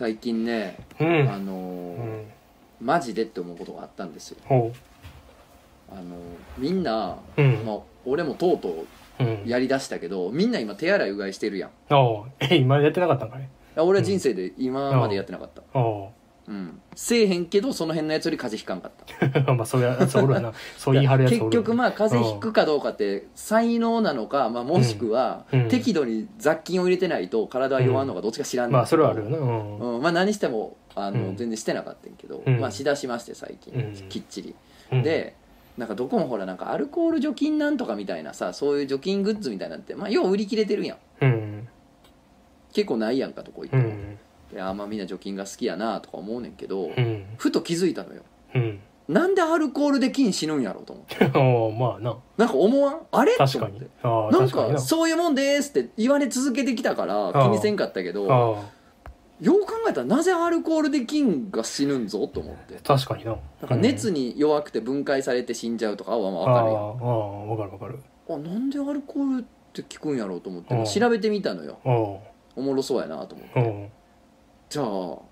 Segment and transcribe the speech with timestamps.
[0.00, 1.28] 最近ね、うん。
[1.30, 2.24] あのーうん。
[2.80, 4.38] マジでって思うことがあったんですよ。
[4.46, 4.72] ほ
[5.92, 6.04] あのー
[6.56, 7.66] みんな、ううん。
[7.66, 8.86] まあ、俺もとうと
[9.20, 9.42] うん。
[9.44, 11.68] うやりだしたけどみんな今手洗いうがいしてるやん。
[11.68, 12.46] いああ。
[12.50, 15.60] え今やってなかったんかねや俺は人生で今までやってなかった。
[15.78, 16.08] あ
[16.50, 19.50] うんせえへんけどその辺のやつより風邪ひかんかった。
[19.50, 20.52] あ まあそうやつおるわな。
[20.76, 21.44] そう言い張るやつおる。
[21.44, 25.68] 結局まあ風邪ひくかどうかって才能なのか、まあ、もしくはうん。
[25.68, 29.38] 適度に雑菌を入れてないと体は弱んのかどっちか知らんねんまあそれはあるよな。
[29.38, 29.78] うん。
[29.78, 30.02] うん。
[30.02, 31.36] まあ何してもあの、うん。
[31.36, 32.58] 全然してなかったんやけど、うん。
[32.58, 34.08] まあしだしまして最近、うん。
[34.08, 34.56] きっちり、
[34.90, 35.02] うん。
[35.02, 35.36] で
[35.78, 40.98] なんかどこもほらなんかアルコール除菌なんとかみたいなさそういう除菌グッズみたいなんてまあよう売り切れてるやん。
[41.24, 41.68] うん。
[42.72, 44.18] 結構ないやんかとこ行っても、うん
[44.52, 47.24] いやまあみんな除菌が好きやなとか思うねんけど、うん。
[47.36, 48.22] ふと気づいたのよ。
[48.54, 48.80] うん。
[49.08, 51.24] なんでアルコールで菌死ぬんやろうと思って。
[51.26, 51.30] ああ
[51.76, 52.16] まあな。
[52.36, 53.00] なんか思わん？
[53.10, 53.34] あれ？
[53.36, 53.78] 確かに。
[53.78, 53.88] って。
[54.02, 54.74] ああなん確かにな。
[54.74, 58.26] かそういうもんですって言われ続けてきたから気にせんかったけど
[59.40, 62.74] よう考えたらなぜアルコールで菌が死ぬんぞと思って。
[62.84, 63.30] 確かにな。
[63.60, 66.76] なんか熱に弱くて分解されて死んじゃうとかはまあ分かるやん。
[66.76, 67.98] ああかる分かる。
[68.28, 70.74] あなんでアルコールって効くんやろうと思って。
[70.74, 70.84] うん。
[70.84, 71.78] 調べてみたのよ。
[72.54, 73.60] おもろそうやなと思って。
[73.60, 73.88] うん
[74.70, 74.86] じゃあ、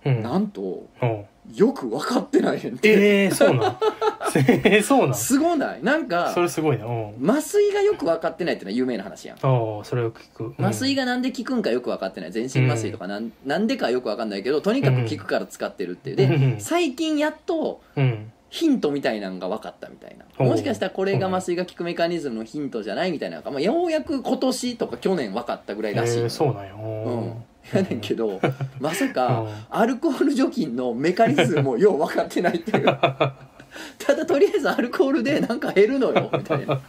[0.04, 0.22] うん。
[0.22, 1.06] なんとう。
[1.06, 2.90] んよく分かってないねんって。
[2.90, 3.78] ええそうなん？
[4.36, 5.14] ええそうなん？
[5.14, 5.82] すごない？
[5.82, 6.84] なんかそれすごいな。
[6.84, 6.88] う。
[6.90, 9.36] ん麻酔がよく分かってないってのは有名な話やん。
[9.38, 9.40] あ
[9.80, 10.54] あそれを聞く。
[10.58, 10.66] うん。
[10.66, 12.32] 麻酔がなんで効くんかよく分かってない？
[12.32, 16.22] 全身麻酔とかなん,、なんでかよく分かんないけどとにかく効くから使ってるっていう。
[16.22, 16.54] うん。
[16.56, 18.30] で最近やっとうん。
[18.50, 20.44] ヒントみたいなのが分かったみたいな。
[20.44, 23.90] もしかしたらこれが麻酔が効くメカニズムのヒントじゃないみたいなのが、まあ、よう。
[23.90, 27.32] やく今年とか去年分かったぐらいらしいええそうなんやううん
[27.74, 28.40] やねんけど
[28.80, 29.48] まさうかん。
[29.70, 32.84] アルコール除菌のメカニズムもよう分かってないっていう。
[33.98, 36.66] ただとりあえずアルコールでなんか減るのよみたいな。
[36.66, 36.82] だか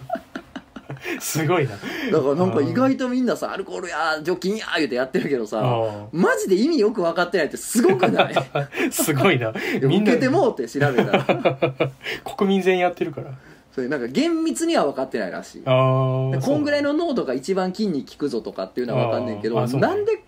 [1.20, 1.72] すごいな。
[2.12, 8.34] らなんか意外とみんなさアルコールや除菌や言うてやってるけどさあマジで意味よく分かってないってすごくない？
[8.54, 9.54] あ すごいな。
[9.84, 11.26] みんな受けてもうって調べたら。
[12.38, 13.28] 国民全員やってるから。
[13.74, 15.62] それなんか厳密には分かってないらしい。
[15.64, 20.24] こんぐらいの濃度が一番菌に効くぞとかっていうのは分かんねんけどなんで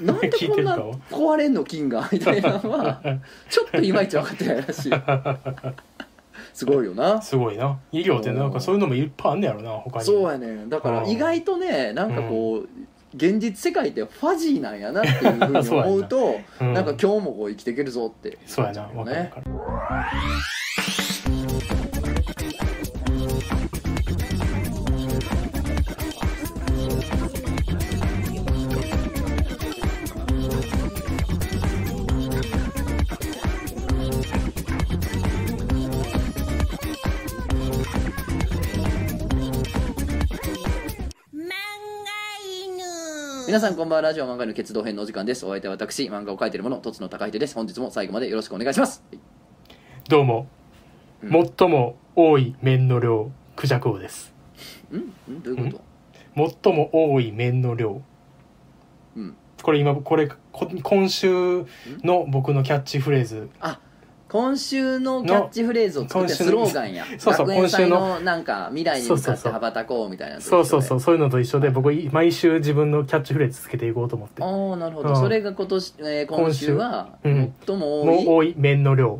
[0.00, 0.76] なんでこんな
[1.10, 3.00] 壊れんの菌がみたいなのは
[3.48, 4.92] ちょっといまいち分かってないらしい。
[6.52, 7.20] すごいよな。
[7.22, 7.78] すごいな。
[7.92, 10.04] 医療ってなんかそういうのもいっぱいあんねやろな他に。
[10.04, 10.64] そうやね。
[10.68, 12.68] だから意外とねなんかこう、
[13.14, 16.74] 現実世界ってファジーなんやなっていうふうに思うと うん。
[16.74, 18.38] なんか今日もこう生きていけるぞって。
[18.46, 18.82] そうやな。
[18.82, 19.50] 分かる分かる
[43.50, 44.02] 皆さんこんばんは。
[44.02, 45.44] ラジオ漫画の決動編のお時間です。
[45.44, 47.56] お相手は私漫画を描いている者とつの高秀です。
[47.56, 49.02] 本日も最後までよろしくお願いします。
[50.08, 50.46] どうも、
[51.20, 51.48] うん。
[51.58, 54.32] 最も多い面の量クジャク王です。
[54.92, 54.98] ん？
[55.32, 55.42] ん？
[55.42, 55.80] どういうこ
[56.36, 56.52] と？
[56.62, 58.02] 最も多い面の量。
[59.16, 59.36] うん。
[59.60, 61.66] これ今これこ今週
[62.04, 63.50] の僕のキャッチフレーズ。
[63.58, 63.80] あ
[64.30, 67.04] 今週のキャッチフレーズを作ってスローガンや。
[67.18, 68.20] そうそう今の。
[68.20, 72.08] なんか未来に向かって羽ばたこうみたいなそうそうそううそういうのと一緒で僕い。
[72.12, 74.42] 毎週自分のキャッチフレーズつけていこうと思って。
[74.42, 75.16] ああなるほど、うん。
[75.16, 77.52] それが今年、えー今週はうん。
[77.66, 79.18] 最も多い、多い面の量。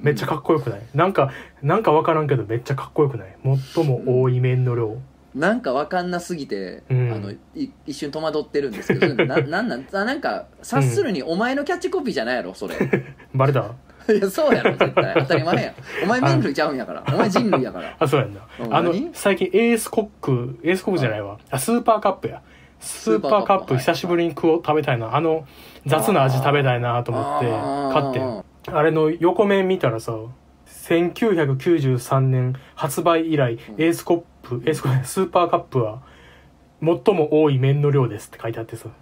[0.00, 0.80] めっちゃかっこよくない？
[0.94, 1.30] なんか
[1.62, 3.36] なんか分からんけどめっちゃかっこよくない？
[3.74, 4.96] 最も多い面の量
[5.34, 7.12] なんかわかんなすぎて、うん。
[7.12, 7.38] あのい
[7.86, 12.76] 一瞬戸惑ってるんですけど ななんなんあなんか察するにお前のキャッチコピーじゃないやろそれ。
[13.34, 13.64] バレた？
[14.12, 15.14] いやそうやろ絶対。
[15.14, 15.72] 当たり前や。
[16.04, 17.02] お前麺類ちゃうんやから。
[17.08, 17.96] お前人類やから。
[17.98, 18.40] あそうやんな。
[18.60, 19.10] うんあの何？
[19.12, 21.38] 最近エースコックエースコックじゃないわ。
[21.50, 21.58] あ。
[21.58, 22.42] スーパーカップや。
[22.80, 23.74] スーパーカップ。
[23.74, 25.16] はい久しぶりに食おう食べたいな。
[25.16, 25.46] あの
[25.86, 27.46] 雑な味食べたいなと思って
[27.92, 28.44] 買ってん。
[28.76, 30.12] あれの横面見たらさ
[30.88, 33.82] 1993年発売以来、うん。
[33.82, 36.02] エースコックエースコック スーパーカップは
[36.82, 38.88] 最も多い麺の量ですって書いてあってさ。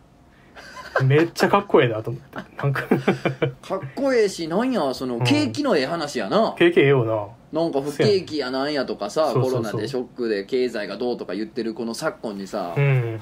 [1.04, 2.38] めっちゃかっこええなと思って。
[2.62, 2.82] なんか。
[3.66, 5.24] かっこええしなんやそのうん。
[5.24, 7.26] 景気のええ話やな、経験ええよな。
[7.60, 9.62] なんか不景気やなんやとかさそうそうそう。
[9.62, 13.20] コロナでショックで経済がどうとか言ってるこの昨今にさ、うん。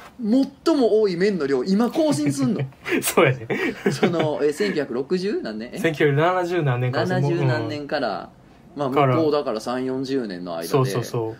[0.64, 2.60] 最も多い麺の量今更新すんの？
[3.02, 3.46] そうやね。
[3.90, 5.70] そのえ1960何年？
[5.72, 7.68] え？1970何年か70何うん。
[7.68, 8.30] 年から、
[8.76, 11.36] まあ向こうだから3 4 0年の間でそうそうそう。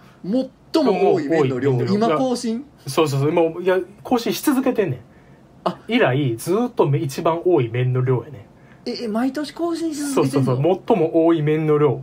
[0.72, 1.94] 最も多い麺の量麺の量。
[1.94, 2.64] 今更新？
[2.86, 3.32] そうそうそう。
[3.32, 5.00] もういや更新し続けてんねん
[5.64, 8.46] あ以来ずーっとめ一番多い麺の量やね
[8.86, 12.02] ええ毎年更新しそうそう続けてんのそう最も多い麺の量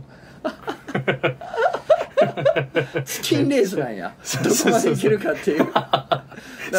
[3.04, 4.14] チキンレースなんや
[4.44, 6.02] どこまでいけるかっていうだから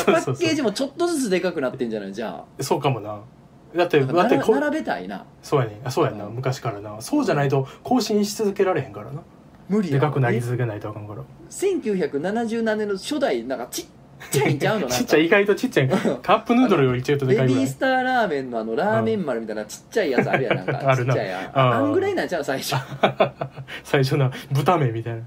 [0.03, 3.19] パッケージもちょっとずつでかくなってんじゃないじゃあそうかもな
[3.75, 5.25] だってだってこ並並べたいな。
[5.44, 6.25] そうやねあそうやんな。
[6.25, 6.33] うん。
[6.33, 7.01] 昔からな。
[7.01, 9.21] そうじゃないと更新し続けられへんからな。
[9.68, 11.21] 無理やでかくなりえ続けないとあかんから。
[11.51, 13.86] 1977年の初代なんかちっ
[14.31, 14.88] ちゃいんちゃうの？
[14.88, 14.95] なんか。
[14.95, 15.88] ちっちゃい意外とちっちゃい。
[15.88, 15.95] カ
[16.38, 20.56] ップヌードルよりちょっとでベかいぐらいビースターラーメンのあのラーメン丸みたいなちっちゃいやつあるやん。
[20.56, 21.13] なんか あるな。
[21.13, 21.62] ちっちゃいやんあー。
[21.75, 22.44] あんぐらいなんちゃう？
[22.44, 22.75] 最初。
[23.86, 24.31] 最初な。
[24.51, 25.19] 豚麺みたいな。
[25.19, 25.21] う。
[25.21, 25.25] ん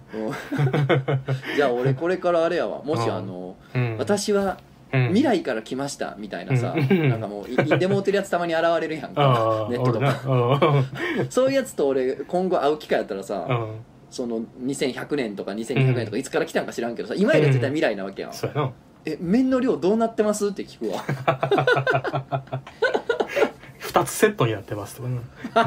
[1.57, 2.83] じゃあ俺これからあれやわ。
[2.83, 3.97] もしうんあのうん。
[3.99, 4.57] 私はうん
[4.93, 7.09] 未来から来ましたみたいなさうん。
[7.09, 9.23] なんかもういでもうてるやつたまに現れるやんあか。
[9.67, 10.85] あネットとか。
[11.31, 13.47] そういうやつと俺今後会う機会やったらさ
[14.11, 18.33] その2100年とか2200年とかいつから来たんか知らんけどさ今よりは絶対未来なわけやん。
[19.05, 20.49] え麺の量どうなってます？
[20.49, 21.03] って聞くわ
[23.93, 25.09] 2つセットになってますとか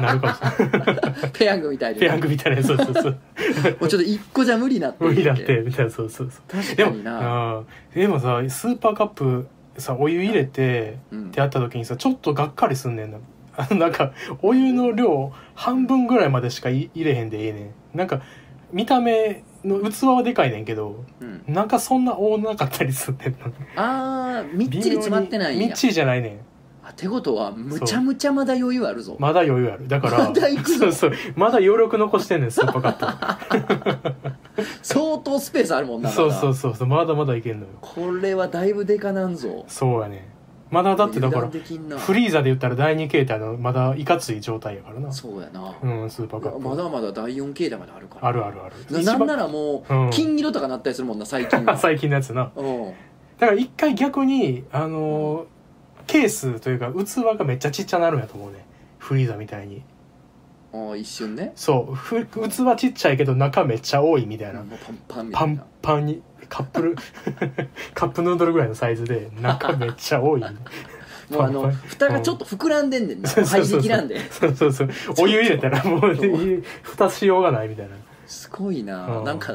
[0.00, 0.92] なるかもしれな
[1.28, 1.30] い。
[1.32, 3.12] ペヤングみたいでペヤングみたいなそうそうそう。
[3.80, 6.76] もうちょっと1個じゃ無理なって無理だってみたいなそうそうそう。
[6.76, 7.62] でも確かにな。
[7.94, 9.46] でもさスーパーカップ
[9.78, 11.26] さお湯入れてうん。
[11.26, 13.18] ってやった時にさちょっとがっかりすんねんな。
[13.76, 14.12] なんか
[14.42, 17.98] お湯の量半分ぐらいまでしかい入れへんでええねん。
[17.98, 18.20] なんか
[18.72, 21.42] 見た目の器はでかいねんけどうん。
[21.46, 23.36] なんかそんな多なかったりすんねんな。
[23.76, 26.32] あーみっちり詰まってないみっちりじゃないねん
[26.86, 29.16] あってことはむちゃむちゃまだ余裕あるぞ。
[29.18, 29.88] まだ余裕ある。
[29.88, 31.12] だからまだ行くぞそうそう。
[31.34, 33.38] まだ余力残してんねんスーパーカ
[34.06, 34.14] ッ
[34.82, 36.86] 相当スペースあるもんなプそうそうそうそう。
[36.86, 37.72] まだまだいけんのよ。
[37.80, 39.64] これはだいぶでかなんぞ。
[39.66, 40.16] そうやね。
[40.70, 45.10] んまだだってだからフリーザで言ったら第2形態のまだいかつい状態やからな。
[45.10, 46.60] そうやな、うんスーパーカップ。
[46.60, 48.28] まだまだ第4形態まであるから。
[48.28, 49.02] あるあるある。
[49.04, 50.10] ななんならもう、うん。
[50.10, 51.76] 金色とかなったりするもんな最近は。
[51.78, 52.52] 最近のやつな。
[52.54, 52.84] うん。
[53.38, 55.55] だから一回逆にあのー
[56.06, 58.64] ケースというか器がめっちゃちっちゃなるんやと思うね。
[58.98, 59.82] フリーザみたいに。
[60.72, 61.52] ああ一瞬ね。
[61.54, 61.94] そう。
[61.94, 66.96] ふ器ちっちゃいけど中めっちゃ多いみたいな、もうパンパンみたパンパンにカップル
[67.94, 70.40] カップヌードルぐらいのサイズで中めっちゃ多い。
[71.30, 71.80] もうあのパンパン。
[71.88, 73.22] 蓋がちょっと膨らんでんねん。
[73.22, 73.82] なそうそう排そう。
[73.82, 74.90] 気なんでそうそうそう。
[75.18, 77.96] お湯入れたらもう そう蓋しようがないみたいな。
[78.26, 79.24] すごいな、うん。
[79.24, 79.54] なんか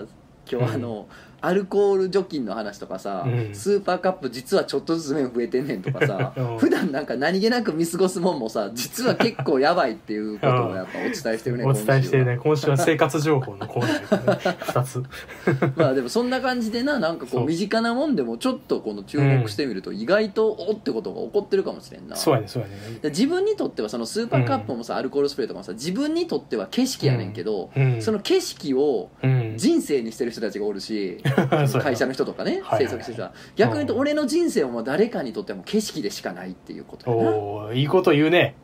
[0.49, 1.07] 今日あの、
[1.41, 3.55] アルコール除菌の話とかさ、うん。
[3.55, 6.57] スーパーカップ実はちょっとずつ麺増えてんねんとかさ、 うん。
[6.59, 12.33] 普段なんか何気なく見過ごすもんもさ実は結構やばいっていうことをやっぱお伝えしてるねお伝えしてるね。
[12.33, 14.57] 今今週は生活情報のコーナーですね。
[14.59, 14.91] 2つ。
[14.91, 17.43] 週はまあでもそんな感じでななんかこそう。
[17.43, 22.15] う身近なもんでもちょっとこの注目してみると意外とおってことが起こってるかもしれんな。
[22.15, 22.75] そうやねそうやね。
[23.01, 28.01] で自分にとってはそのスーパーカップもさ、アルコールスプレーとかもさ自分にとっては景色やねんけど、うん。
[28.01, 29.53] その景色をうん。
[29.57, 31.21] 人生にしてる人たちがおるし、
[31.81, 32.83] 会社の人とかね、はいはいはい。
[32.85, 33.31] 制作してる人は。
[33.55, 37.29] 逆に言うと俺の人生はもう誰かにとってはもう景色でしかないっていうことやな。
[37.31, 38.55] おーいいこと言うね。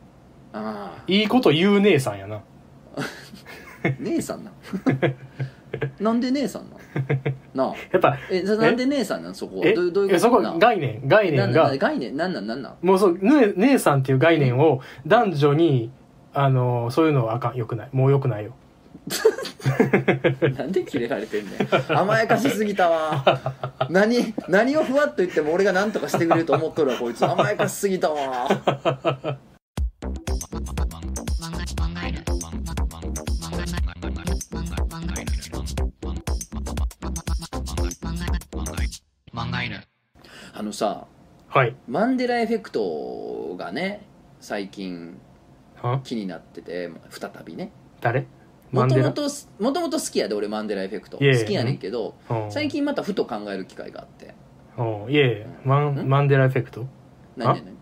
[0.52, 2.36] あいいこと言う姉さんやな。
[2.36, 2.40] あ
[4.00, 4.54] 姉さんなん
[6.00, 6.78] なんで姉さんなん
[7.54, 7.74] なあ。
[7.92, 9.66] やっぱえなんで姉さんなんそこは？
[9.66, 9.74] え？
[9.74, 11.46] どういうどういうえそこな概念概念が。
[11.46, 12.16] なんなんなん概念？
[12.16, 12.76] なんなんなんなん？
[12.86, 15.90] もうそうね姉さんっていう概念を男女に
[16.32, 17.56] あのそういうのはあかん。
[17.56, 17.88] よくない。
[17.92, 18.52] もうよくないよ
[20.56, 21.96] なんでキレられてんねん。
[21.96, 23.24] 甘やかしすぎたわ。
[23.90, 27.24] 何何をふわっと言っても俺が何とかしてくれると思っとるわこいつ。
[27.24, 28.48] 甘やかしすぎたわ。
[40.54, 41.06] あのさ
[41.48, 41.76] はい。
[41.86, 44.04] マンデラエフェクトがね
[44.40, 45.18] 最近
[45.80, 46.00] は？
[46.02, 47.70] 気になってて再びね。
[48.00, 48.26] 誰？
[48.72, 49.22] もともと
[49.58, 51.18] もともと好きやで俺マンデラエフェクト。
[51.18, 52.50] 好きやねんけどうん。
[52.50, 54.34] 最近またふと考える機会があって。
[54.76, 55.12] うん。
[55.12, 55.46] いえいえ。
[55.64, 56.08] マンん？
[56.08, 56.86] マンデラエフェクト？
[57.36, 57.64] 何何？
[57.64, 57.76] 何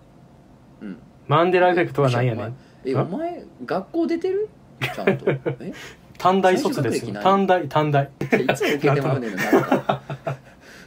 [0.83, 0.99] うん。
[1.29, 2.45] マンデラエフェクトは何やねん。
[2.45, 2.51] あ
[2.85, 4.49] えお前学校出てる？
[4.81, 5.27] ちゃんと。
[5.31, 5.73] え？
[6.19, 8.09] 短大卒です短大短大。
[8.23, 10.03] いつも受けてまうねんな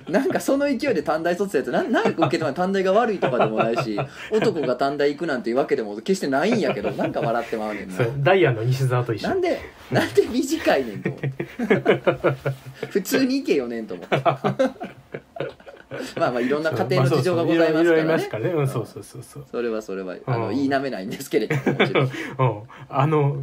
[0.09, 3.99] なんかその勢いで短大卒やつななんか受けてまう短大が悪いとかでもないし
[4.31, 7.95] 男が短大行くなんていうわけでも決してないんやけどなんか笑ってまうねんな。
[7.95, 8.11] そう。
[8.19, 9.29] ダイヤの西澤と一緒。
[9.29, 9.59] なんで
[9.91, 11.09] なんで短いねんと。
[11.09, 11.31] 思って
[12.89, 14.17] 普通に行けよねんと思って。
[16.19, 18.05] まあまあいろんな家庭の事情がございますからね。
[18.05, 18.51] ますからね。
[18.51, 18.67] うん。
[18.67, 19.45] そうそうそうそう。
[19.49, 20.55] それはそれはあのうん。
[20.55, 22.05] 言いなめないんですけれどももちろん。
[22.05, 22.11] うん。
[22.89, 23.37] あの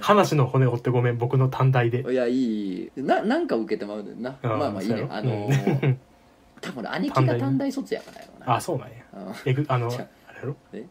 [0.00, 2.04] 話の骨折ってごめん僕の短大で。
[2.10, 4.36] いやいいななんか受けてまうねんな。
[4.42, 5.06] うんまあまあいいね。
[5.10, 5.52] あのうん。
[5.52, 5.96] ー
[6.62, 8.54] 多分俺兄貴が短大卒やからやろうな。
[8.56, 8.94] あそうなんや。
[9.14, 9.34] うん。
[9.44, 9.90] えぐあのあ。
[9.90, 10.06] れや
[10.44, 10.56] ろ？
[10.72, 10.86] え？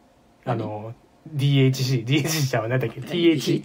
[0.45, 0.93] あの
[1.35, 2.69] DHC DHC ちゃうわ。
[2.69, 3.61] 何だっけ？TH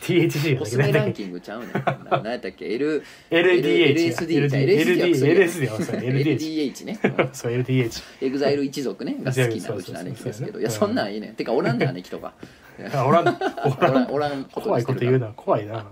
[0.00, 0.92] THC やコスったっけ何だっけ？
[0.92, 1.66] メランキングちゃうね。
[1.66, 1.82] んな
[2.22, 5.34] 何やったっけ L LDH LSD じゃ LSD は。
[5.34, 10.60] LSD は そう LDH ねうんそう LDH エグザイル一族ねが好きなそうちの姉貴ですけど。
[10.60, 11.30] いやそんなんいいね。
[11.30, 12.32] んてかおらんねん姉貴とか。
[12.94, 13.28] あおらん。
[13.28, 15.84] おらんおらん怖いこと言うな怖いな。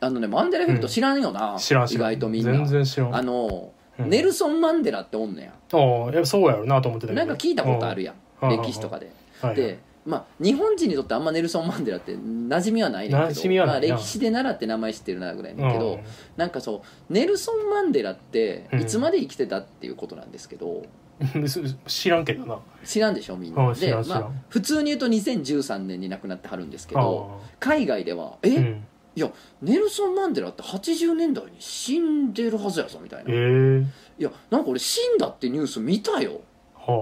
[0.00, 2.52] あのねマンデラエフェクト知らんよな知らん意外とみんな。
[2.52, 3.16] 全然知らん。
[3.16, 4.10] あのうん。
[4.10, 5.50] ネルソン・マンデラっておんねや。
[5.50, 7.26] ああそうやろうなと思ってたけど。
[7.26, 8.14] なんか聞いたことあるやん。
[8.42, 8.50] うん。
[8.62, 9.10] 歴史とかで。
[9.40, 16.04] はでまあ日本人にとってあんまネルソン・マンデラって馴染みはないねんけ馴どまあ、歴史で習って名前知ってるなぐらいねんけど、うん。
[16.36, 18.80] なんかそうネルソン・マンデラってうん。
[18.80, 20.84] いつまで生きてたっていうことなんですけど、
[21.86, 22.58] 知らんけどな。
[22.84, 28.84] 知らんでしょみんあなでまあ普通に言うと2013年に亡くなってはるんですけどあ海外では「え、あうん。
[29.16, 29.30] いや
[29.62, 33.86] ネルソン・マンデラって80年代に死んでるはずやぞ」みたいな「いえ。
[34.18, 36.40] えやなんか俺死んだってニュース見たよ」はあ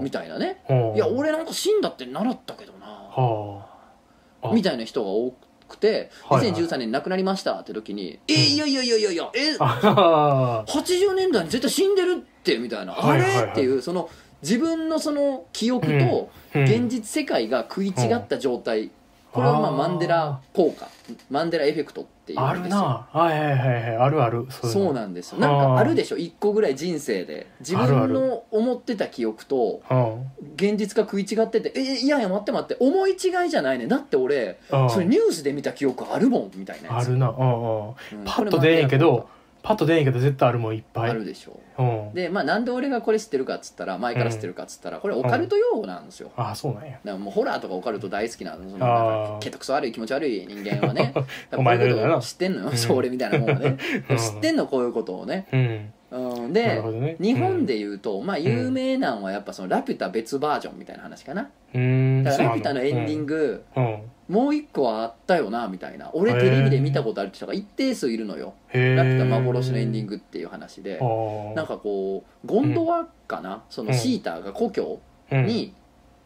[0.03, 0.63] みたいなね。
[0.69, 0.97] はあ。
[0.97, 4.53] いや俺なんか死んだって習ったけどな。
[4.53, 5.35] みたいな人が多
[5.69, 6.53] くてはいはい。
[6.53, 14.11] 2013年に亡くなりましたって時に「えいやいやいやいやいやえあ80年代に絶対死んでるって」みたいな「あれ?」っていうその
[14.43, 16.65] 自分のその記憶とうん。
[16.65, 18.91] 現実世界が食い違った状態。
[19.33, 20.87] これはまあマンデラ効果。
[21.31, 22.79] マンデラエフェクトっていあるうんですよ。
[22.81, 23.07] な。
[23.13, 23.97] はいはいはいはい。
[23.97, 24.47] あるある。
[24.51, 25.39] そそううなんですよ。
[25.39, 26.17] なんかあるでしょ？
[26.17, 27.49] 一個ぐらい人生で。
[27.61, 28.13] 自あるある。
[28.13, 30.27] 分の思ってた記憶とうん。
[30.55, 32.77] 現実が食い違ってて「えいやいや待って待って。
[32.81, 33.15] 思い違
[33.47, 33.87] いじゃないね。
[33.87, 34.91] だって俺うん。
[34.91, 37.07] それニュースで見た記憶あるもん」みたいなやつ。
[37.09, 37.29] あるな。
[37.31, 37.89] うんうん。
[37.89, 37.95] うん。
[38.25, 39.29] パッと出えへんけど
[39.63, 41.11] パッと出えへんけど絶対あるもんいっぱい。
[41.11, 41.83] あるでしょう。
[42.11, 42.15] ん。
[42.15, 46.33] でまあなんで俺がこれ知ってるかっつったら前から知ってるかっつったらこれオカルト用語なんですよ。
[46.37, 46.91] ああそうなんや。
[46.91, 51.15] だからもうホラーとかオカルト大好きなのそのなんかけたくそ悪い気持ち悪い人間はね。
[51.57, 52.77] お前のよう知ってんのよ、うん。
[52.77, 53.77] そう俺みたいなもんはね。
[54.09, 54.17] うん。
[54.17, 55.93] 知ってんのこういうことをね、うん。
[56.11, 57.17] うん、なでね。
[57.19, 61.49] 日本で言うと、まあ有名なんはやっぱそのラピュタ別バージョンみたいな話かな。
[61.75, 62.23] うん。
[62.23, 64.03] だからラピュタのエンディンググ、うん
[64.33, 66.11] もう一個はあったよなみたいな。
[66.15, 68.55] 俺テレビで見たことある人が一定数いるのよ。
[68.69, 70.99] ラピュタ幻のエンディングっていう話で。
[71.01, 75.75] あなんかこうゴンドワかな、そのシーターが故郷あに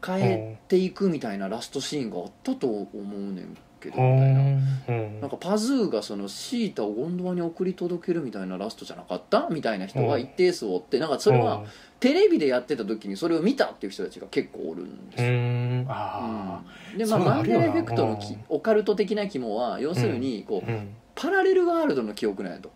[0.01, 3.57] 帰っていくみたいなラストシーンがあったと思うねん
[3.90, 4.40] けどみたいな。
[4.40, 4.45] う
[4.93, 11.64] んなんかパズーがそのシータをゴンドワに送り届けるみたいなラストじゃなかったみたいな人が一定数おってなんかそれは
[11.99, 15.33] テレビでやってた時にそれを見たっていう人たちが結構おるんですうよ。
[15.33, 15.87] ん。
[15.88, 16.61] あ
[16.93, 16.99] うん。
[16.99, 18.45] でまあマンデエフェクトのきうん。
[18.49, 20.71] オカルト的な肝は要するにこう
[21.14, 22.71] パラレルワールドの記憶なんやと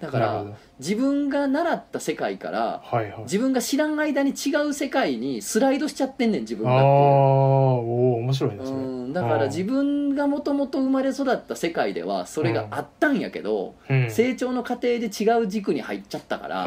[0.00, 0.44] だから
[0.78, 3.22] 自分が習った世界からはいはい。
[3.22, 6.86] 自分が知らん間に違う世界にスライドしちゃってんねん自分ああがって。
[6.86, 8.76] いうおお面白いねそれ。
[8.76, 14.10] うんだから自分がもともと生まれ育った世界ではそれがあったんやけど、うん。
[14.10, 16.64] 成長の過程で違う軸に入っちゃったから、あ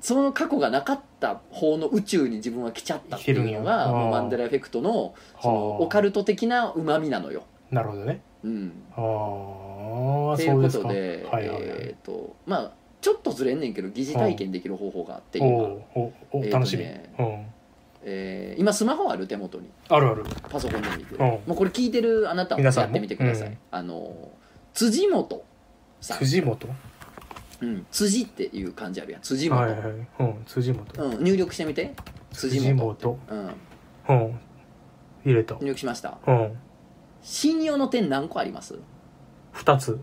[0.00, 5.78] その過去がなかった方の宇宙に自分は来ちゃったっていうのがやもうマンデラエフェクトのそのはあ。
[5.80, 7.42] オカルト的なうまみなのよ。
[7.72, 10.88] あなるほどねうん、ああっていうこそうですか。
[10.88, 11.64] とで、はいはいはい。
[11.66, 16.82] えっ、とまあちょっとずれんねんけど疑似体験できる方法があって今、おおおえーとね楽しみ。
[16.84, 17.46] うん。
[18.04, 19.70] えー今スマホある手元に。
[19.88, 20.24] あるある。
[20.50, 21.16] パソコンで見て。
[21.16, 22.62] もうこれ聞いてるあなたも？
[22.62, 23.58] やってみてください、うん。
[23.70, 24.30] あの
[24.74, 25.44] 辻元
[26.00, 26.18] さん。
[26.18, 26.68] 辻元？
[27.60, 29.20] うん、辻っていう漢字あるやん。
[29.22, 29.80] 辻元、はいはい。
[30.18, 31.04] うん辻元。
[31.04, 31.94] うん、入力してみて。
[32.32, 33.18] 辻辻元元。
[33.30, 33.38] うん、
[34.08, 34.40] うん。
[35.24, 35.54] 入れた。
[35.54, 36.18] 入力しました。
[36.26, 36.58] うん
[37.22, 38.78] 信用の点何個あります？
[39.52, 39.98] 二つ。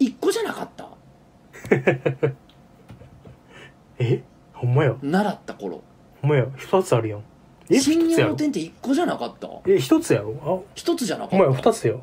[0.00, 0.88] 1個じゃなかった。
[3.98, 4.22] え？
[4.52, 4.96] ほんまや。
[5.02, 5.82] 習った頃。
[6.20, 6.46] ほんまや。
[6.56, 7.22] 二つあるやん。
[7.80, 9.48] 信用の点って1個じゃなかった。
[9.66, 9.78] え？
[9.78, 11.72] 一つやろ？1つじゃなあほんまかったや。
[11.72, 11.94] 二つや。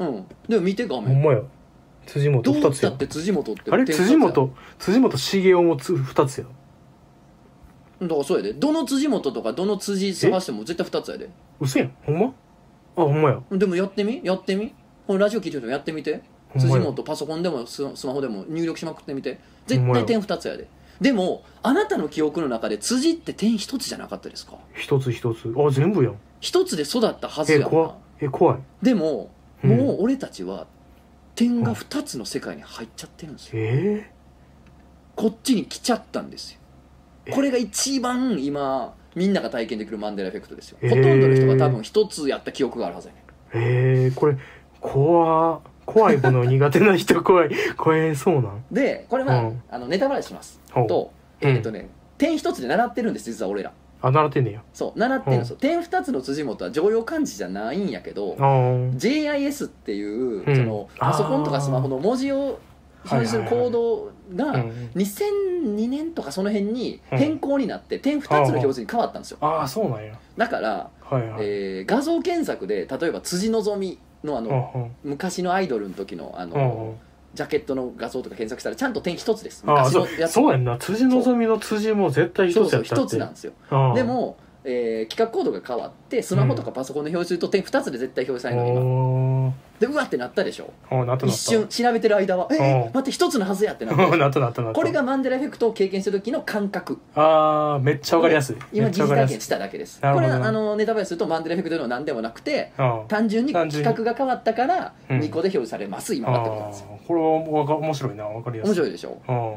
[0.00, 0.26] うん。
[0.48, 1.42] でも見て画ほん面まや。
[2.06, 2.90] 辻元どう二つや。
[2.90, 3.84] だって辻元ってあれ？
[3.84, 6.44] 辻元辻元茂雄もつ二つや。
[8.02, 8.52] だからそうやで。
[8.54, 11.30] どの辻元とかどの辻探しても絶対2つやで。
[11.60, 11.92] 嘘やん。
[12.04, 12.32] ほんま？
[13.02, 13.40] あほんまや。
[13.52, 14.20] でもやってみ？
[14.24, 14.74] やってみ？
[15.06, 16.22] このラジオ聞いてる人やってみて。
[16.58, 19.38] 辻元パソコンでもススマホでも入力しまくってみて。
[19.66, 20.66] 絶対点2つやで。
[21.00, 24.58] でもあなたの記憶の中で辻って点1つじゃなかったですか？
[24.74, 25.54] 一つ一つ。
[25.56, 26.16] あ全部やん。
[26.40, 28.58] 1つで育ったはずやんえ怖え怖い。
[28.82, 29.30] でも
[29.62, 29.76] うん。
[29.76, 30.66] もう俺たちは
[31.34, 33.52] 点が2つの世界に入っちゃってるんですよ。
[33.56, 34.10] え
[35.14, 36.58] こっちに来ちゃったんですよ。
[37.26, 37.32] え？
[37.32, 44.36] これが一番今みんなが体験できるマンデラエフェクトですよ、えーほとんどの人が多分1つやった記憶があるはずやねー、えー、これ
[44.80, 48.64] 怖怖いもの苦手な人怖い怖いそうなん？
[48.70, 49.62] でこれは、うん。
[49.70, 50.60] あのネタバレします。
[50.86, 53.72] とえっ、とね、点1つで習ってるんです実は俺ら。
[54.02, 54.62] あ習ってんねや。
[54.74, 60.56] そう習ってるんですよ、点2つの辻元は常用漢字じゃないんやけど JIS っていう、うん。
[60.56, 62.60] そのパソコンとかスマホの文字を
[63.10, 69.38] 表示するコードがうん2002年とかその辺に変更になって点2つの表示に変わったんですよ。
[69.40, 69.68] ああ。
[69.68, 70.18] そうなんや。
[70.36, 76.96] だから、はいはい、えー画像検索で例えば辻希美のあの昔のアイドルの時のあのん
[77.34, 79.64] ジャケットの画像とか検索したらちゃんと点1つです。
[79.64, 80.32] 昔のやつ。
[80.32, 80.78] そうやんな。
[80.78, 83.04] 辻希美の辻も絶対そうそう一つやったって。
[83.04, 83.52] 1つなんですよ。
[83.94, 90.70] でも、えー、企画コードが変わってスマホとかパソコンで表示と点2つで絶対表示されるの今でうわってなったでしょ？
[90.90, 91.26] あなったなった。
[91.26, 94.02] 一瞬調べてる間は「えーうん待って一つのはずや」ってなった。
[94.06, 94.76] でしょなったなったなった。
[94.80, 96.98] これがマンデラエフェクトを経験した時の感覚。
[97.14, 98.56] あーめっちゃわかりやすい。
[98.72, 99.34] 今疑似ゃわかりやすい。
[99.34, 100.00] 体験しただけです。
[100.00, 108.70] これあのネタバレするとマンデラエフェクトでの何でもなくてあ単純に企画が変わったからうん2個で表示されます今はってことなんですこれはわか面白いなわかりやすい。
[108.70, 109.18] 面白いでしょ？
[109.28, 109.54] うん。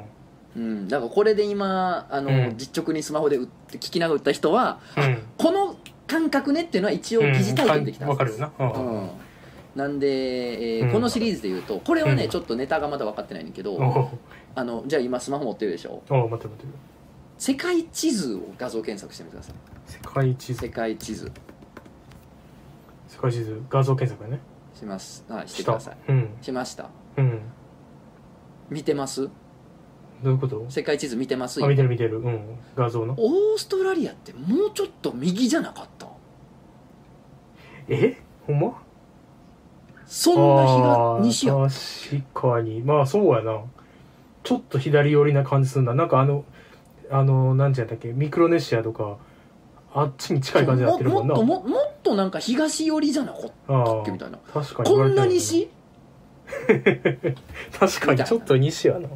[0.56, 0.88] うん。
[0.88, 2.54] だからこれで今あの、うん。
[2.58, 5.18] 実直にスマホで打って聞きながら打った人はうん。
[5.38, 5.76] この
[6.08, 8.72] 感覚ねっていうのは一応疑似体験できたわかるはずですよな。
[8.74, 9.02] うん。
[9.02, 9.10] うん
[9.76, 10.92] なんで、えーうん。
[10.92, 12.30] このシリーズでいうとこれはね、うん。
[12.30, 14.10] ちょっとネタがまだ分かってないんだけど、お
[14.56, 16.02] あのじゃあ今スマホ持ってるでしょ？
[16.10, 16.66] お待って待って。
[17.38, 19.56] 世界地図を画像検索してみてください。
[19.88, 20.62] 世界地図。
[20.62, 21.32] 世界地図。
[23.08, 23.62] 世界地図。
[23.70, 24.44] 画像検索やね。
[24.74, 25.26] します。
[25.28, 25.98] はいしてください。
[26.10, 26.30] うん。
[26.42, 26.90] しました？
[27.18, 27.42] うん。
[28.70, 29.30] 見てます？
[30.24, 30.66] どういうこと？
[30.70, 31.64] 世界地図見てます？
[31.64, 32.20] あ見てる見てる。
[32.20, 32.42] うん。
[32.76, 33.16] 画像の。
[33.18, 36.08] オーストラリアってもうちょっと右じゃなかった？
[37.88, 38.18] え？
[38.46, 38.82] ほんま？
[40.14, 42.22] そんなあー東西や。
[42.34, 42.82] 確かに。
[42.82, 43.62] まあそうやな。
[44.44, 46.44] ちょっと左寄りな感じするんだなんかあの
[47.10, 48.10] あのなんていうんだっけ？
[48.12, 49.16] ミクロネシアとか
[49.94, 51.36] あっちに近い感じになってるもんな。
[51.36, 54.38] ももっとももっとなんか東寄りじゃなかったあっけみたいな。
[54.54, 54.90] あ確かに。
[54.90, 55.70] こんな西？
[57.80, 59.08] 確かにちょっと西やな。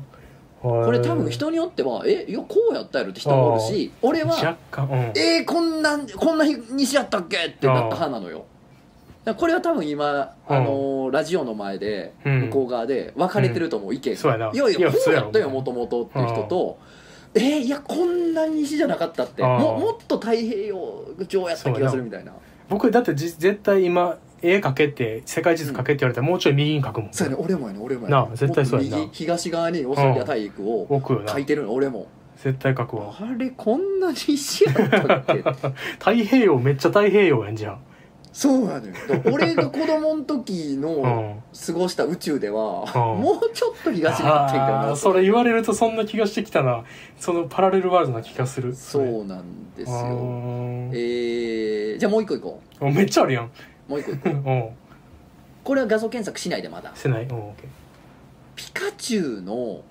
[0.61, 4.85] ここれ多分人によってはえいやこうやったやろって人もおるし俺は若干。
[4.89, 4.97] うん。
[5.17, 7.37] えー、こんなこんな西やったっけ？
[7.37, 8.45] ってなった派なのよ
[9.33, 12.41] これは多分今、あのーラジオの前でうん。
[12.45, 14.19] 向こう側で分かれてると思う、意見が。
[14.19, 14.51] そうやな。
[14.53, 16.77] いやいいやこうやったよもともとっていう人と。
[17.33, 19.41] えー、いやこんな西じゃなかったって。
[19.41, 22.33] ももっと太平洋上やった気がするみたいな。
[22.69, 27.13] 僕だってじ絶対今絵描けって世界地図描けって言われたらもうちょい右に描くもん。
[27.13, 28.11] そうやね俺もやね俺もやね。
[28.11, 28.97] なあ絶対そうやな。
[28.97, 31.31] 右東側にオーストラリア大陸を僕よな。
[31.33, 32.07] 書いてるの俺も。
[32.37, 33.13] 絶対描くわ。
[33.19, 35.33] あれこんな西やったっけ？
[35.99, 37.77] 太平洋めっちゃ太平洋やんじゃ
[38.37, 43.21] そうやねんだから俺が子供の時のん、過ごした宇宙では、うん。
[43.21, 44.95] もうちょっと東になってんけどな。
[44.97, 46.83] それ言われるとそんな気がしてきたな。
[47.17, 48.75] そのパラレルワールドな気がする。
[48.75, 53.45] そうなんですあよーえー、じゃあもう一個いこあめっちゃあるやん。
[53.45, 53.49] う
[53.87, 54.29] もう一個いこう。
[54.35, 54.69] うん。
[55.63, 56.91] これは画像検索しないでまだ。
[56.93, 57.27] してない。
[58.57, 59.81] ピカチュウの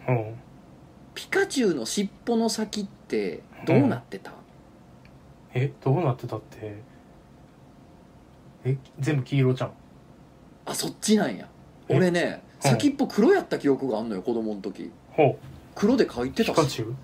[1.14, 4.33] ピカチュウの尻尾の先ってどうなってた、
[5.55, 6.93] えどうなってたって？
[8.64, 9.72] え全部黄色じゃん。
[10.66, 11.46] あそっちなんや。
[11.88, 11.96] え？
[11.96, 12.70] 俺ねうん。
[12.70, 14.90] 先っぽ黒やった記憶があんのよ子供の時。
[15.11, 15.38] ほ
[15.74, 16.57] 黒で書いうてたし。
[16.57, 16.94] ピカチュウ？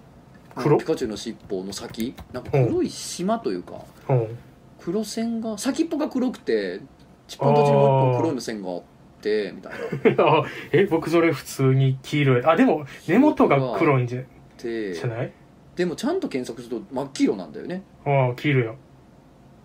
[0.57, 0.79] 黒？
[0.79, 2.15] ピカチュウの尻尾の先。
[2.33, 3.75] なんか黒い島というか。
[4.09, 4.13] う。
[4.15, 4.39] ん
[4.81, 6.81] 黒線が先っぽが黒くて
[7.29, 8.83] 尻尾の途中にもう一本黒いの線があっ
[9.21, 10.25] てみたいな。
[10.25, 12.45] あ え僕それ普通に黄色い。
[12.47, 14.23] あでも根元が黒いんじゃ
[14.63, 15.33] でじゃない？
[15.77, 17.83] でもちゃんと検索すると真っ黄色なんだよね。
[18.07, 18.75] ああ黄色や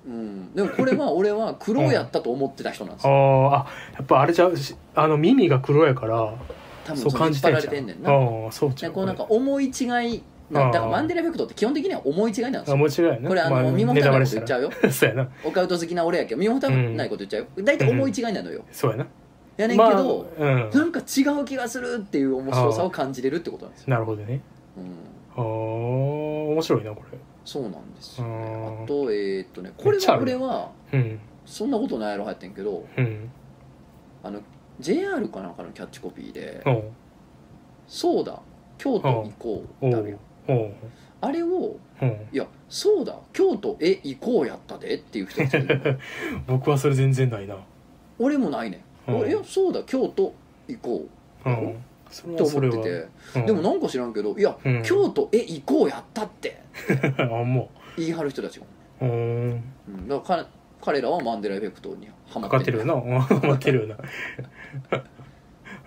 [0.07, 0.53] うん。
[0.53, 4.49] でもこれは俺は黒やったと思ってた人なんですあよーあやっぱあれじゃ
[4.95, 6.33] あの耳が黒やから
[6.93, 8.11] そう多分その引っ張ら感じてんじゃれてんねんな。
[8.11, 12.75] ああそうちゃこうなんか思い違いなだからマンデラエフェクトって基本的には思い違いなんですよ。
[12.75, 13.27] あもちろんやね。
[13.27, 14.71] これあの、ま身も蓋ないこと言っちゃうよ。
[14.91, 15.27] そうやな。
[15.43, 17.47] オカウト好きな俺やけど身も蓋ないこと言っちゃうよ。
[17.65, 19.07] 大体思い違いなのよ、そうやな。
[19.57, 20.69] やねんけど、まあうん。
[20.69, 24.41] なんか違う気がするっていう面白さを感じれるってことなんですよ、なるほどね。
[24.77, 24.83] うん、
[25.35, 27.01] ああ面白いなこ
[27.45, 31.19] そうなんですよ、うんあとえーっとねこれはめっちゃある俺はれうん。
[31.45, 33.29] そんなことないやろ入ってんけどうん。
[34.23, 34.41] あの
[34.79, 36.83] JR かなんかのキャッチコピーでおう
[37.87, 38.41] 「そうだ
[38.77, 40.19] 京都行こう」おってあるよ
[41.21, 45.41] あれをおう「いやそうだ京都へ行こうやったで」っていう人
[46.47, 47.57] 僕はそれ全然ないな。
[48.17, 50.33] 俺もないねん、いやそうだ京都
[50.67, 51.05] 行こ
[51.45, 51.49] う
[52.25, 53.07] 思ってて。
[53.35, 53.45] うん。
[53.45, 54.83] でもなんか知らんけど「いや、うん。
[54.83, 56.61] 京都へ行こうやったって。
[57.17, 58.65] あも」言い張る人たちが、
[59.01, 59.63] ううん。
[59.87, 60.43] うん、だから
[60.81, 62.79] 彼彼らはマンデラエフェクトにハマってる。
[62.79, 63.01] るよな。
[63.21, 63.97] ハマってるよな。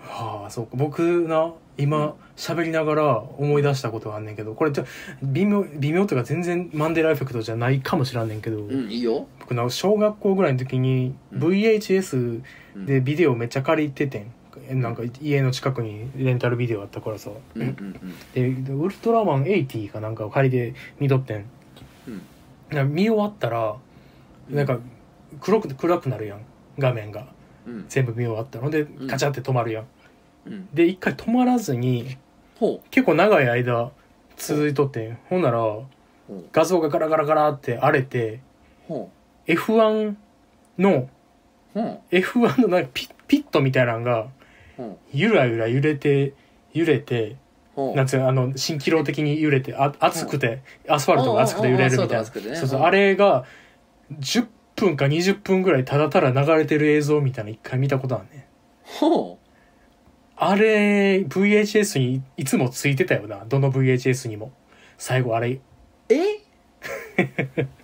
[0.01, 0.71] はあそうか。
[0.73, 4.85] 僕な今喋りながら思い出したことがあんねんけどこれちょ
[5.23, 11.43] 微妙微妙というか全然マンデラエフェクトじゃないかもしらんねんけど、うんいいよ、僕な小学校ぐらいの時にうん。
[11.43, 12.41] VHS
[12.75, 14.31] うん、でビデオめっちゃ借りててん
[14.75, 17.93] なんか家の近くにレンタルビデオあったからさ、うんうん
[18.33, 21.45] ででウルトラマン80かなんかを借りて見とってん、
[22.07, 22.21] うん。
[22.69, 23.75] な見終わったら
[24.49, 24.55] うん。
[24.55, 24.79] なんか
[25.41, 26.39] 黒く暗くなるやん。
[26.77, 27.27] 画面が。
[27.65, 27.85] うん。
[27.89, 28.69] 全部見終わったの。
[28.69, 29.07] でん。
[29.07, 29.85] ガチャって止まるやん、
[30.45, 30.67] うん。
[30.73, 32.17] で一回止まらずに
[32.59, 33.91] ほ結構長い間
[34.37, 35.17] 続いとってん。
[35.29, 35.63] ほんなら
[36.51, 38.41] 画像がガラガラガラって荒れて
[38.87, 39.09] ほ
[39.47, 40.15] F1
[40.77, 41.09] のう。
[41.73, 44.27] ほう F1 のなんかピッピットみたいなのが
[44.83, 46.33] ほゆらゆら揺れて
[46.73, 47.35] 揺れて
[47.95, 52.07] なんつうのあの蜃気楼的に揺れてあ熱くてアスファルトが熱くて揺れるみたいな。
[52.07, 52.55] そうだ熱くてね。
[52.55, 52.79] そうそう。
[52.79, 53.45] うんあれが
[54.19, 58.47] 10分か20分ぐらいただただ流れてる映像みたいなの一回見たことあるね
[58.83, 59.37] ほ
[60.37, 63.43] あれ VHS にいつもついてたよな。
[63.45, 64.53] どの VHS にも。
[64.97, 65.49] 最後あれ。
[65.51, 65.61] う
[66.09, 66.39] え？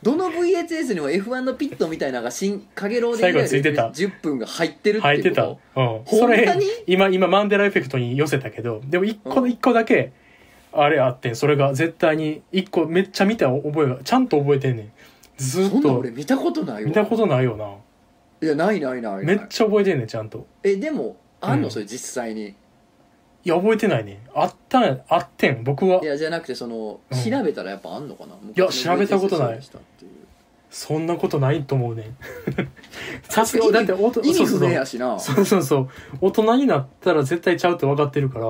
[0.02, 3.90] どの VHS にも F1 のピットみたいなのが新かげろうで最後ついてた。
[3.90, 5.44] 10分が入ってるって入ってた。
[5.44, 5.58] いうん。
[5.76, 9.50] ほそれ今今マンデラエフェクトに寄せたけどでも一個うん。
[9.50, 10.14] 一個だけ
[10.72, 14.92] あれあってんそれが絶対に一個めっちゃ見た覚えがちゃんと覚えてんねん。
[15.38, 15.76] ずと。
[15.76, 16.90] そんなんっと俺見たことないわ。
[16.90, 17.76] 見たことないよな。
[18.42, 19.26] いやないないない。
[19.26, 20.46] めっちゃ覚えてんねんちゃんと。
[20.64, 21.72] えでもあんの、うん。
[21.72, 22.56] それ実際に
[23.46, 24.20] いや覚えてないね。
[24.34, 25.64] あったんあってん。
[25.64, 26.02] 僕は。
[26.04, 27.32] いやじゃなくてそのうん。
[27.32, 29.48] 調べたらやっぱあんのかな、いや調べたことない。
[29.48, 30.12] そうでしたっていう
[30.72, 32.02] そんなことないと思うね。
[32.04, 32.18] ん
[33.30, 34.70] さすがだっておと意味不そうそうそう。
[34.70, 35.20] 明やしな。
[35.20, 35.90] そうそうそう。
[36.22, 38.48] 大人になったら絶対ちゃうって分かってるから。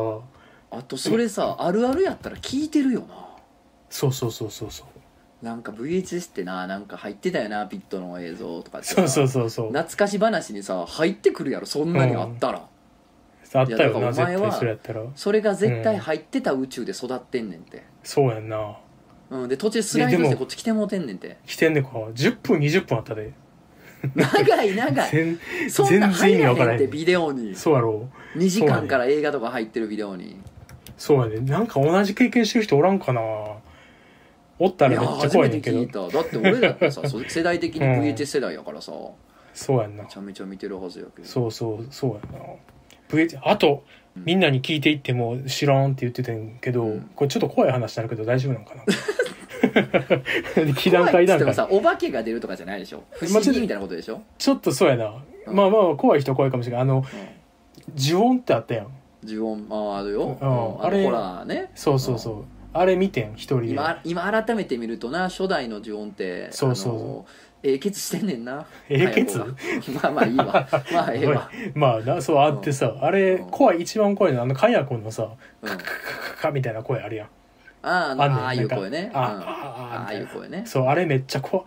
[0.71, 3.07] あとそれさあるあるやったら聞いてるよな。
[3.89, 5.45] そうそうそうそうそう。
[5.45, 8.95] なんか VHS ってななんか入ってたよなピットの映像とかってさ。
[8.95, 9.67] そうそうそうそう。
[9.67, 12.67] 懐かし話にさ入ってくるやろそんなにあったら、
[13.59, 15.01] あったよな絶からお前は対それやったら。
[15.15, 18.77] それが絶対入ってた宇宙で育ってんねんて、そうやんな。
[19.29, 21.37] うん、で途中スライドしてこっち来てもうてんねんて。
[21.45, 21.89] 来てんねんか。
[21.89, 23.33] 10分20分あったで。
[24.13, 25.11] 長い長い。
[25.11, 25.39] 全
[25.69, 26.79] そんな全然入ら意味わからへん。
[26.81, 27.55] へんってビデオに。
[27.55, 28.07] そうやろ。
[28.35, 30.37] 2時間から映画とか入ってるビデオに。
[30.97, 31.39] そうやね。
[31.39, 33.21] なんか同じ経験してる人おらんかな。
[34.57, 35.79] おったいやらめっちゃ初めて怖いねんけど。
[35.79, 36.17] 聞いた。
[36.17, 38.91] だって俺だってさそ世代的に VHS 世代やからさ。
[38.91, 39.09] め
[39.53, 40.05] そうやんな。
[40.05, 41.27] ちゃめちゃ見てるはずやけど。
[41.27, 42.45] そうそうそうやな。
[42.45, 42.57] VH
[43.43, 43.83] あと
[44.15, 44.23] うん。
[44.23, 47.09] みんなに聞いていっても知らんって言ってたんけど、うん。
[47.15, 48.83] これちょっと怖い話になるけど大丈夫なんかな？
[50.73, 53.03] 気段階段階さお化けが出るとかじゃないでしょ？
[53.11, 55.55] 不思議みたいなことでしょ、ちょっとそうやな、うん。
[55.55, 57.03] まあまあ怖い人は怖いかもしれないあのうん。
[57.97, 58.87] 呪音ってあったやん。
[59.25, 60.85] 呪音ああるよ、うん。
[60.85, 61.71] あれあのホラーね。
[61.75, 63.67] そうそうそう、あれ見てん一人で。
[63.71, 66.99] 今今改めて見るとな初代の呪音ってそうそうそう。
[66.99, 67.25] あの
[67.65, 68.63] ええケツしてんねんな。
[68.89, 69.39] ええケツ？
[69.39, 69.47] 早
[69.77, 70.67] い方がまあまあいいわ。
[70.93, 75.29] まあええわ、まあなそうあってさ、あれうん怖い一番怖いのはあのカヤコンのさ
[75.61, 75.83] うん、あカカ
[76.43, 77.27] カみたいな声あるやん
[77.81, 81.63] ああんねんああいう声ねあうんああああいう声ねそうあれめっちゃ怖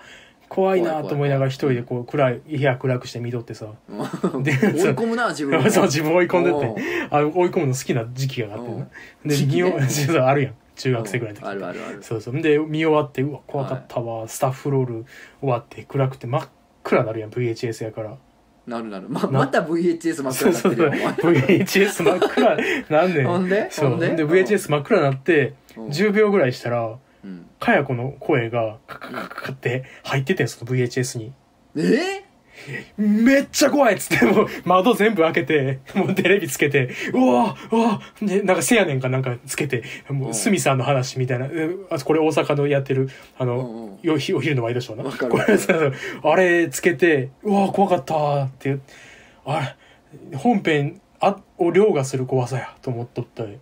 [0.48, 8.86] 怖いなと思いながら一人でこう暗い部屋暗くして見とってさう追い込むな自分をそう自分追い込んでってあ追い込むの好きな時期があってうんな
[9.24, 9.72] で時期ね
[10.20, 11.46] あるやん中学生ぐらいの時。
[11.46, 12.02] あるあるある。
[12.02, 12.40] そうそう。
[12.40, 15.04] で見終わってうわ怖かったわ、スタッフロール
[15.40, 16.48] 終わって暗くて真っ
[16.82, 18.16] 暗なるやん VHS やから。
[18.66, 19.08] なるなる。
[19.08, 20.76] まなまた VHS 真っそうそう。
[20.76, 22.56] 暗になってる VHS 真っ暗
[22.90, 23.26] なんねん。
[23.26, 23.70] ほんで？
[23.70, 23.90] そう。
[23.90, 24.14] ほんで？
[24.14, 25.86] で VHS 真っ暗になってうん。
[25.88, 27.46] 10秒ぐらいしたらうん。
[27.58, 31.32] かや子の声がカカカカカって入っててんその VHS に。
[31.76, 32.24] え
[32.96, 45.44] めっちゃ怖いっつってもう窓全部開けてもうテレビつけてうわうわでなんかせやねんかなんかつけてもううん鷲見さんの話みたいなえあこれ大阪のやってるあの、お昼のワイドショーなこれ
[46.22, 48.78] あれつけてうわ怖かったって
[49.44, 49.76] あ
[50.30, 53.58] れ本編あを凌駕する怖さやと思っとったで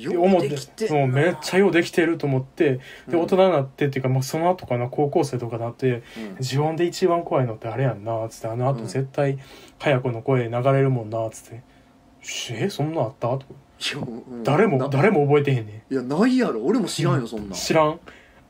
[0.00, 0.86] よう思ってできて。
[0.86, 2.80] んなもうめっちゃようできてると思ってで
[3.12, 3.20] うん。
[3.22, 6.02] 大人になってっていうかもうその後かな高校生とかなってうん。
[6.40, 8.86] 自分で一番怖いのってあれやんなつってあの後うん。
[8.86, 9.38] 絶対
[9.78, 11.62] 早子の声流れるもんなつって
[12.22, 13.44] 「しえそんなんあった?」とか。
[14.44, 16.62] 誰もな誰も覚えてへんねいやないやろ。
[16.62, 17.48] 俺も知らんよそんなん。
[17.50, 17.98] ん知らん。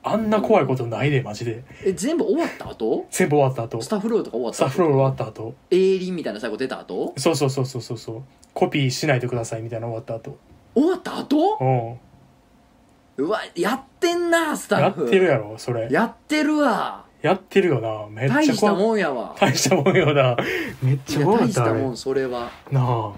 [0.03, 1.63] あんな怖いことないでマジで。
[1.85, 3.07] え全部終わった後？
[3.11, 3.81] 全部終わった後。
[3.81, 5.55] スタッフロールとか終わったスタッフロール終わった後。
[5.71, 7.13] エイリンみたいな最後出た後？
[7.17, 8.23] そうそうそうそうそうそう。
[8.55, 10.37] コピーしないでくださいみたいなの終わった後
[10.75, 11.59] 終わった後？
[11.61, 13.25] うん。
[13.25, 15.07] うわやってんなスタやッフ。
[15.07, 15.89] ってるやろそれ。
[15.91, 17.05] やってるわ。
[17.23, 18.07] やってるよな。
[18.09, 18.77] めっ大したちゃ怖い。
[18.87, 19.37] もんやわ。
[19.39, 20.37] 大したもんよな。
[20.83, 22.51] めっいちゃや怖か大したたもんそれは。
[22.71, 23.13] なあ。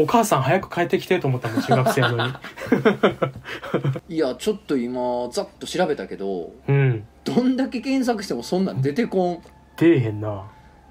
[0.00, 2.32] お母さん早く帰ってきてと思ったもん中学生やのに。
[4.08, 7.04] いやちょっと今ざっと調べたけどうん。
[7.24, 9.42] どんだけ検索してもそんなん出てこん。
[9.76, 10.44] 出えへんな。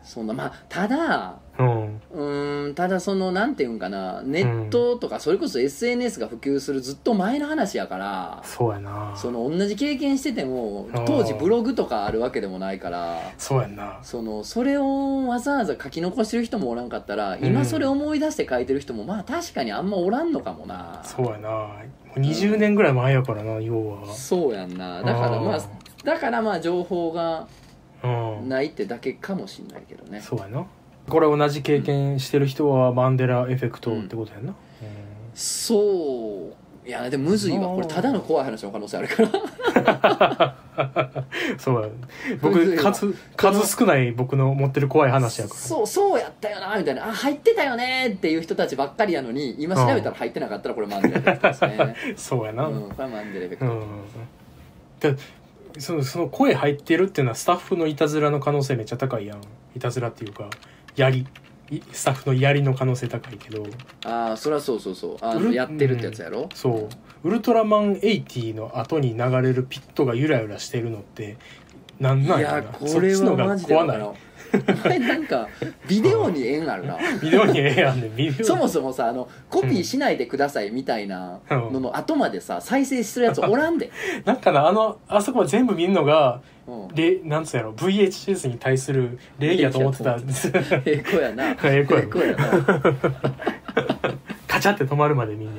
[0.04, 2.74] そんなまあただうん。
[2.76, 9.14] ただそのなんていうんかなネットとかそれこそ SNS が普及するずっと前の話やからそうやな。
[9.16, 14.00] その同じ経験してても当時ブログとかあるわけでもないからそうやんな。
[14.04, 17.46] そのそれをわざわざ書き残してる人もおらんかったらうん。
[17.46, 21.02] 今それ思い出して書いてる人もまあ確かにあんまおらんのかもな。
[21.04, 21.50] そうやな。
[21.50, 21.76] も
[22.16, 24.14] う20年ぐらい前やからな要は。
[24.14, 25.02] そうやんな。
[25.02, 25.60] だからまあ
[26.04, 27.48] だからまあ情報が
[28.04, 28.08] う
[28.44, 28.50] ん。
[28.50, 30.22] ないってだけかもしんないけどね。
[30.22, 30.66] そうやな
[31.10, 34.54] これ同じ経験してる人はマンデラエフェクトってことやな、
[35.34, 36.88] そう。
[36.88, 37.68] いやでもむずいわ。
[37.68, 40.56] これただの怖い話の可能性あるから。
[40.78, 41.90] う んそうや。
[42.42, 45.60] 僕数数少ない僕の持ってる怖い話やから。
[45.60, 47.08] そうそうやったよなみたいな。
[47.10, 51.96] あ入ってたよねっていう人たちばっかりやのに今調べたら入ってなかったらこれマンデレエフェクトですね。
[52.16, 53.74] そうやな、うんこれはマンデレエフェクうト、
[55.10, 55.14] ん。
[55.16, 55.22] で
[55.80, 59.42] そのその声入ってるっていうのはスタッフのいたずらの可能性めっちゃ高いやん。
[59.76, 60.50] いたずらっていうか
[60.98, 61.26] やり
[61.70, 63.66] いスタッフの槍の可能性高いけど。
[64.06, 65.18] ああそりゃそうそうそう。
[65.22, 66.90] あのやってるってやつやろ、そ
[67.24, 67.28] う。
[67.28, 71.38] ウルトラマン80の後に流れるピットがゆらゆらしてるのって
[72.00, 72.64] なんなんいやろな。
[72.64, 74.10] やこれそっちのがはマジで怖ない？
[74.86, 75.50] 前なんか
[75.90, 76.98] ビデオに縁あるな。
[77.22, 78.46] ビデオにええやんねビデオ。
[78.46, 83.92] そもそもさあのコピーしないでくださいみたいなのの後までさ再生するやつおらんで、
[84.24, 90.52] なんかなあのあそこは全部見るのがうん、でなんつうやろ VHS に対する礼儀やと思ってたんです。
[90.54, 91.52] ええ子やな。
[91.52, 92.48] ええ子やな。
[94.48, 95.50] カチャって止まるまでみん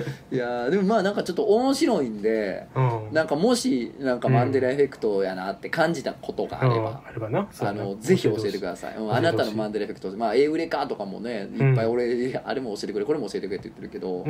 [0.30, 3.12] いやーでもまあなんかちょっと面白いんでなうん。
[3.12, 6.86] なんかもしなんかマンデラエフェクトやなって感じたことがあれば、うん。
[6.86, 7.48] あればな。
[7.60, 14.24] あのぜひ教えてください、うんあなたのマンデラエフェクトまあエウレカとかもねいっぱい俺、あれも教えてくれこれも教えてくれって言ってるけど、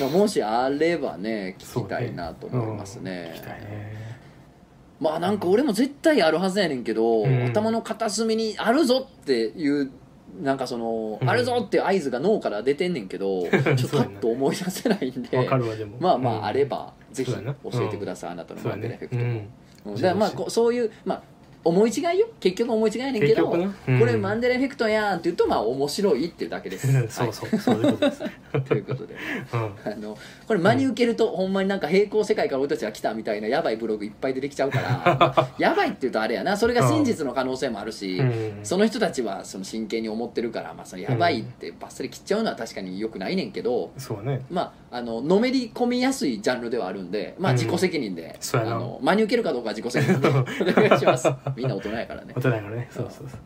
[0.00, 3.34] まあ、もしあればね聞きたいなと思いますね。
[5.00, 7.44] まあなんか俺も絶対あるはずやねんけど、うん。
[7.46, 9.90] 頭の片隅にあるぞっていう
[10.42, 11.28] なんかその、うん。
[11.28, 15.48] あるぞっていう合図が脳から出てんねんけど ちょっとパッと思い出せないんで
[16.00, 17.54] まあまああればばぜひ教な。
[17.74, 19.48] えてください、あなたのマンデラエフェクトも、ね
[19.86, 20.00] うん。
[20.00, 21.22] らまあこうそういうまあ
[21.68, 22.28] 思い違いよ。
[22.40, 24.00] 結局思い違いやねんけど、結局なうん。
[24.00, 27.32] これマンデラエフェクトやんって言うとまあ面白いっていうだけです、 うんそう。
[27.32, 28.22] そうそういうことです。
[28.22, 29.14] はい、ということで。
[29.52, 29.92] うん。
[29.92, 36.56] あのこれ真に受けると、ほんまになんか平行世界から俺たちが来たみたいなやばいブログいっぱい出てきちゃうから、まあやばいって言うとあれやな。
[36.56, 38.58] それが真実の可能性もあるし、うん。
[38.62, 44.44] その人たちはその真剣に思ってるから、まあ、そのやばいってバッサリ切っちゃうのは確かによくないねんけど、そうね。
[44.50, 47.58] まあ、あののめり込みやすいジャンルではあるんで、まあ、うん。
[47.58, 50.28] 自己責任で、あの真に受けるかどうかは自己責任で
[50.80, 51.28] お願いします
[51.58, 52.32] みんな大人やからね。
[52.36, 52.88] 大人やからね。
[52.90, 53.40] そうそうそう。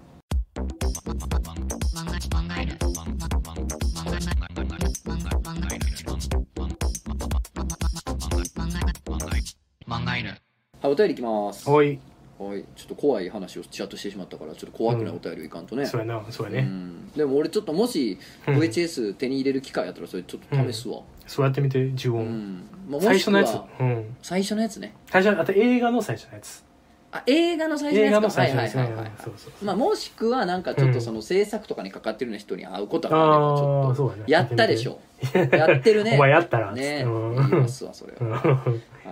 [10.83, 11.98] はいお便りいきますおい
[12.38, 26.64] はいちょっと怖い話をちらっとしてしまったからちょっと怖くないお便りをいかんとね、そうやなそうやねうんでも俺ちょっともしうん VHS 手に入れる機会やったらそれちょっと試すわ、そうやってみて呪うん音まあ、もしく最初のやつはうん最初のやつね最初あと映画の最初のやつ
[27.14, 28.35] あ映画の最初の映画のやつ。
[28.37, 29.64] かはい最初のやつはいはいはい、そうそうそう。
[29.66, 33.90] まあ、もしくはなんかちょっとその制作とかにかかってるような人に会うことがあればちあょっと。
[33.90, 34.22] あそうやね。
[34.27, 34.98] やったでしょ。
[35.53, 36.12] やってるね。
[36.14, 37.05] お前やったらね。
[37.07, 37.35] うん。
[37.51, 38.42] 言いますわそれうは、ん。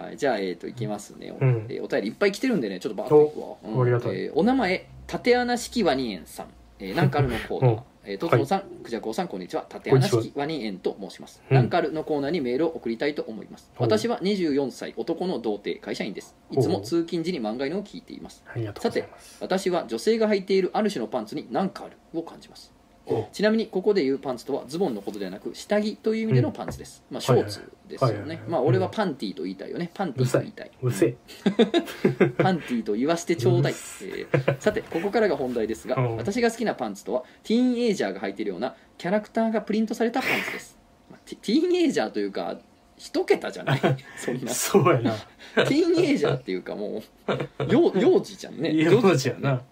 [0.03, 1.67] はい、じゃあえっ、といきますね、うん。
[1.69, 6.47] えーお便りいっぱい来てるんでねちょっとバーッといくわ、おありがたいえーお名前縦穴式ワニ園さん、
[6.79, 9.64] えー、なんかあるのコーナー、うんえー、とつのさん、くじゃこうさんこんにちは。
[9.68, 13.70] 縦穴式ワニ園と申します、うんなんかあるのコーナーにメールを送りたいと思います。
[13.79, 16.35] 私は24歳男の童貞会社員です。
[16.51, 18.42] いつも通勤時に漫画犬を聞いています。
[18.53, 19.38] ありがとうございます。
[19.40, 22.73] 私は女性が履いているある種のパンツに何かあるを感じます。
[22.75, 22.80] お
[23.33, 29.91] ちなみにここで言うパンツとはズボンのことではなく下着という意味でのパンツです、まあショーツですよはいはいはいねまあ俺はパンティーと言いたいよね。
[29.93, 30.71] パンティーと言いたい。
[32.39, 33.75] パンティーと言わせてちょうだい、え。
[33.75, 36.17] ーさてここからが本題ですがうん。
[36.17, 40.79] 私が好きなパンツとはティーンエイジャーが履いているようなキャラクターがプリントされたパンツです、
[41.11, 42.61] まあティーンエイジャーというか
[43.01, 43.81] 一桁じゃない。
[44.17, 44.53] そんな。
[44.53, 45.15] そうやな。
[45.65, 47.33] ティーンエイジャーっていうかもう
[47.67, 48.75] 幼幼児じゃんね。
[48.75, 49.63] 幼児やな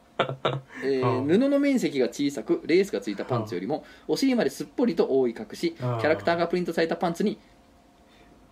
[0.85, 1.27] えーうん。
[1.27, 7.39] 布の面積が小さくレースがついたパンツよりもお尻まですっぽりと覆い隠しキャラクターがプリントされたパンツに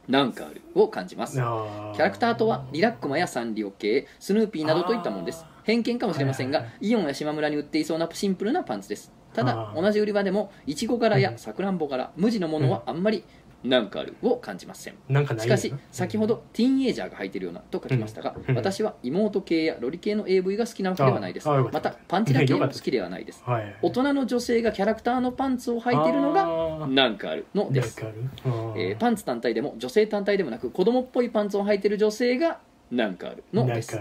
[0.08, 1.32] 何かあるを感じます。
[1.32, 5.44] キキャラクターとはリラックマやサンリオ系スヌーピーなどといったものです。
[5.64, 9.12] 偏見かもしれませんがはいイオンや島村に売っていそうなシンプルなパンツです。
[9.34, 11.38] ただ同じ売り場でもいちご柄やうん。
[11.38, 13.24] さくらんぼ柄無地のものはあんまり
[13.64, 14.94] 何かあるを感じません。
[15.08, 18.54] なんかないしかし先ほどティーンエイジャーが履いているようなと書きましたが、うん。
[18.54, 21.48] 私は妹系やロリ系の AV が好きなわけではないです。
[21.48, 23.42] またパンチラ系も好きではないです。
[23.44, 23.76] はい。
[23.82, 32.58] 大人の女性がキャラクターのパンツを履いているのががなんかあるのです、えーパンツ単体でも女性単体でもなく子供っぽいパンツを履いている女性が
[32.90, 33.98] なんかあるのです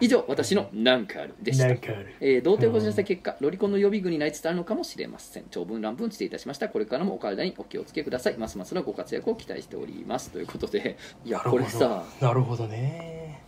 [0.00, 1.68] 以上私のなんかあるでした。
[1.68, 2.14] なんかある。
[2.20, 5.44] えー、童貞をこじらせた結果ロリコンの予備軍になりつつあるのかもしれません。
[5.50, 6.68] 長文乱文失礼いたしました。
[6.68, 8.36] これからもお体にお気をつけください。
[8.36, 10.30] ますますのご活躍を期待しております。
[10.30, 13.42] ということでいやこれさなるほどね。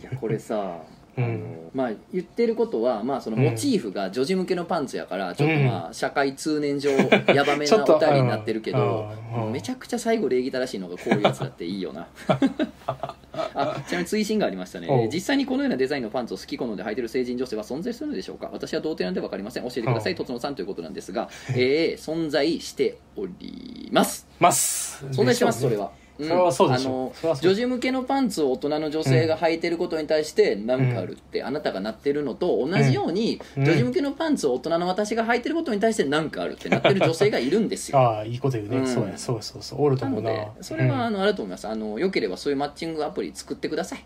[0.00, 0.82] いやこれさ
[1.16, 1.70] うん。
[1.74, 6.90] まあ言ってることは、まあ、そのモチーフが女児向けのパンツやから、ちょっとまあ社会通念上
[7.34, 9.10] ヤバめな お便りになってるけど
[9.52, 12.06] めちゃくちゃ最後礼儀正しいのがこういうやつだっていいよな。
[13.32, 15.08] あちなみに追伸がありましたね。
[15.12, 18.50] 実際にこのようなデザインのパンツを好き好んで履いてる成人女性は存在するのでしょうか？
[18.52, 19.62] 私は童貞なんで分かりません。
[19.64, 20.14] 教えてくださいう。
[20.14, 21.12] んとつのさんということなんです。
[21.12, 24.26] が、えー存在しております。
[24.38, 25.04] ます。
[25.12, 25.92] 存在してますそれは
[26.24, 27.12] それはそうでしょ。
[27.22, 33.64] あの女児向けのパンツを大人の女性が履いてることに対して何かあるってあなたがなってるのと同じようにうん。
[33.64, 37.98] 女児向けのパンツを大人の私が履いてることに対して何かあるってなってる女性がいるんですよ。
[38.00, 38.86] ああいいこと言うね、うん。
[38.86, 40.30] そうやそうそうそうおると思うな。
[40.30, 41.68] なのでそれはあうんのあると思います。
[41.68, 44.04] あのよければそういうマッチングアプリ作ってください。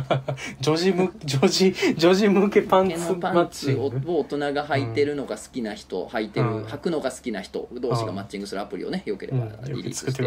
[0.60, 6.64] 女児向女児女児向けパン毛ツのパンツを大人が履いてるのが好きな人履いてるうん。
[6.64, 10.24] 履くのが好きな人同士がマッチングするアプリをねよければリリースして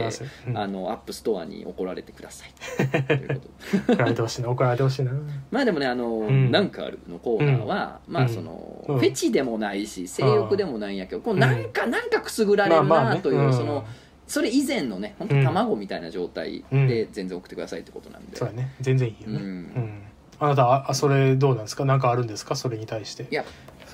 [0.48, 2.54] うん、あのアップストアに怒られてください。
[3.04, 3.48] というこ
[3.88, 3.94] と。
[3.94, 5.12] 怒られてほしいな怒られてほしいな。
[5.52, 6.52] まあでもねあの、ん。
[6.52, 8.98] なんかあるのコーナーは、まあその、うん。
[9.00, 13.16] フェチでもないし性欲でもないんやけど、こうなんか、なんかくすぐられるまあまあね。
[13.18, 13.54] なという、うん。
[13.54, 13.84] その
[14.28, 15.44] それ以前のね本当うん。
[15.44, 18.72] 卵みたいな状態で全然送ってくださいってことなんで、そうやね。
[18.82, 19.44] 全然いいよね、うん。
[19.44, 20.02] うん。
[20.40, 21.84] あなたあそれどうなんですか？
[21.84, 22.56] 何かあるんですか？
[22.56, 23.28] それに対して。
[23.30, 23.44] いや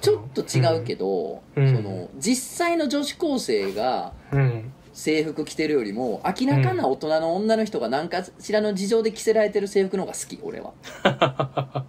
[0.01, 1.75] ちょっと違うけど、うん。
[1.75, 10.73] その実際の女子高生がうん、うん制服着てるよりも明らかな大人の女の人が何かしらの事情で着せられてる制服の方が好き俺は。
[10.89, 11.83] は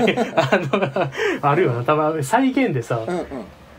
[0.00, 0.18] い。
[0.36, 1.10] あの
[1.50, 1.84] あるよな。
[1.84, 3.24] たま再現でさ、うんうん。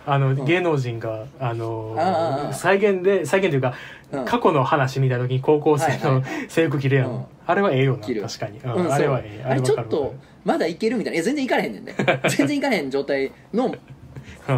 [0.08, 0.46] あの、ん。
[0.46, 3.74] 芸能人があの再現で再現というか、
[4.12, 4.26] うん。
[4.26, 7.26] 過去の話見た時に高校生のはいはい制服着るやん、うん。
[7.46, 11.16] あれはええよな確かに、うんうんあれはええあれちょっとまだいけるみたいな。
[11.16, 11.96] いや全然いかれへんねんね
[12.36, 13.76] 全然いかれへん状態の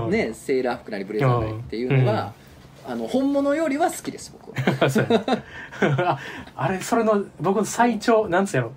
[0.09, 2.33] ねセーラー服なりブレザーなりっていうのが、
[2.88, 4.89] あの本物よりは好きです僕は。
[4.89, 6.12] そうやな。
[6.12, 6.19] あ
[6.56, 8.71] あれそれの僕の最長なんつうやろ。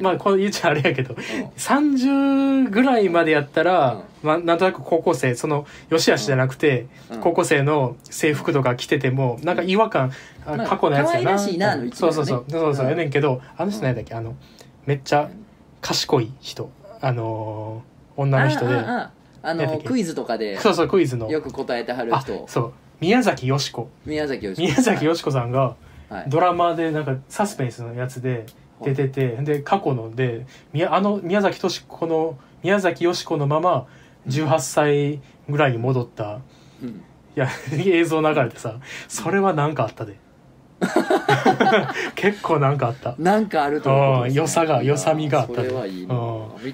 [0.00, 1.14] まあこの言っちゃあれやけど
[1.56, 7.20] 30ぐらいまでやったら、まあ、なんとなく高校生そのよしあしじゃなくて、うん。
[7.20, 10.12] 高校生の制服とか着ててもなんか違和感、
[10.46, 11.76] あまあ過去のやつやな。
[11.76, 11.90] なね。
[11.94, 12.44] そうそうそう。
[12.48, 12.84] そうそう。
[12.84, 14.34] うんやねんけどあの人何だっけあの
[14.86, 15.28] めっちゃ
[15.80, 16.70] 賢い人。
[17.00, 18.74] あのー女の人で。
[19.42, 21.30] あのクイズとかでそうそうクイズの。
[21.30, 23.88] よく答えてはるあ人そう宮崎美子。
[24.04, 24.60] 宮崎美子。
[24.62, 25.76] 宮崎さんが
[26.08, 26.24] はい。
[26.28, 28.46] ドラマでなんかサスペンスのやつで
[28.82, 33.86] 出ててで過去ので宮あの宮崎敏子の宮崎美子のまま
[34.28, 36.40] 18歳ぐらいに戻った。
[36.82, 36.88] うん。
[36.88, 36.92] い
[37.36, 40.16] や 映像流れてさそれはなんかあったで
[42.14, 43.14] 結構なんかあった。
[43.18, 46.14] なんかあると思ううん良さが良さみがあったそでれはいいな。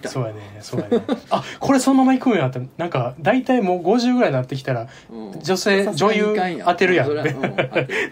[0.04, 1.02] そうやねそうやね。
[1.30, 2.60] あこれそのまま行くんやって。
[2.76, 5.40] なんか大体もう50ぐらいになってきたらうん。
[5.40, 7.10] 女性女優当てるやん。
[7.10, 7.20] うん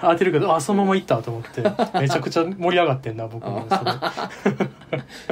[0.00, 0.32] 当てる。
[0.34, 1.62] けどあそのまま行ったと思って。
[2.00, 3.66] めちゃくちゃ盛り上がってんな僕も。
[3.68, 3.76] そ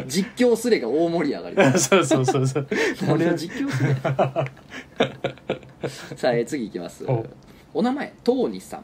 [0.06, 1.56] 実況すれが大盛り上がり。
[1.56, 2.66] れそうそうそうそう。
[3.02, 3.94] 何の実況すれ。
[6.16, 7.04] さあ、えー次いきます。
[7.06, 7.26] お
[7.74, 8.82] お名前トーニさん。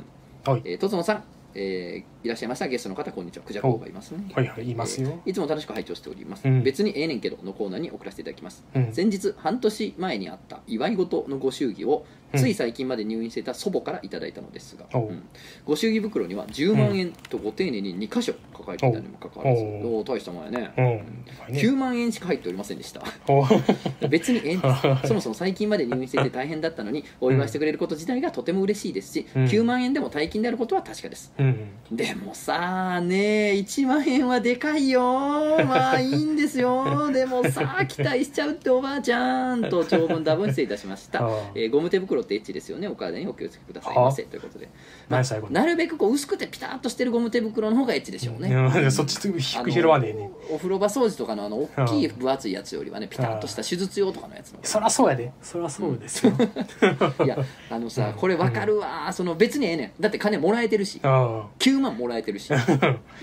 [0.50, 0.62] はい。
[0.64, 1.22] えー、とつのさん、
[1.60, 2.66] えーいらっしゃいました。
[2.66, 3.44] ゲストの方こんにちは。
[3.44, 4.24] クジャコウがいますね。
[4.34, 5.08] はいはいいますよ。
[5.08, 6.62] えーいつも楽しく拝聴しております、うん。
[6.62, 8.92] 別にええねんけどのコーナーに送らせていただきます、うん。
[8.92, 12.04] 先日半年前にあった祝い事のご祝儀をうん
[12.36, 15.08] つい最近まで入院していた祖母からいただいたのですが、おう。
[15.08, 15.22] うん。
[15.64, 21.54] ご祝儀袋には10万円とご丁寧に2箇所抱えていたにもかかわらず大したもんやね、うん。
[21.54, 23.02] 9万円しか入っておりませんでした。
[23.28, 23.46] お
[24.08, 24.40] 別に
[25.06, 29.44] そもそも最近まで入院していて大変だったのにお祝いしてくれること自体がとても嬉しいですし、うん。
[29.44, 31.32] 9万円でも大金であることは確かです。
[31.38, 31.68] うん。
[31.90, 35.02] でもさあね1万円はでかいよ
[35.66, 41.28] まあいいんですよでもさあ期待しちゃうっておばあちゃんと長文多文失礼いたしました。
[41.54, 42.88] えーゴム手袋ってエッチですよね。
[42.88, 43.96] お体にお気をつけください。
[43.96, 44.68] ませということで、
[45.08, 48.90] まあなるべくこう薄くてピタッとしてるゴム手袋の方がエッチでしょうね、うん。
[48.92, 50.30] そっち拾わねえね。
[50.50, 55.32] お風呂場掃除とかのあの大きい分厚いやつよりはねピタッとした手術用とかのやつの そらそうやで。
[55.42, 56.32] そらそうですよ。
[57.24, 57.38] いや
[57.70, 58.12] あのさうん。
[58.14, 60.02] これわかるわその別にええねん。
[60.02, 61.00] だって金もらえてるし。
[61.02, 62.50] あ9万もらえてるし。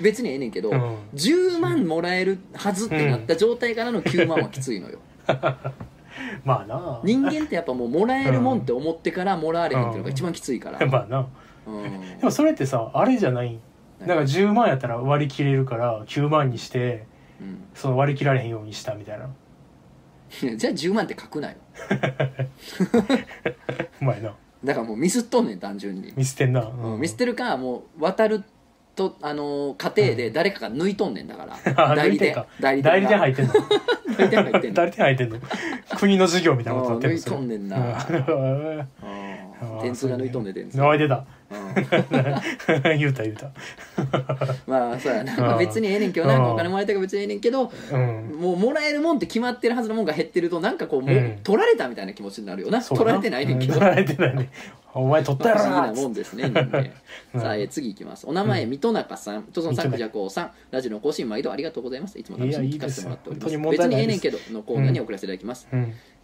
[0.01, 0.97] 別にええねんけど、うん。
[1.13, 4.99] 10万もらえるはずってなった状態からの9万はきついのよ
[6.45, 6.99] まあな。
[7.03, 11.27] 人間ってやっぱもうもらえるもんって思ってからもらわれへんっていうのが一番きついから、 まあな。
[11.67, 12.17] うん。
[12.17, 13.59] でもそれってさあれじゃない？
[14.01, 17.05] だから10万やったら割り切れるから9万にして
[17.41, 17.63] うん。
[17.73, 19.29] その割り切られへんようにしたみたいな。
[20.29, 21.55] じゃあ10万って書くなよ。
[24.01, 24.33] うまいな。
[24.63, 26.99] だからもうミスっとんねん単純に、見捨てんな、うん。
[26.99, 28.43] ミスってるかもう渡る
[28.95, 31.57] とあのー家庭で誰かが抜いとんねんだから、
[31.91, 33.53] あ代理店代理代理店入っってんの？
[34.17, 34.73] 代理店入ってんの。
[34.73, 35.39] 代理店入ってんの？
[35.97, 37.77] 国の授業みたいなことになってる抜いとんねんな
[39.61, 41.25] うんうん点数が抜いとんねん点数あ出た。
[41.51, 41.55] う
[42.95, 42.97] ん。
[42.97, 43.51] 言うた言うた。
[44.67, 46.37] まあそうやな、うんまあ別にええねんけどな。
[46.37, 48.37] うんお金もらえたから別にええねんけどうん。
[48.39, 51.39] もうもらえるもんって決まってるはずのもんが減ってるとなんかこうもう、うん。
[51.43, 52.81] 取られたみたいな気持ちになるよな。
[52.81, 54.49] 取られてないねんけどう取られてないね
[54.93, 56.49] お前取ったやろななもんですね
[57.35, 58.25] さあ、えー次いきます。
[58.27, 58.69] お名前、うん。
[58.69, 59.43] 水戸中さん。
[59.43, 60.51] とそのじゃこうさん。
[60.71, 62.17] ラジオの更新毎度ありがとうございます。
[62.17, 63.77] いつも楽しみに聞かせてもらっております。
[63.77, 65.67] 別にええねんけどのコーナーに送らせていただきます、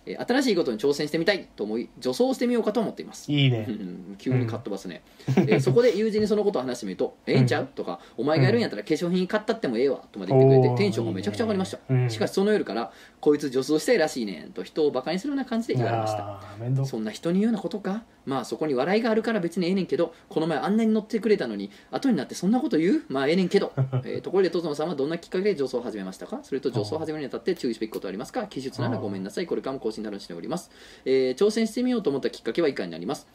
[0.05, 3.31] 新しいことに挑戦してみたいと思い女装してみようかと思っています。
[3.31, 3.65] いいね。
[3.67, 12.09] うん急にカットバスね、えーそこで友人にそのことを話してみると「ええんちゃう?」とか「お前がやるんやったら化粧品買ったってもええわ」とまで言ってくれてテンションがめちゃくちゃ上がりました、うん。
[12.09, 12.91] しかしその夜から
[13.21, 16.41] 「こいつ女装したいらしいねん」と人をバカにするような感じで言われました。
[16.85, 18.03] そんな人に言うようなことか？
[18.25, 23.03] まあそこに笑いがあるから別にええねんけどこの前あんなに乗ってくれたのに後になってそんなこと言う？
[23.09, 23.73] まあええねんけど、
[24.05, 26.39] えーところでトゾノさんはどんなきっかけで女装を始めましたか？
[26.43, 28.45] それと女装を始めるにあたって注意すべきことはありますか？
[28.47, 29.47] 記述ならごめんなさい。
[29.47, 30.69] これからも更新楽しんでおります、
[31.05, 33.27] えー挑戦してみようと思ったきっかけは以下になります、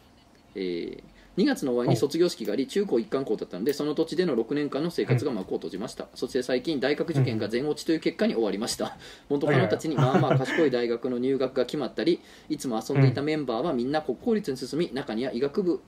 [0.55, 8.97] えー2月の終わりに卒業式があり中高一貫校だったのでその土地での6年間の生活が幕を閉じました、そして最近大学受験が全落ちという結果に終わりました。
[9.29, 15.81] 元カノたちにまあまあ賢い大学の入学が決まったりいつも遊んでいたメンバーはみんな国公立に進み中には医学部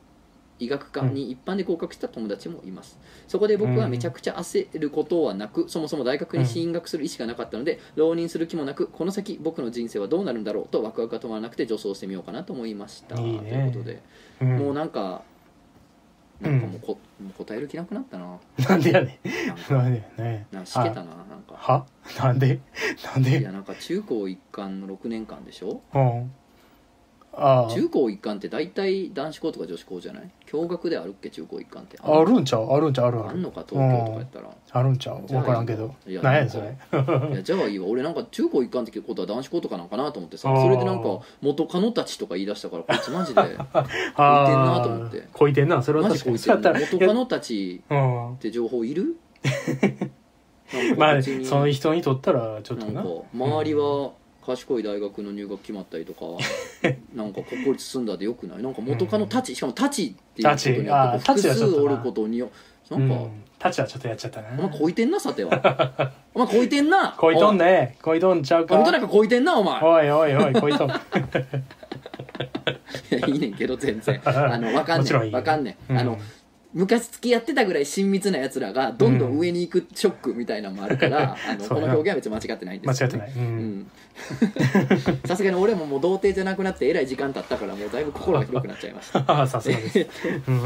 [0.60, 2.98] 医学科に一般で合格した友達もいます。
[3.28, 13.20] そこで僕はめちゃくちゃ焦ることはなくそもそも大学に進学する意思がなかったので浪人する気もなくこの先僕の人生はどうなるんだろうとワクワクが止まらなくて女装してみようかなと思いました。
[13.20, 13.50] いいね。
[13.50, 14.02] ということで、
[14.40, 14.58] うん。
[14.58, 15.22] もうなんか
[16.40, 18.38] なんかもうこ、もう答える気なくなったな。
[18.68, 19.18] なんでやね
[19.70, 21.54] なんなんでやねなんかしけたななんか。
[21.54, 21.86] は？
[22.18, 22.60] なんで？
[23.14, 25.80] なんいでやなんか中高一貫の6年間でしょ？
[25.94, 26.32] うん
[27.74, 30.30] 中高一貫って大体男子校とか女子校じゃない？
[30.50, 31.30] 共学であるっけ？
[31.30, 31.98] 中高一貫って。
[32.02, 32.70] あるんちゃう？
[32.72, 33.06] あるんちゃう？
[33.08, 33.30] あるある。
[33.30, 34.50] あんのか東京とかやったら。
[34.72, 35.22] あるんちゃう？
[35.26, 35.94] 分からんけど。
[36.06, 36.66] いや何やそれ。
[36.66, 37.86] いやじゃあいいわ。
[37.86, 40.54] 俺なんか中高一貫ってことは男子校とかなんかなと思ってさ。
[40.56, 45.28] それでなんか元カノたちとか言い出したからこいつマジで あなと思って。
[45.32, 45.82] こいてんな？
[45.82, 48.32] それはマ確かにそうやったらいや元カノたちうん。
[48.34, 49.16] って情報いる？
[50.98, 53.02] まあその人にとったらちょっとな。
[53.32, 54.10] 周りは
[54.56, 56.24] 賢い大学の入学決まったりとか
[57.14, 58.62] なんか国公立進んだでよくない？
[58.62, 62.50] なんか元カノたちしかもたちっていうことによって複数おることによ
[62.90, 63.30] なんか、うん。
[63.58, 64.48] タチはちょっとやっちゃったな。
[64.50, 66.12] お前こいてんなさては。
[66.32, 67.14] お前こいてんな。
[67.18, 67.64] こいとんね。
[67.64, 68.76] ねこいとんちゃうか。
[68.76, 69.82] 本当なんかこいてんなお前。
[69.82, 70.88] おいおいおいこいとん。
[70.90, 70.94] い
[73.10, 74.20] やいいねんけど全然。
[74.24, 75.30] あのわかんねん。
[75.30, 75.98] んわかんねん、うん。
[75.98, 76.18] あの
[76.74, 81.92] 昔付き合ってたぐらい親密なやつらがどんどん上に行くショックみたいなのもあるから、あのそうやな。
[81.92, 83.44] この表現は別に間違ってないんですよ、ね、間違ってない。
[83.46, 83.52] うん。
[83.52, 83.86] うん。
[85.26, 89.24] さすがに俺ももう童貞じゃなくなってえらい時間経ったからもうだいぶ心が広くなっちゃいました。
[89.48, 89.98] さすがです。
[90.46, 90.62] う ん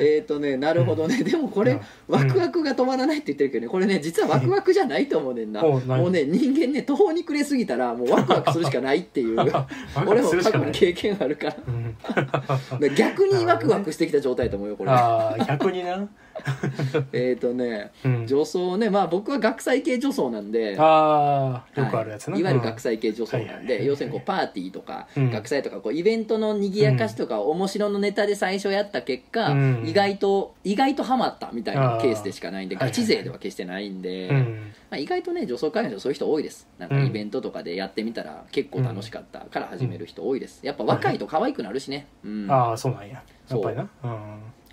[0.00, 1.80] えっとねなるほどね、でもこれ、うん。
[2.08, 3.68] ワクワクが止まらないって言ってるけどね。
[3.68, 5.62] これね実はワクワクじゃないと思うねんな。
[5.62, 9.36] もうね人間ね途方に暮れすぎたらもうワクワクするしかないっていう。
[10.06, 12.88] 俺も過去に経験あるから。
[12.96, 14.90] 逆にワクワクしてきた状態だと思うよこれ。
[14.90, 16.08] ああ逆にな。
[17.12, 18.26] えっとねうん。
[18.26, 20.76] 女装ねまあ僕は学祭系女装なんで。
[20.78, 22.34] ああよくあるやつな。
[22.34, 22.40] はい。
[22.40, 25.30] いわゆる学祭系女装なんで要するにこうパーティーとかうん。
[25.30, 29.84] 学祭とかこうイベントの賑やかしとか面白のネタで最初やった結果うん。
[29.86, 34.72] 意外と意外とハマったみたいなケースでしかないんでガチ勢では決してないんでうん。
[34.90, 36.68] まあ意外とね女装会員の人そういう人多いです。
[36.78, 37.06] なんかうん。
[37.06, 40.60] イベントとかでやってみたら結構楽しかったから始める人多いです。
[40.64, 42.06] やっぱ若いと可愛くなるしね。
[42.24, 42.50] うん。
[42.50, 43.22] ああそうなんや。
[43.48, 43.82] やっぱりな。
[43.82, 43.86] う。
[43.86, 43.88] ん。
[44.00, 44.08] ぱ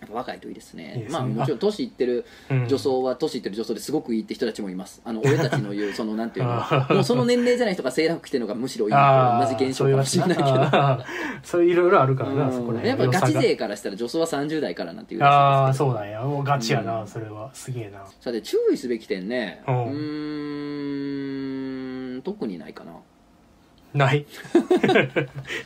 [0.09, 1.07] 若いといいですね。
[1.09, 2.67] まあもちろん年いってるうん。
[2.67, 5.01] 女装は年いってる女装ですごくいいって人たちもいます。
[5.05, 6.53] あの俺たちの言うそのなんていうの。
[6.95, 10.49] もうその年齢じゃない人がセーラー服着てるのがむしろいい同じ現象かもしれないけど。
[11.43, 16.21] そういろ いろあるからなそこねうんやっぱガチ勢からしたら女装は30代からなんていうああそうなんや。
[16.21, 17.07] もうガチやうなん。
[17.07, 17.49] それは。
[17.53, 18.03] すげえな。
[18.19, 19.61] さて注意すべき点ね。
[19.67, 19.71] う
[22.17, 22.93] ん特にないかな
[23.93, 24.25] ない。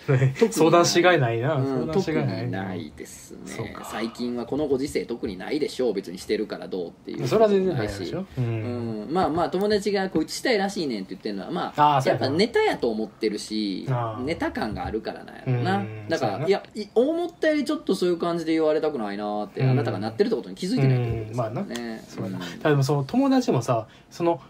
[0.07, 1.55] ね特に相談しがいないな。
[1.55, 1.65] うん。
[1.65, 2.45] 相談特しがいない。
[2.45, 3.75] にないですね。
[3.91, 5.93] 最近はこのご時世特にないでしょう。
[5.93, 7.27] 別にしてるからどうっていう。
[7.27, 8.19] それは全然ないでしょ。
[8.19, 9.07] ううん。
[9.09, 13.87] ん、まあまあ友達がこいつしたいらしいねんって言ってるのはまあやっぱネタやと思ってるし
[14.23, 15.77] ネタ感があるからなんやろな。
[15.77, 16.09] うん。
[16.09, 16.47] だかそうやな。
[16.47, 22.39] いらやい思ったよりちょっとそういう感じで言われたくないなーってうんあなたがなってるってことに気づいてないってことですからねそうやな。
[22.39, 24.41] うんでもその友達もさその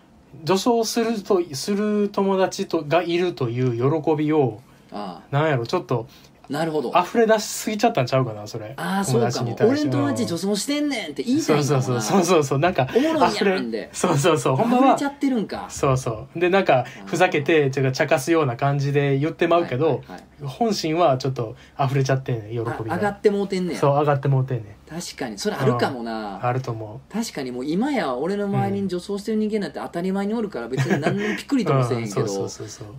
[0.43, 4.61] 女装するとする友達とがいるという喜びを
[4.91, 6.93] あなんやろちょっとあなるほど。
[6.95, 8.75] 溢れ出しすぎちゃったんちゃうかなそれ。
[8.77, 13.89] ああそうかも俺の友達女装してんねんって言いたそいうんうそうそうそうそうなんかおもろいやんで。
[13.93, 15.65] そうそうそうほんまは溢れちゃってるんか。
[15.69, 16.39] そうそう。
[16.39, 24.75] でなんかふざけてちょっと茶化すような感じで言ってまうけど、はいはいはい本心はちょっと溢れちゃってんねん喜びあが上がってもうてんねんそう上がってもうてんねん。
[24.87, 26.45] 確かにそれあるかもな。
[26.45, 32.49] あると思確かにもう今や俺の周りに女装してる人間なんて当たり前におるから別に何のピクリうともせえへんけど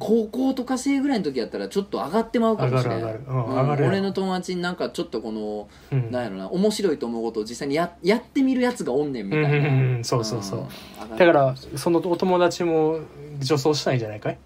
[0.01, 3.45] 高校とか生ぐらいの時やったらちょっと上がってまうかもしれない上がる上がる。
[3.47, 3.69] うん上がる。
[3.69, 11.19] やろ俺の友達になんかちょっとこのうんなんやろな面白いと思うことを実際にややってみるやつがおんねんみたいな、うんうんうんそうそうそう。
[11.19, 12.99] だからそのお友達も
[13.39, 14.39] 女装したいんじゃないかい？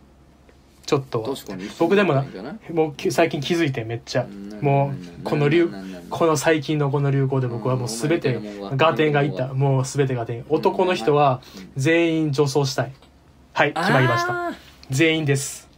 [0.90, 1.36] ちょっと
[1.78, 2.24] 僕でも
[2.72, 4.24] もうき最近気づいてめっちゃ。
[4.24, 5.70] うんもうこの流
[6.10, 8.38] この最近のこの流行で僕はもう全て
[8.76, 9.54] ガテンがいった。
[9.54, 10.44] もう全てガテン。
[10.48, 11.40] 男の人は
[11.76, 12.92] 全員女装したい。
[13.52, 14.48] はい決まりました。
[14.48, 14.52] あ
[14.90, 15.68] 全員です。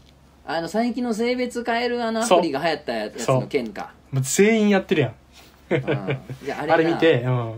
[0.46, 5.10] あの最近の性別変えるあのアプリが流行ったやつの件かもう全員やってるやん。
[5.10, 7.52] あ あれ見て、うん、うん。
[7.52, 7.54] い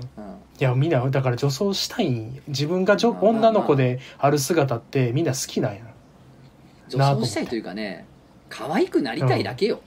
[0.59, 5.94] やみんなだから女装したいん自分が女女の子である姿ってみんな好きなんや
[6.97, 8.07] 女装したいというかね
[8.49, 9.81] 可愛くなりたいだけよ、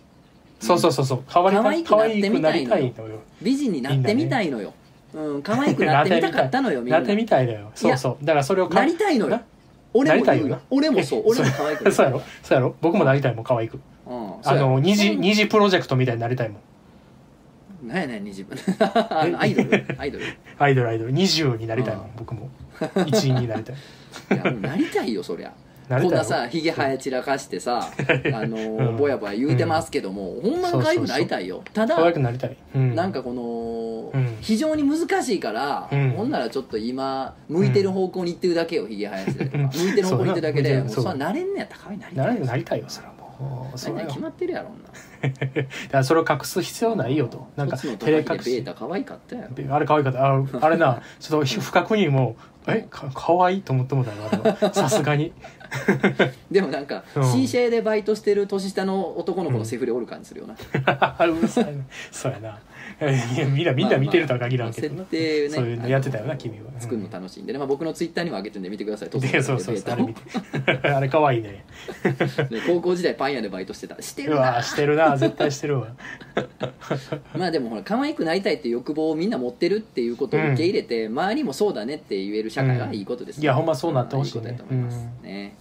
[0.59, 1.23] そうそうそうそう。
[1.27, 3.19] 可愛い可可愛愛くなってみたたいのよ。
[3.41, 4.73] 美人になってみたいのよ、
[5.13, 7.71] うん可愛くなってみたかったのよ みんななってみたいだよ。
[7.75, 8.25] そうそう。
[8.25, 9.31] だからそれをかなりたいのよ。
[9.31, 9.43] な
[9.93, 11.23] 俺も俺もそう。
[11.27, 12.05] 俺も可愛くそう。
[12.05, 12.21] やろ。
[12.43, 12.75] そうやろ。
[12.81, 13.79] 僕もなりたいもん可愛く。
[14.05, 14.33] うん。
[14.43, 16.59] あの二次二二次プロジェクトみたいになりたいもん。
[17.87, 18.45] 何やねん二次。
[18.91, 19.85] アイドル？
[19.97, 20.25] アイドル？
[20.25, 20.27] い
[20.57, 21.13] アイドルアイドル。
[21.13, 22.11] 20になりたいもんうん。
[22.17, 22.49] 僕も。
[23.05, 23.75] 一員になりたい
[24.29, 25.53] やもうなりたいよそりゃ
[25.89, 31.63] こんなさひげ生え散らかしてさ あのーうんぼやぼや言うてますけども、ほんまに可愛くなりたいよ。
[31.73, 34.37] ただ可愛くなりたい、うん、なんかこの、うん。
[34.41, 36.11] 非常に難しいから、うん。
[36.11, 43.77] ほんならちょっと今向いてる方向に行ってるだけよひげ生やしてとか向いてる方向に行ってるだけでそそらなれんねやったら可愛いなりたないれなりたいよそれはもう。
[43.77, 44.89] それ決まってるやろんな
[45.21, 47.47] だからそれを隠す必要ないよと。
[47.55, 48.59] なんか照れ隠し。
[48.59, 49.75] ータ可愛かったやろ。
[49.75, 50.25] あれ可愛かった。
[50.25, 52.35] ああれな ちょっと不覚にも
[52.75, 55.31] えか可愛いと思ってもたよあれは さすがに。
[56.51, 57.31] でもなんか、うん。
[57.31, 60.55] C シェでバイトしてる年下の男の子のセフレおる感じするよな、
[61.19, 61.83] うるさいな。
[62.11, 62.59] そうやな
[62.99, 63.05] い
[63.37, 65.55] やみんなみんな見てるとは限らんけどな、まあまあ設定ね。
[65.55, 66.65] そういうのやってたよな君は。
[66.79, 67.53] 作るの楽しいんで。
[67.53, 69.09] ね、まあ、僕のツイッターにも上げてるんで見てください。
[69.09, 70.21] でそうそうそうあれ見て。
[70.89, 71.63] あれ可愛いね。
[72.49, 74.01] ね高校時代パン屋でバイトしてた。
[74.01, 74.41] してうるな。
[74.41, 75.15] わしてるな。
[75.15, 75.87] 絶対してるわ。
[77.35, 84.51] まあでもほら可愛くなりたいっていう欲望をみんな持ってるっていうことを受け入れて、周りもそうだねって言える社会はいいことです、いやほんまそうなってほしいね。
[84.51, 85.07] いいことだと思います。
[85.23, 85.55] ね、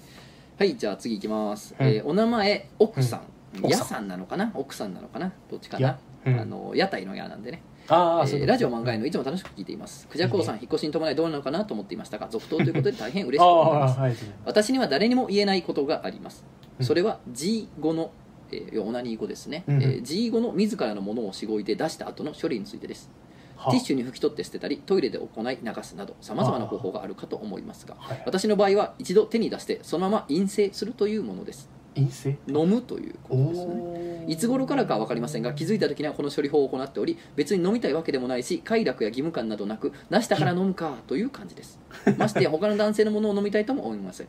[0.58, 1.86] はいじゃあ次いきます、うん。
[1.86, 3.20] えーお名前奥さん、
[3.58, 3.70] うん。
[3.70, 4.50] や奥さんなのかな？
[4.54, 5.32] 奥さんなのかな？
[5.50, 5.98] どっちかな？
[6.26, 7.62] あの屋台の屋なんでね。
[7.88, 10.08] ああ、えーラジオ漫画へのいつも楽しく聞いています。
[10.08, 13.98] クジャコウさん引っ越しに伴いどうなのかなと思っていましたが続投ということで大変嬉しくあ思います。
[13.98, 16.44] あはい私には誰にも言えないことがあります。
[16.80, 16.86] うん。
[16.86, 18.10] それは G5 の、
[18.50, 23.08] えー、オナニー語ですね、うんえー G5 の自らのものをしごいて出した後の処理についてです。
[23.56, 28.22] はティッシュに拭き取って捨てたりトイレで行い流すなどさまざまな方法があるかと思いますがはい。
[28.26, 32.36] 私の場合は一度手に出してそのまま陰性するというものです陰性？
[32.46, 34.24] 飲むということですね。
[34.28, 41.78] おいつ頃からかは分かりませんが気づいた時にはこの処理法を行っており別に飲みたいわけでもないし快楽や義務感などなく出したから飲むかという感じです。
[42.18, 44.26] ましてや他の男性のものを飲みたいとも思いません。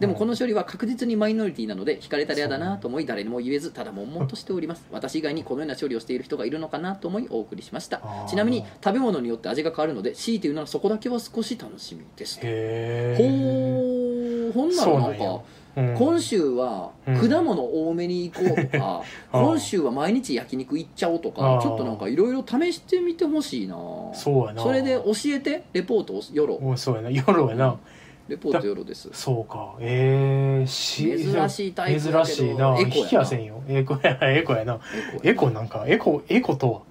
[0.00, 4.86] でもこの処理は確実にマイノリティなので惹かれたら嫌だなと思い誰にも言えずただ悶々としております。
[4.90, 8.00] 私以外にこのような処理をしている人がいるのかなと思いお送りしました。
[8.26, 14.52] ちなみに食べ物によって味が変わるので強いて言うならそこだけは少し楽しみですへほえー。
[14.54, 15.42] ほんならなんか
[15.74, 17.28] 今週はうん。
[17.28, 19.02] 果物多めに行こうとか、
[19.32, 23.76] 今週は毎日焼肉行っちゃおうとあかーちょっとなんかいろいろ試してみてほしいな。
[24.12, 24.62] そうやな。
[24.62, 27.10] それで教えてレポートをよろおそうやな。
[27.10, 27.76] 夜やな。
[28.28, 29.08] レポートよろです。
[29.12, 29.74] そうか。
[29.80, 32.76] ええし珍しいタイプ珍しいな。
[32.78, 33.62] エコやきやせんよ。
[33.68, 34.78] エコやエコやな。
[35.22, 35.62] エコな。
[35.62, 36.82] んかエコエコと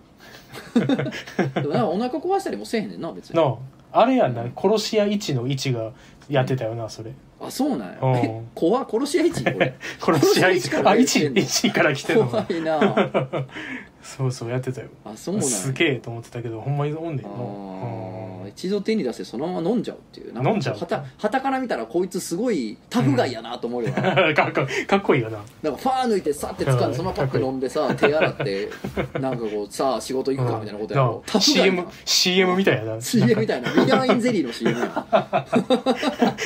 [0.76, 3.40] でもなんかお腹壊したりもせえへんねんな別に。
[3.40, 3.56] はな
[3.94, 4.02] あ。
[4.02, 4.44] あれやんな。
[4.56, 5.92] 殺し屋一の一が
[6.30, 7.12] やってたよなそれ。
[7.42, 7.98] あそうなんや。
[8.02, 8.16] うん。
[8.18, 12.28] え怖殺し屋一これ殺し屋一殺し屋一からあ一一から来てるの。
[12.28, 13.10] 怖いな。
[14.02, 14.88] そうそうやってたよ。
[15.06, 15.50] あそうなんや。
[15.50, 18.19] すげえと思ってたけどほんまに飲んでんあのー
[18.60, 20.34] 一度手に出してそのまま飲んじゃうっていう。
[20.34, 20.78] なんか飲んじゃう？
[20.78, 25.39] はたはたから見たらこいつすごいタフガイやなと思うよな、 かっこかっこいいよな。
[25.64, 28.70] なんかファー抜いてさって掴んでそのままパッて飲んでさ手洗って
[29.20, 31.24] なんかこうさあ仕事行くかみたいなことやろ。
[31.26, 32.99] なタフガイ CM な CM みたいやな。
[33.01, 33.72] CM みたいな。
[33.74, 35.05] ビタミンゼリーの CM や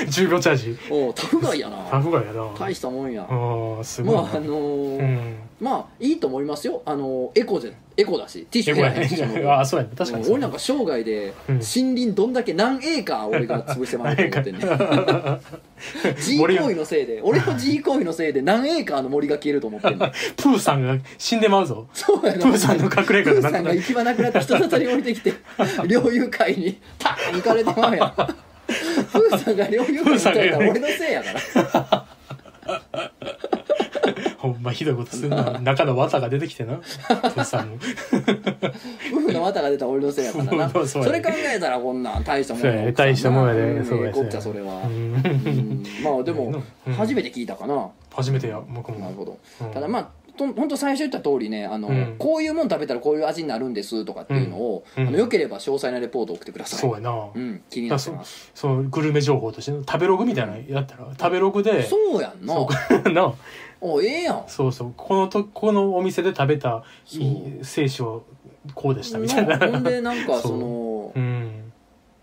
[0.07, 0.77] 10秒チャージ。
[0.89, 2.45] おうタフガイやタなフガイやな。
[2.59, 3.23] 大したもんや。
[3.29, 4.15] ああすごい。
[4.15, 5.35] なまああのーうん。
[5.59, 6.81] まあいいと思いますよ。
[6.85, 9.43] あのーエコでエコだしティッシュエコやね。
[9.43, 9.91] のああそうやね。
[9.97, 11.55] 確かに俺なんか生涯でうん。
[11.55, 11.61] 森
[11.95, 14.61] 林どんだけ何エーカー俺が潰してまうと思ってんね
[16.19, 21.87] G 行為のせいで俺の G 行為のせいで何エーカーの森が消えると思ってんの プーさんが死んでまうぞ。
[21.93, 22.39] そうやな。
[22.39, 25.33] プーさんの隠れ家プーがなくなるさんが行き場なくなって人里に降りてきて
[25.87, 28.13] 猟友会にターン行かれてまうやん。
[28.15, 32.05] プーさんが猟友会に行ったら俺のせいやから
[34.63, 35.59] まひどいことするな。
[35.59, 36.77] 中の綿が出てきてな。
[36.77, 41.03] プーさんの夫婦の綿が出たら俺のせいやからなそうそう。
[41.03, 42.91] やそれ考えたらこんなん大したもんそうやね。
[42.93, 43.61] 大したもんやで。
[43.61, 43.85] うん。
[43.85, 44.81] そうやええこっちゃそれは。
[44.83, 45.13] ううん。
[45.13, 46.93] んまあでも うん。
[46.93, 47.89] 初めて聞いたかな。
[48.13, 48.61] 初めてや。
[48.73, 48.99] 僕も。
[48.99, 49.37] なるほど。
[49.61, 49.71] うん。
[49.71, 52.15] ただまあと本当最初言った通りねあの、うん。
[52.17, 55.07] こういうもん食べたらこういう味になるんですとかっていうのを、うん。
[55.07, 56.79] あのよければ詳細なレポートを送ってください。
[56.79, 57.27] そうやな。
[57.35, 58.51] うん、気になってます。
[58.55, 62.53] そうグルメ情報として食べログみたいなのやったら食べログでそうやんな。
[62.55, 62.67] そ
[63.05, 63.09] う。
[63.13, 63.33] な
[63.85, 64.43] おええやん。
[64.47, 64.93] そうそう。
[64.95, 67.25] このとこのお店で食べたそうい
[67.59, 68.21] い精子は
[68.73, 69.59] こうでしたみたいな。
[69.59, 71.71] ほんでなんかそのうん。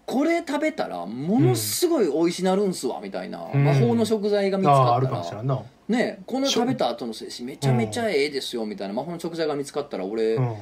[0.07, 3.65] これ食べたらものすごい美味しなるんすわみたいな、うん。
[3.65, 5.61] 魔法の食材が見つあああるかったら、かもしれんな。
[5.89, 10.57] ねこの食べた後の摂氏めちゃめちゃええですよみたいな魔法の食材が見つかったら俺、うん。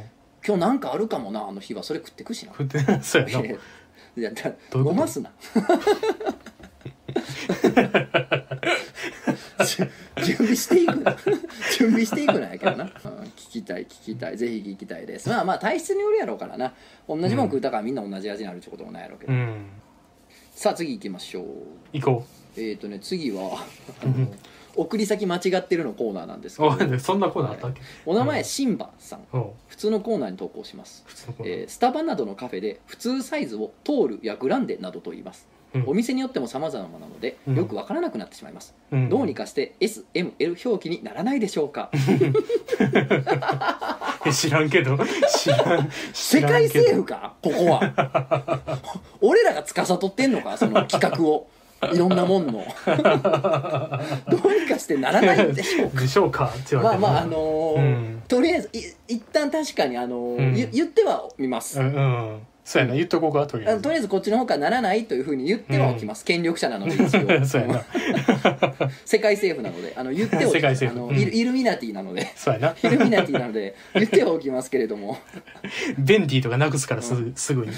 [0.46, 1.82] 今日なんかあるかもなあの日は。
[1.82, 2.53] それ食ってくしな。
[2.53, 3.44] 食って そうやな。
[3.46, 4.90] いやだどういうこと？
[4.90, 5.30] 飲ますな
[10.24, 11.16] 準備していくな
[11.78, 12.90] 準備していくなんやけどな、うん
[13.36, 14.36] 聞きたい聞きたい。
[14.36, 15.28] ぜひ聞きたいです。
[15.28, 16.74] まあまあ体質によるやろうからな。
[17.09, 19.66] 同じもん食うたからみんな同じ味になるってこともないやろうけど、うん。
[20.52, 21.44] さあ次行きましょう。
[21.92, 22.24] 行こ
[22.56, 23.64] えっ、ー、とね次は
[24.76, 26.94] 送り先間違ってるのコーナーなんですけうど。
[26.96, 27.80] おそんなコーナーあったっけ？
[28.06, 29.20] お名前シンバさん。
[29.66, 31.02] 普通のコーナーに投稿します。
[31.06, 31.61] 普通のコーナー。
[31.62, 35.84] えースタバなどのカフェで普通サイズをトールやグランデなどと言います、うん。
[35.86, 37.56] お店によっても様々なのでうん。
[37.56, 39.08] よくわからなくなってしまいます、うん。
[39.08, 41.90] どうにかして SML 表記にならないでしょうか。
[44.26, 44.98] え 知らんけど。
[45.36, 45.90] 知らん。
[46.12, 47.34] 世界政府か？
[47.42, 48.80] ここは。
[49.20, 50.56] 俺らが司ってんのか？
[50.56, 51.48] その企画を。
[51.92, 52.52] いろんなもんの。
[52.52, 52.60] ど
[54.48, 56.00] うにかしてならないでしょうか？
[56.00, 56.52] でしょうか？
[56.52, 58.22] って言われてまあまああのーうん。
[58.26, 60.56] とりあえずい一旦確かにあのーうん。
[60.56, 63.78] ゆ言ってはみます、うんうんそうやな言っとこうかとりあえず。
[63.78, 67.24] あとりあえずこっちの方からならないというふうに言ってはおきます、権力者なので一応。
[67.46, 67.82] そうやな。
[69.06, 72.30] 世界政府なのであの言っておき世界政府うんあのイルイルミナティなので。
[72.36, 72.76] そうやな。
[72.82, 75.16] イルミナティなので言ってはおきますけれども。
[75.96, 77.72] ベンディとかなくすからすぐすぐに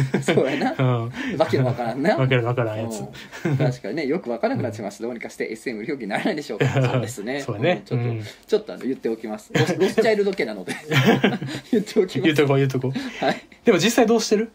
[0.22, 0.74] そうやな。
[0.78, 1.36] うん。
[1.36, 2.16] わけのわからんな。
[2.16, 3.00] わけのわからんやつ。
[3.44, 3.56] うん。
[3.56, 6.66] 確かにねよくわからなくなってしましたどうにかして SM 表記にならないでしょうか。
[6.68, 7.40] そうですね。
[7.40, 7.74] そうね。
[7.74, 7.82] ん。
[7.84, 8.22] ちょっと、うん。
[8.46, 9.50] ちょっとあの言っておきます。
[9.54, 10.74] ロスロスチャイルド家なので。
[11.70, 12.32] 言っておきます。
[12.32, 13.24] 言っとこう言っとこう。
[13.24, 14.50] はい、でも実際どうしてる？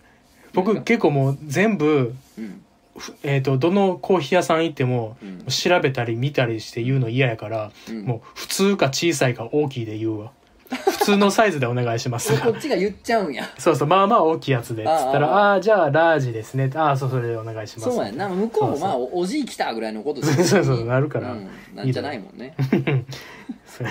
[0.54, 2.62] 僕結構もう全部、うん。
[2.98, 5.46] ふえー、とどのコーヒー屋さん行ってもうん。
[5.48, 8.04] 調べたり見たりして言うの嫌やから、うん。
[8.04, 10.32] もう普通か小さいか大きいで言うわ
[10.70, 12.34] 普通のサイズでお願いします。
[12.42, 13.50] こっちが言っちゃうんや。
[13.58, 16.70] そうそうまあまあ大きいやつでっつったらああじゃあラージですね。
[16.76, 17.96] ああそうそれでお願いします。
[17.96, 18.28] そうやんな。
[18.28, 21.32] 向こうもまあそおおじい来たぐらいのこと そうそうそうなるから。
[21.32, 22.56] うん、なんじゃないもんね。
[23.66, 23.84] す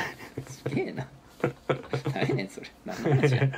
[0.74, 1.06] げえな。
[2.12, 2.66] 大変それ。
[2.84, 3.48] 何の話や。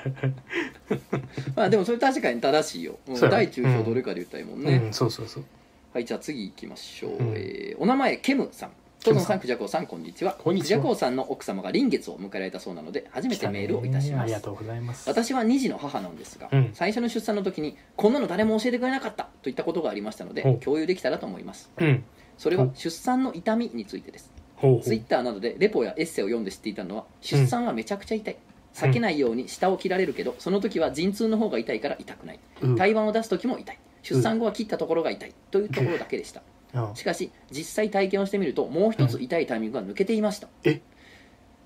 [1.57, 2.99] まあでもそれ確かに正しいよ、
[3.31, 5.45] 大中小どれかで言ったらいいもんね、うんそうそうそう。
[5.93, 7.35] はいじゃあ次行きましょう、うん。
[7.37, 8.71] えーお名前ケムさん
[9.09, 9.41] トゾンさん。
[9.41, 10.33] クジャコウさんこんにちは。
[10.33, 10.79] こんにちは。
[10.81, 14.23] クジャコウさんの奥様が臨月を迎えられたそうなので初めてメールをいたします。
[14.23, 15.09] ありがとうございます。
[15.09, 16.71] 私は2児の母なんですが、うん。
[16.75, 21.71] 最初の出産の時にこんなの誰も教えてくれなかったといったことがありましたので共有できたらと思います。
[21.79, 22.05] うん。
[22.37, 24.31] それは出産の痛みについてです。
[24.57, 24.83] ほうほう。
[24.83, 28.37] ツイッターなどでレポやエッセイを読んで知っていたのは出産はめちゃくちゃ痛い、
[28.75, 32.41] 避けないように下を切られるけどその時は陣痛の方が痛いから痛くない。
[32.63, 32.77] うん。
[32.77, 33.79] 胎盤を出す時も痛い。
[34.03, 35.35] 出産後は切ったところが痛い。
[35.51, 36.41] というところだけでした。
[36.41, 36.58] うん
[36.95, 40.81] しかし実際体験をしてみるともう一つ痛いタイミングが抜けていました、え？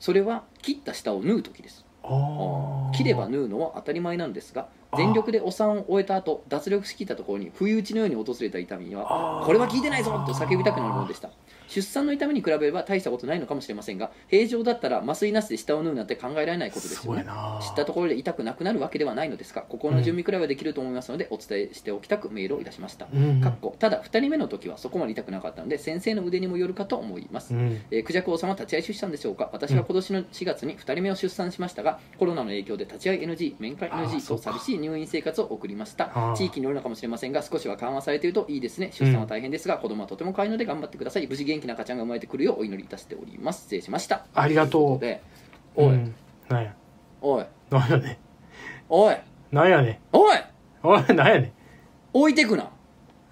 [0.00, 1.84] それは切った下を縫う時です。
[2.92, 11.30] 切れば縫うのは当たり前なんですが全力でお産を終えた後脱力しきったところに不意打ちのように訪れた痛みにはこれは聞いてないぞと叫びたくなるものでした
[11.72, 17.24] 出産の痛みに比べれば大したことないのかもしれませんが平常だったら麻酔なしで下を縫うなんて考えられないことですよね。
[17.62, 23.40] 知ったところで痛くなくなるわけではないのですが心の準備くらいはできると思いますのでお伝えしておきたくメールをいたしました、うん。
[23.40, 27.80] かっこただ2人目の時はそこまで痛くなかったので先生の腕にもよるかと思います、うん。
[27.90, 29.48] えー、クジャク王様立ち会い出産でしょうか。
[29.52, 36.34] 私は今年の4月に2人目を出産しましたが、コロナの影響で立ち会い NG 面会 NG と寂しい入院生活を送りました。
[36.36, 38.90] 地域によるのかもしれませんが少しは緩和されているといいですね。
[38.92, 41.26] 出産は大変ですが、子供はとても可愛いので頑張ってください。
[41.26, 43.62] 無事元気な赤ちゃんが生まれてくるようお祈りいたしております。
[43.62, 44.26] 失礼しました。
[44.34, 44.98] ありがとう。
[45.00, 45.20] というこ
[45.76, 45.86] とで。
[45.86, 46.14] おい、うん。
[46.48, 46.74] なんや。
[47.22, 47.46] おい。
[47.70, 48.18] なんやね
[48.88, 49.16] おい。
[49.50, 50.36] なんやねおい。
[50.82, 51.52] おいなんやね
[52.12, 52.68] 置いてくな。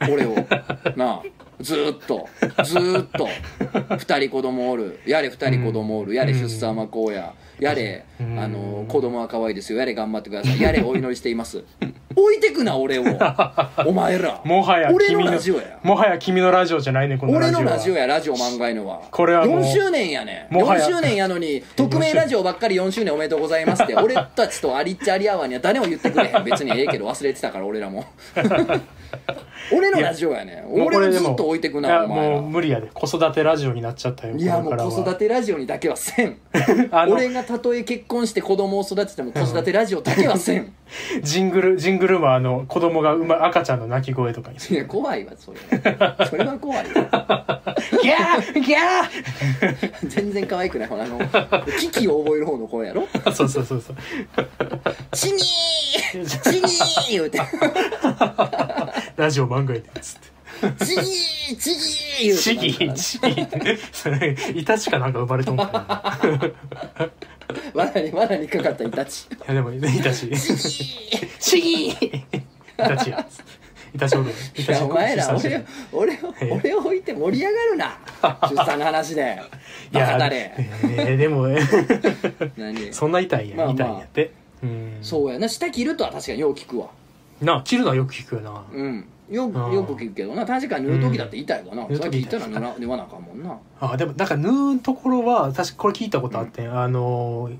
[0.09, 0.35] 俺を。
[0.97, 1.23] なあ。
[1.61, 2.27] ずーっと。
[2.65, 3.29] ずーっと。
[3.59, 5.01] 2人子供おる。
[5.07, 6.15] やれ2人子供おる。
[6.15, 7.35] やれ出産はこうや。
[7.59, 8.39] やれうん。
[8.39, 9.79] あの子供は可愛いですよ。
[9.79, 10.61] やれ頑張ってください。
[10.61, 11.65] やれお祈りしています
[12.17, 13.05] 置いてくな俺を。
[13.87, 14.41] お前ら。
[14.45, 15.79] もはや俺のラジオや。
[15.83, 17.59] もはや君のラジオじゃないねこのラジオ。
[17.59, 19.03] は俺のラジオやラジオ漫画のは。
[19.11, 20.49] これはもう4周年やね。
[20.51, 20.87] んもはや。
[20.87, 26.45] 4周年やのに匿名ラジオばっかり4周年おめでとうございますって俺たちとアリッチアリアワーには誰も言ってくれへん。
[26.45, 28.05] 別にええけど忘れてたから俺らも。
[29.73, 32.41] 俺のラジオやね俺をずっと置いてくいなやもうお前ら。
[32.41, 36.39] 無理やで子育てラジオになっちゃったよいやもう子育てラジオにだけはせん。
[37.09, 40.73] 俺がたとえ結婚して子供を育てても子育てラジオだけはせん。
[41.23, 44.61] ジングルジングルもあの子供が産ま赤ちゃんの泣き声とかに。
[44.61, 45.59] すいるや怖いわそれ。
[46.27, 47.63] それは怖いわ。
[48.03, 51.19] ギャーギャ全然可愛くないほらあの
[51.79, 53.03] 危機を覚える方の声やろ。
[53.03, 53.97] ーそうそうそうそう。
[55.13, 55.41] チニー
[56.51, 57.41] チニー言うて。
[59.17, 60.40] ラジオ漫画やでつって
[60.85, 67.11] チギーチギー言うてチギーチギーそれイタチかなんか生まれとんかな
[67.75, 70.31] 罠に罠にかかったイタチいやでもイタチ
[71.39, 72.07] チギー。
[72.07, 72.23] イ
[72.77, 73.25] タチや。
[73.29, 77.99] つっていたちおるいたちいやお前ら俺るを俺を俺を置いて盛り上がるな。
[78.49, 79.39] 出産の話で。
[79.93, 80.53] いやバカだれ。
[80.57, 81.49] えーでも
[82.93, 84.33] そんな痛いんや、痛いんやって。
[84.63, 84.99] うん。
[85.03, 85.49] そうやな。
[85.49, 86.89] 下切るとは確かによう聞くわ。
[87.41, 88.63] な切るのはよく聞くよな。
[88.73, 90.45] うんよよく聞くけどな。
[90.45, 91.97] 確かに縫う時だって痛いわな、うん。
[91.97, 93.57] それ聞いたら縫わ縫わなあかんもんな。
[93.81, 97.57] あでもなんか縫うところは確かこれ聞いたことあって、あのー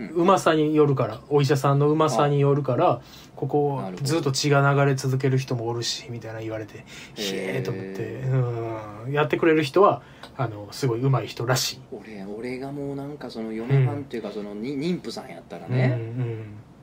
[0.00, 0.08] うん。
[0.10, 3.00] うまさによるからお医者さんのうまさによるから
[3.34, 9.12] ここずっと血が流れ続ける人もおるしみたいな言われてへひーえーと思ってうん。
[9.12, 10.02] やってくれる人は
[10.36, 11.80] あのすごいうまい人らしい。
[11.90, 15.98] 俺俺がもうなんかその嫁はんっていうかそのに妊婦さんやったらうんね、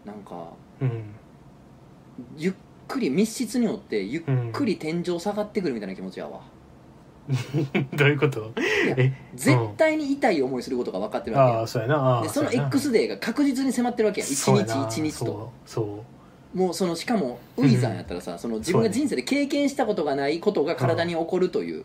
[0.04, 0.50] なんか
[0.82, 1.04] うん。
[2.38, 2.54] ゆっ
[2.88, 6.42] くり密室によってゆっうんくり天井下がってくるみたいな気持ちやわ、
[7.30, 8.52] うん、 どういうこと？
[8.86, 9.14] いやえ？
[9.36, 11.96] 絶対に痛い思いすることが分かってるわけやああそうやな。
[11.96, 15.52] ああでその X デーが確実に迫ってるわけや一日一日と。
[15.66, 16.04] そうそ
[16.56, 21.84] もうそのしかもウィザーやったらさ、その自分が人生で経験したことがないことが体に起こるという、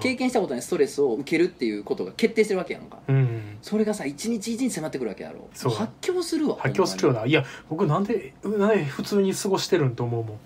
[0.00, 2.98] 経験したことないストレスを受けるっていうことが決定してるわけやんか。
[3.08, 3.58] うん。
[3.62, 5.48] それがさ一日一日迫ってくるわけやろ。
[5.54, 5.72] そう。
[5.72, 7.26] 発狂するわ発狂するよな。
[7.26, 10.38] いや僕なんでなんで普通に過ごしてるんと思うもん。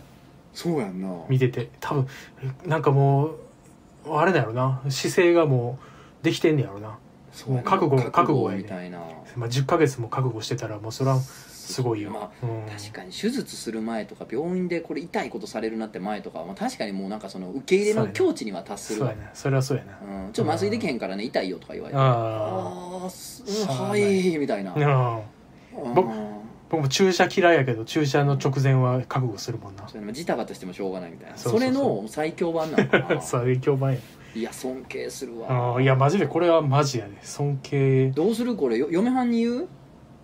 [0.55, 1.09] そうやんな。
[1.29, 1.71] 見てて。
[1.81, 2.09] 多分
[2.67, 3.27] なんかも
[4.07, 4.83] うあれだよな。
[4.89, 5.79] 姿勢がも
[6.23, 6.99] うできてんねやろな、
[7.33, 9.01] そう覚悟覚悟みたいな。
[9.37, 11.19] まあ、10ヶ月も覚悟してたらもうそれは
[11.63, 19.03] すごいよ、まうん、確かに手術する前とか病院でこれ痛いことされるなって前とかは、まあ、確かにもうなんかその受け入れの境地には達する。
[19.03, 22.01] わそうやなそれはそうやなうん、ちょっと麻酔できへんからね痛いよとか言われて。
[22.01, 24.75] ああうんはいいみたいな。
[25.95, 26.09] 僕
[26.71, 29.87] 僕も注射嫌いやけど注射の直前は覚悟するもんな。
[29.89, 31.37] それジタバタしてもしょうがないみたいな。
[31.37, 33.21] それの最強版なのかな。
[33.21, 33.99] そう影響版や。
[34.35, 37.13] いや尊敬するあわーいやマジでこれはマジやで。
[37.23, 38.11] 尊敬。
[38.13, 38.79] どうするこれ？
[38.79, 39.69] よ嫁はんに言う？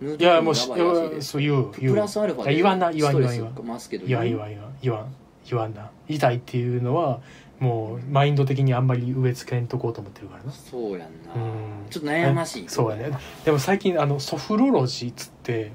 [0.01, 1.93] ヌーいやもうそう言う言う。
[1.93, 3.53] プラスアルファいや言わんな言わん言わん言わん。
[3.53, 5.15] ストレスますけど言わん言わん言わん言わん
[5.49, 5.89] 言わんな。
[6.07, 7.21] 痛いっていうのは
[7.59, 10.51] もうマインド的にあんまり植え付けんとこうと思ってるからな。
[10.51, 11.89] そうやんな、うん。
[11.89, 13.11] ちょっと悩ましいそうやね。
[13.43, 15.71] でも最近あのソフロロジーっつって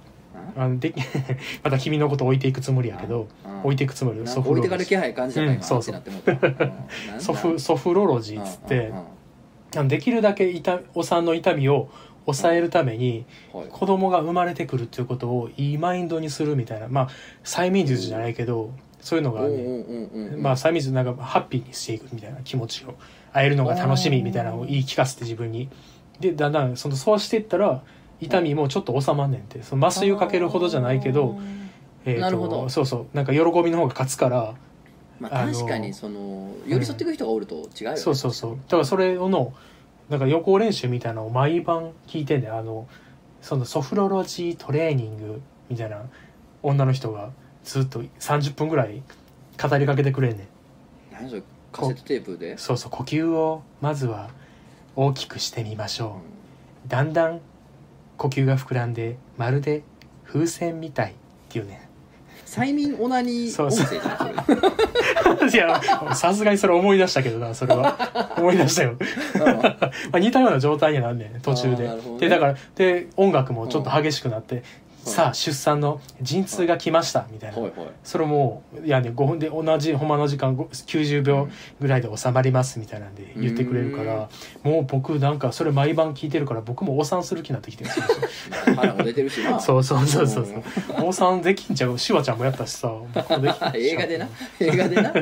[0.56, 0.68] あ？
[0.68, 0.94] ので
[1.62, 3.28] また君のこと置いていくつもりやけど
[3.62, 6.00] 置いていくつもりよなんか置いてかれ気配感じたか今、うんそうそう。
[7.20, 8.92] ソフソフロロジーっつって
[9.88, 11.88] できるだけ痛お産の痛みを
[12.26, 13.26] 抑えるために
[13.70, 16.88] 子供が生まれてくるっていうことをいいマインドにするみたいな。
[16.88, 17.08] まあ
[17.44, 22.94] 催眠術じゃないけどそういうのがねまあ催眠術なんかハッピーにしていくみたいな気持ちを
[23.32, 25.68] 会えるのが楽しみみたいなのを言い聞かせて自分に。
[26.20, 27.82] でだんだんそのそうしていったら
[28.20, 29.62] 痛みもちょっと収まんねんって。
[29.62, 31.38] その麻酔をかけるほどじゃないけど、
[32.04, 32.68] えーとなるほど。
[32.68, 33.06] そうそう。
[33.16, 34.54] なんか喜びの方が勝つから
[35.20, 37.96] まあ確かにその寄り添っていく人がおると違うよね。
[37.96, 38.56] そうそうそう。
[38.56, 39.52] だからそれの
[40.08, 42.86] なんか予行練習みたいなのを毎晩聞いてんだよあの
[43.40, 46.02] そのソフロロジートレーニングみたいな
[46.62, 47.30] 女の人が
[47.62, 49.02] ずっと30分ぐらい
[49.60, 50.46] 語りかけてくれんねん。
[51.12, 51.42] 何それ
[51.72, 52.58] カセットテープで。
[52.58, 54.30] そうそう呼吸をまずは
[54.96, 56.20] 大きくしてみましょ
[56.86, 56.88] う。
[56.88, 57.40] だんだん
[58.16, 59.82] 呼吸が膨らんでまるで
[60.24, 61.14] 風船みたいっ
[61.48, 61.83] ていうね
[62.54, 65.80] 催眠オナニー音声じゃんそれいや
[66.14, 68.34] さすがにそれ思い出したけどなそれは。
[68.38, 68.98] 思い出したよ、うん
[69.62, 69.76] ま
[70.12, 72.20] あ、似たような状態にはなんねん途中で、あーなるほどね。
[72.20, 74.62] でだからで音楽もちょっと激しくなって、うん
[75.04, 77.88] さあ出産の陣痛が来ましたみたいな、はいはい。
[78.02, 81.48] それもいやね5分で同じほんまの時間ご90秒
[81.80, 84.28] ぐらいで収まりますみたいなんで言ってくれるから
[84.62, 88.10] もう僕なんかそれ毎晩聞いてるから僕もお産する気になってきてるんです
[88.68, 88.74] よ。
[88.76, 89.58] 腹も出てるしな。
[89.60, 90.46] そうそうそうそう
[91.02, 92.92] お産できんちゃうシュワちゃんもやったしさ。
[93.14, 94.28] 僕もできんちゃう 映画でな。
[94.60, 95.12] 映画でな。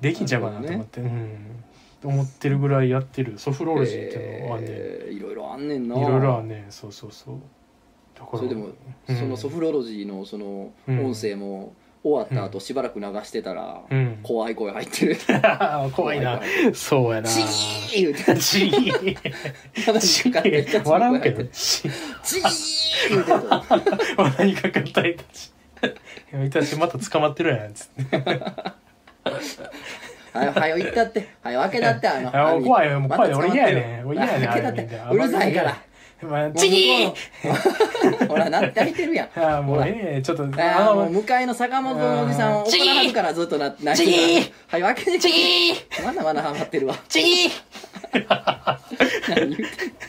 [0.00, 1.60] できんちゃうかなと思って、うん。
[2.02, 5.96] 思ってるぐらいやってるソフロロジーっていうのはね、えーいろいろあんねんな。
[5.96, 7.36] いろいろあんねそうそうそう
[8.32, 8.68] それでも
[9.08, 9.16] うん。
[9.16, 11.06] そのソフロロジーのそのうん。
[11.06, 14.18] 音声も終わった後しばらく流してたらうん。
[14.22, 15.16] 怖い声入ってる。
[15.94, 16.38] 怖いな。
[16.38, 17.28] 声そうやな。
[17.28, 19.16] チー言うてチー
[19.84, 20.82] 話にかかって。
[20.84, 21.44] 笑うけど。
[21.44, 21.92] チー
[22.22, 23.40] チー言うてる
[24.16, 25.52] 笑いかかった人たち。
[26.32, 28.16] 人たちまた捕まってるやんつって。
[30.32, 31.28] はよはよ行ったって。
[31.42, 33.00] はよ開けたってあの怖いよ。
[33.00, 33.38] もう怖いよ。
[33.38, 34.06] 俺嫌やねん。
[34.06, 35.76] 俺嫌やねん開けたってうるさいから
[36.22, 37.16] まあチー向こ
[38.04, 38.26] うの。
[38.28, 39.28] ほらなって開いてるやん。
[39.34, 44.84] あーもうええちょっとあーもうあ向かいの坂本のおじさんを怒らはるからずっとな泣いてるから。
[44.84, 46.94] はい開けてチーまだまだハマってるわ。
[47.08, 47.50] チー
[49.30, 50.00] 何言ってんの。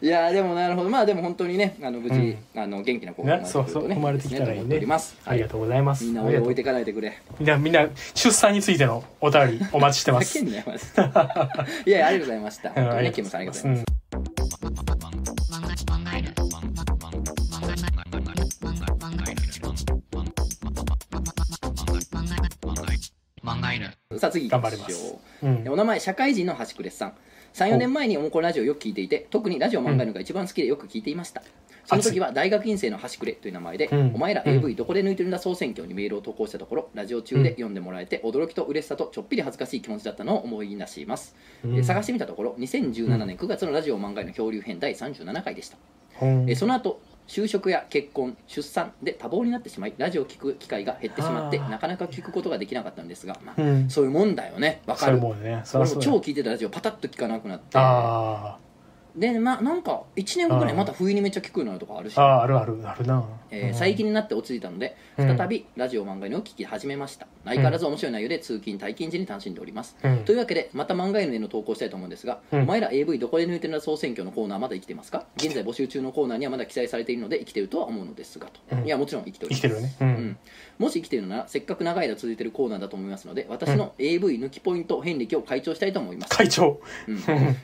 [0.00, 0.90] いやーでもなるほど。
[0.90, 3.44] まあでも本当にねあの無事、あの元気な子がね。
[3.46, 4.86] そうそう生まれてきたらいいね。
[5.24, 6.04] ありがとうございます。
[6.04, 7.18] みんな置いてかないでくれ。
[7.38, 10.38] みんなみんな出産についてのお便りお待ちしてます。
[11.86, 12.70] いやありがとうございました。
[12.70, 14.47] 本当にねキムさんありがとうございます、
[24.18, 24.80] さあ次行きましょう。
[24.80, 25.16] 頑張ります。
[25.42, 25.64] うん。
[25.64, 27.14] でお名前社会人の端くれさん。
[27.54, 31.42] 34年前におもこラジオをよく聞いていて特にラジオ漫画のが一番好きでよく聞いていました、
[31.86, 33.50] その時は大学院生の端くれとい。
[33.50, 34.14] う名前で、うん。
[34.14, 34.54] お前らうん。
[34.54, 41.34] AV どこで抜いてるんだ総選挙にメールを投稿したところラジオ中で読んでもらえて驚きと嬉しさとちょっぴり恥ずかしい気持ちだったのを思い出します、
[41.64, 41.76] うん。
[41.76, 45.78] えー探してみたところ2017年9月のラジオ漫画への漂流編第37回でした、
[46.22, 46.50] うん。
[46.50, 53.90] えーその後就職や結婚出産で多忙になってしまいラジオを聞く機会が減ってしまってなかなか聞くことができなかったんですが、まあうん。
[53.90, 54.80] そういうもんだよね。
[54.86, 55.18] わかる。
[55.20, 55.60] そういうもんね。
[55.64, 57.76] そ俺も超聞いてたラジオパタッと聞かなくなって。
[57.78, 58.56] あ
[59.14, 62.16] でまあなんか1年後ぐらいまた不意にめっちゃ聞くようになるとかあるし。
[62.16, 67.26] ー、あーあるあるあるな、えーうん最近になって落ち着いたのでうん再びラジオ漫画犬を聞き始めました。
[67.44, 69.96] 相変わらず面白い内容で通勤退勤時に楽しんでおります。
[70.00, 70.18] うん。
[70.18, 72.62] というわけでまた漫画犬への投稿したいと思うんですが、うん。
[72.62, 75.26] お前ら AV どこで抜いてるんだ総選挙のコーナーまだ生きてますか？
[75.34, 78.86] 現在募集中のコーナーにはまだ記載されているので生きてるとは思うのですがと、うん。
[78.86, 79.62] いやもちろん生きております。
[79.62, 80.08] 生きてるね、うん。
[80.08, 80.36] うん、
[80.78, 86.80] もし生きているのならせっかく長い間続いているコーナーだと思いますので私の AV 抜きポイント遍歴を開帳したいと思います、会長。
[87.08, 87.18] うん。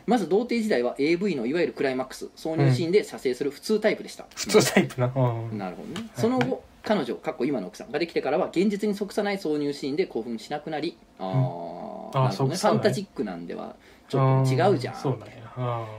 [0.07, 5.57] まず童貞時代は AV のいわゆるクライマックス挿入シーンで射精する普通タイプでした、普通タイプな、うん。
[5.57, 6.09] なるほどね。
[6.17, 10.97] その後彼女かっこ今の奥さんができてからは現実に即さない挿入シーンで興奮しなくなり。
[11.19, 12.57] あー、あなるほどね。
[12.57, 13.75] 即ファンタジックなんでは
[14.09, 14.95] ちょっと違うじゃん。
[14.95, 15.44] そうなんやあー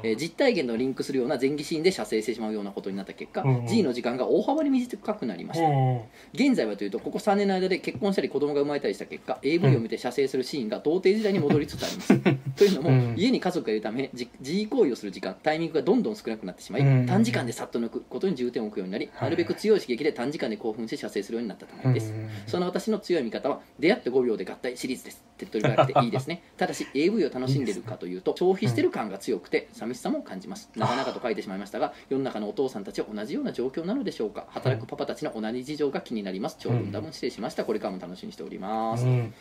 [0.04, 3.68] えー実体験とリンクするような前期シーンで射精してしまうようなことになった結果、うんうん。
[3.68, 6.02] G の時間が大幅に短くなりました、うん
[6.34, 12.20] 現在はというとここ3年の間で結婚したり子供が生まれたりした結果 AV を見て射精するシーンが童貞時代に戻りつつあります。
[12.56, 13.16] というのも、うん。
[13.18, 17.06] 家に家族がいるためじ自慰行為をする時間タイミングがどんどん少なくなってしまい、うん。
[17.06, 19.24] 短時間でさっと抜くことに重点を置くようになり、はい。
[19.24, 26.44] なるべく強い刺激で短時間で興奮して射精するようになったためです、うんその私の強い味方は出会って5秒で合体シリーズです手っ取り早くていいですね。
[26.58, 30.70] ただし AV を楽しんでるかというと消費してる感が強くて寂しさも感じます。
[30.76, 34.46] なかなかと書いてしまいましたが世の中のお父さんたちは同じような状況なのでしょうか。
[34.50, 36.58] 働くパパたちの同じ事情が気になります。
[36.60, 37.66] 長文多分失礼しました。
[37.66, 39.34] これからも楽しみにしております、うん。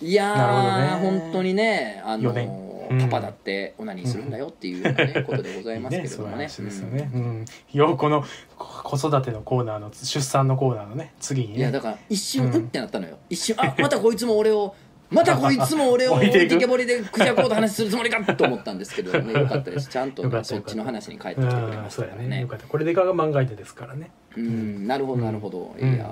[0.00, 1.20] いやー、ね。
[1.20, 2.48] 本当にねあの四年。
[2.90, 2.98] うん。
[3.00, 6.48] パパだってオナニーするんだよっていうような、ねことでございますけれどもね。
[6.48, 7.44] よね、うん。
[7.72, 8.24] ようこの
[8.56, 11.58] こ子育てのコーナーの出産のコーナーのね次にね。
[11.58, 12.54] いやだから一瞬うん。
[12.54, 13.18] うんってなったのよ。
[13.28, 14.74] 一瞬あまたこいつも俺を
[15.10, 19.88] またこいつも俺を 置いてけぼりでクジャコウと話するつもりかと思ったんですけど、ね、 よかったです。
[19.88, 22.28] ちゃんとね、そっちの話に帰ってうきてくれましたからね。
[22.28, 22.40] ね。
[22.42, 22.66] よかった。
[22.66, 24.10] これでかが漫画手ですからね。
[24.36, 25.94] うんなるほどなるほど、うん。
[25.94, 26.04] いや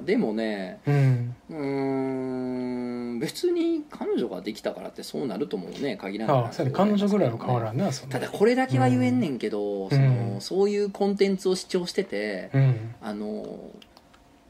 [0.00, 1.36] ーでもねうん。
[1.50, 6.76] うーん別に彼女ができたからってそうなるともね限らないああそうやね。
[6.76, 10.40] 彼女ぐらいは変わらんなただこれだけは言えんねんけど、そのうん。
[10.40, 12.94] そういうコンテンツを視聴してて、うん。
[13.00, 13.60] あの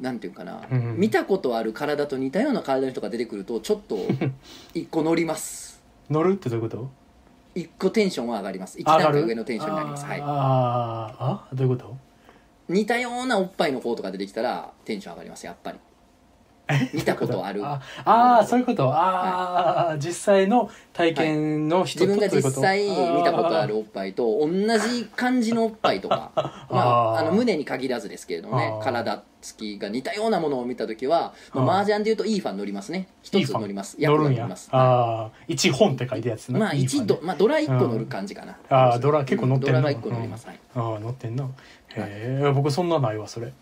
[0.02, 0.96] なんていうかな、うん。
[0.98, 3.96] 見たことある体と似たような体の人が出てくるとちょっと
[4.74, 5.80] 一個乗ります。
[6.10, 6.90] 乗るってどういうこと？
[7.54, 8.78] 一個テンションは上がります。
[8.80, 10.04] 一段階上のテンションになります。
[10.04, 10.20] はい。
[10.20, 11.96] あーああどういうこと？
[12.68, 15.78] 似たようなおっぱいの子とか出てきたらテンション上がりますやっぱり
[16.92, 17.64] 見たことある。
[17.64, 18.92] ああーそういうこと？
[18.92, 22.56] ああ、実際の体験の人自分がとということ？
[22.56, 22.82] 実際
[23.16, 24.48] 見たことあるおっぱいと同
[24.78, 26.30] じ感じのおっぱいとか
[26.70, 33.08] まあ、あの胸に限らずですけれどもね体つきが似たようなものを見た時は、まあ、麻雀でいうといいファン乗りますね。
[33.22, 33.96] 一つ乗ります。
[33.98, 34.68] 役が乗ります。
[34.72, 40.58] ああ一本って書いたやつなまあ一度、まあ、ドラ1個乗る感じかな、あードラ結構乗ってんなドラが1個乗ります、はい。
[40.76, 41.44] ああ乗ってんな
[41.96, 43.52] へえ僕そんなないわそれ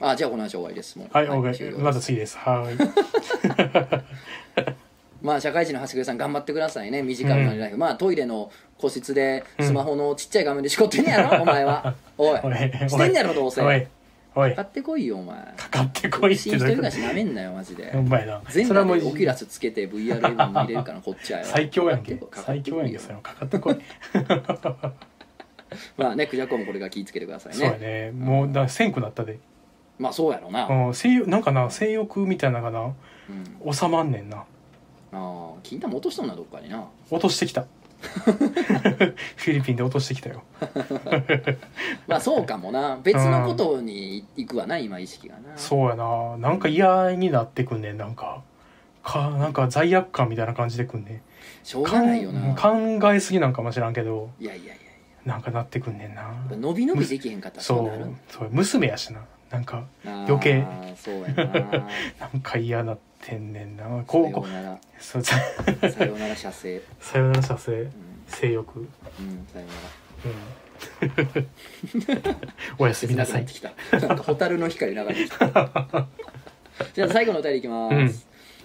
[0.00, 0.98] あじゃあこの話終わりです。
[0.98, 1.08] もう。
[1.12, 1.78] はい、終了 OK です。
[1.78, 2.38] また次です。
[2.38, 2.76] はい。
[5.22, 7.02] まあ社会人の橋口さん頑張ってくださいね。
[7.02, 11.94] 短いライフ、まあトイレの個室でスマホのちっちゃい画面でしこってんねやろ、 お前は。
[12.16, 12.40] おい。
[12.42, 12.54] おい。
[12.88, 13.60] してんねやろどうせ。
[13.60, 13.86] おい。
[14.34, 14.54] おい。
[14.54, 15.36] 買ってこいよお前。
[15.56, 17.90] かかってこいって新一人暮らしなめんなよマジで。
[17.92, 21.44] ほんまやな全それはもう裸でオキュラスつけて VR も見れるから こっちはよ。
[21.44, 22.18] 最強やんけ。
[22.32, 23.76] 最強やんけそれもかかってこい。
[25.96, 27.78] まあねクジャコもこれが気ぃつけてくださいそうやね。
[27.78, 29.38] ねもうだからせんくなったで
[30.00, 32.94] まあそうやろな、うん性欲なんかな性欲みたいなのがな？
[33.64, 34.38] うん、収まんねんな。
[34.38, 34.44] あ
[35.12, 36.84] あ金玉落としとんなどっかにな。
[37.10, 37.66] 落としてきた。
[38.00, 40.42] フィリピンで落としてきたよ。
[42.08, 42.98] まあそうかもな。
[43.02, 45.56] 別のことに行くわな今意識がな。
[45.56, 46.38] そうやな。
[46.38, 47.98] なんか嫌になってくんねん。
[47.98, 48.40] なんか
[49.02, 51.20] かなんか罪悪感みたいな感じでくんねん。
[51.62, 52.54] しょうがないよな。
[52.54, 54.30] 考えすぎなんかもしらんけど。
[54.40, 54.78] いやいやいやい
[55.26, 56.22] なんかなってくんねんな。
[56.22, 59.20] や伸び伸びできへんかったらそうそう娘やしな
[59.50, 60.64] なんか余計。
[60.96, 61.44] そうやな。
[62.20, 65.02] なんか嫌なってんねんなさこうこよう。
[65.02, 65.20] さ
[65.90, 66.80] さようなら射精。
[67.00, 67.72] さよなら射精。
[67.72, 67.92] うん、
[68.28, 68.78] 性欲。
[68.78, 68.86] うん、
[69.52, 69.66] さよ
[70.24, 71.46] うん。
[72.78, 73.46] おやすみなさい。
[73.46, 73.72] 切な
[74.16, 76.06] 蛍の光流れてきた。
[76.94, 78.14] じゃあ最後のお便りいきます、うん。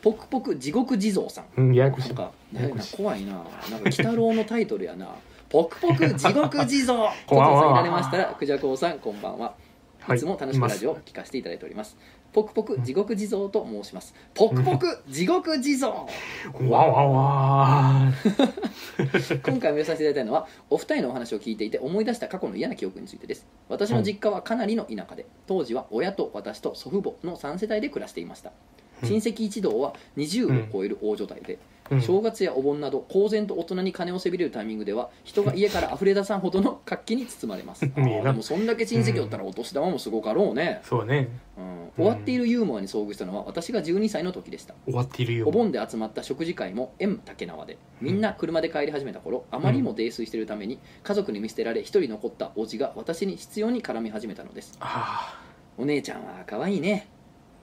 [0.01, 1.45] ポクポク地獄地蔵さん。
[1.57, 2.13] うんややこしい。
[2.13, 3.33] なんか、怖いな。
[3.33, 3.47] なんか
[3.85, 5.07] 鬼太郎のタイトルやな。
[5.49, 7.11] ポクポク地獄地蔵。
[7.25, 9.64] こんばんはトトされましたらクジャコウさんこんばんはは
[10.13, 10.17] い。
[10.17, 11.97] いつも楽しくラジオを聞かせていただいております。
[12.33, 14.13] ポクポク地獄地蔵と申します。
[14.33, 15.89] ポクポク地獄地蔵。
[16.69, 18.13] わわわ
[19.45, 23.47] 今回お寄せさせていただいたのはお二人のお話を聞いていて思い出した過去の嫌な記憶についてです。
[23.69, 28.51] 私の実家はかなりの田舎で当時は親と私と祖父母の3世代で暮らしていました。
[29.01, 29.09] うん。
[29.09, 31.59] 親戚一同は20を超える大所帯で、うん
[32.01, 37.81] 正月やお盆など公然と大人に金をせびれるタイミングでは人が家から溢れ出さんほどの活気に包まれます。
[37.93, 41.29] でもそんだけ親戚おったらお年玉もすごかろうね、そうね。
[41.57, 41.75] うん。
[41.95, 44.73] 終わっているユーモアに遭遇したのは私が12歳の時でした。
[44.85, 54.75] 終わっているよお盆で集まった食事会も縁竹縄でみんな車で帰り始めた頃あまりにも泥酔しているために家族に見捨てられ一人残ったおじが私に執拗に絡み始めたのです。
[54.79, 55.39] あ
[55.77, 57.07] お姉ちゃんは可愛いね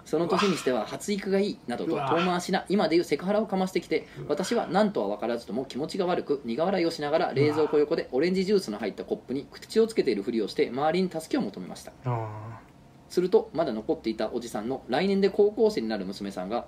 [0.05, 11.93] その年にしては発育がいいなどと遠回しな今でいうセクハラをかましてきて私は何とは分からずとも気持ちが悪く苦笑いをしながら冷蔵庫横でオレンジジュースの入ったコップに口をつけているふりをして周りに助けを求めました。
[13.09, 16.65] するとまだ残っていたおじさんの来年で高校生になる娘さんが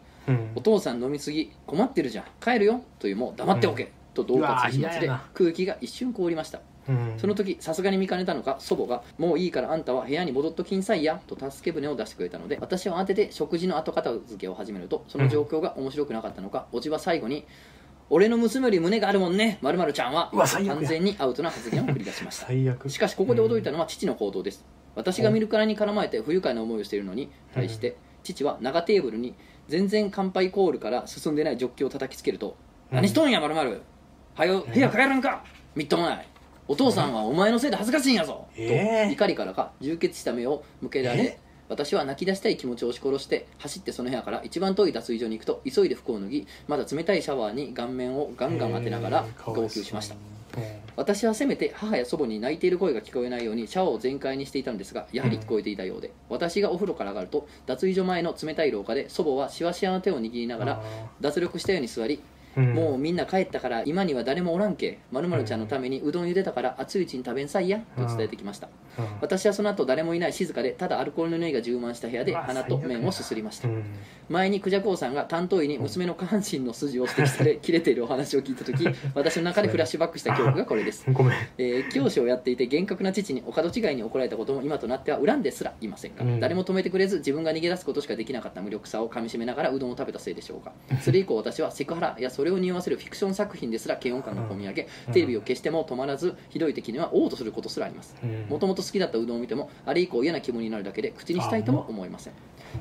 [0.55, 6.59] お父さん飲みすぎ困ってるじゃん帰るよというも黙っておけ、と恫喝しうまちで空気が一瞬凍りました。
[6.59, 6.74] うん
[7.17, 17.45] その時さすがに見かねたのか祖母が「もういいからあんたは部屋に戻っときんさいや」と助け舟を出してくれたので私は慌てて食事の後片付けを始めるとその状況が面白くなかったのか、おじは最後に
[18.11, 22.47] 「俺の娘より胸があるもんねまるちゃんは」完全にアウトな発言を繰り出しました。
[22.89, 24.65] しかしここで驚いたのは父の行動です。
[24.95, 29.35] 私が見るからに絡まえて不愉快な思いをしているのに対して父は長テーブルに
[29.69, 32.57] 全然乾杯コールから進んでないジョッキを叩きつけると
[32.91, 32.97] 「うん。
[32.97, 33.81] 何しとんやまるまる。
[34.35, 35.45] はよ部屋帰らんか。
[35.75, 36.27] みっともない
[36.67, 39.07] お父さんはお前のせいで恥ずかしいんやぞ」えー。
[39.09, 41.39] と怒りからか充血した目を向けられえ
[41.69, 50.17] 私は泣き出したい気持ちを押し殺して走ってその部屋から一番遠い脱衣所に行くと急いで服を脱ぎまだ冷たいシャワーに顔面をガンガン当てながら号泣しました。
[50.97, 60.83] 私はせめて母や祖母に泣いている声が聞こえないようにシャワーを全開にしていたんですがやはり聞こえていたようで、私がお風呂から上がると脱衣所前の冷たい廊下で祖母はしわしわの手を握りながら
[61.21, 62.21] 脱力したように座り、
[62.61, 64.99] もうみんな帰ったから今には誰もおらんけ。
[65.11, 67.81] まるまるちゃんのためにうどん茹でたから熱いうちに食べんさいや。
[67.97, 68.69] と伝えてきました。
[68.99, 69.05] うん。
[69.21, 73.69] 私はその後誰もいない静かでただアルコールの匂いが充満した部屋で鼻と麺をすすりました。
[73.69, 73.83] うん
[74.29, 81.05] 前にクジャコウさんが担当医に娘の下半身の筋を指摘され 切れているお話を聞いた時私の中でフラッシュバックした記憶がこれです。
[81.59, 86.41] えー教師をやっていて厳格な父にお門違いに怒られたことも今となっては恨んですらいませんが、うん。
[86.41, 90.73] 誰も止めてくれず自分が逃げ出すことしかできなかった無力さをかみしめながらうどんを食べたせいでしょうか？
[91.03, 95.13] それ以降私はセクハラやそれを匂わせるフィクション作品ですら嫌悪感が込み上げ、うん。
[95.13, 98.17] テレビを消しても止まらずひどい時には嘔吐することすらあります。
[98.23, 98.47] うん。
[98.49, 102.33] もともと好きだったうどんを見てもあれ以降嫌な気分になるだけで口にしたいとも思いません。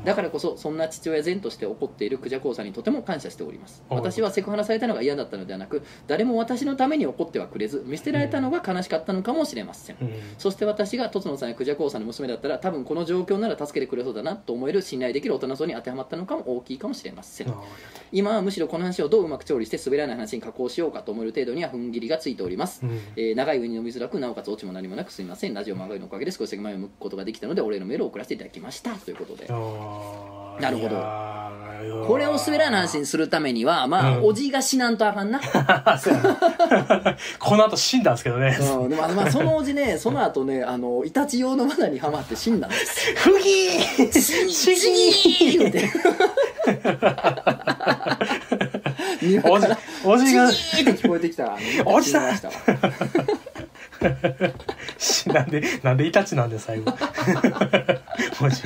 [0.04, 3.84] だからこそそんな父親前として怒っているクジャコウさんにとても感謝しております。
[3.90, 9.98] はい私はセクハラされたのが嫌だったのではなく誰も私のために怒ってはくれず見捨てられたのが悲しかったのかもしれません。
[10.02, 10.10] うん。
[10.38, 17.50] そして私がとつのさんやクジャコウさんの娘だったら多分この状況なら助けてくれそうだなと思える信頼できる大人層に当てはまったのかも大きいかもしれません。
[17.50, 17.62] あ
[18.12, 22.82] 今はむしろこの話をどううまく調理して滑らない話に加工しようかと思える程度には踏ん切りがついております。
[22.84, 23.00] うん。
[23.16, 25.54] えー長い上に飲みづらくなおかつオチも何もなくすみません。
[25.54, 28.94] ラジオ漫画のおかげで少しだけ前を向くことができたのでお礼のメールを送らせていただきました。
[28.96, 29.48] ということで。
[29.48, 31.04] なるほど。
[32.08, 34.26] これを滑らない話にするためにはまあ、うん。
[34.26, 35.40] おじが死なんとあかんな、
[37.40, 38.58] この後死んだんですけどね。
[38.60, 43.12] うん、でもまあそのおじねその後ねあのイタチ用の罠にはまって死んだんです。
[43.12, 44.12] よ不義。
[44.52, 45.90] 死に言うて。
[46.64, 48.33] 庭
[49.44, 49.68] おじ
[50.04, 51.46] おじがチーって聞こえてきた。
[51.46, 52.38] らおじさん。
[52.38, 52.94] 死にましたわ
[54.98, 56.92] しなんでなんでイタチなんで最後。
[58.42, 58.64] おじ。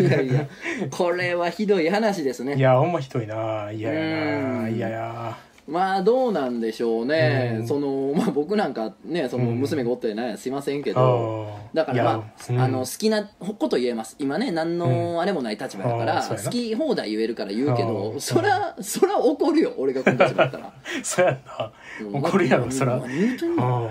[0.00, 0.46] いやいや。
[0.90, 2.56] これはひどい話ですね。
[2.56, 3.70] いやほんまひどいな。
[3.72, 4.74] 嫌やうなん。
[4.74, 5.36] 嫌や
[5.70, 7.66] まあどうなんでしょうね、うん。
[7.68, 9.60] そのまあ、僕なんかねそのうん。
[9.60, 11.76] 娘がおってねすいませんけあど、ー。
[11.76, 12.10] だからま
[12.58, 14.16] あ,、あの好きなこと言えます。
[14.18, 16.44] 今ね何のあれもない立場だから、あーそうやな。
[16.44, 18.20] 好き放題言えるから言うけあどー。
[18.20, 20.72] そらそら怒るよ俺がこの立場だったら。
[21.04, 21.72] そうやんな。
[22.00, 22.16] うん。
[22.16, 22.96] 怒るやろそら。
[22.98, 23.90] 何言うてんの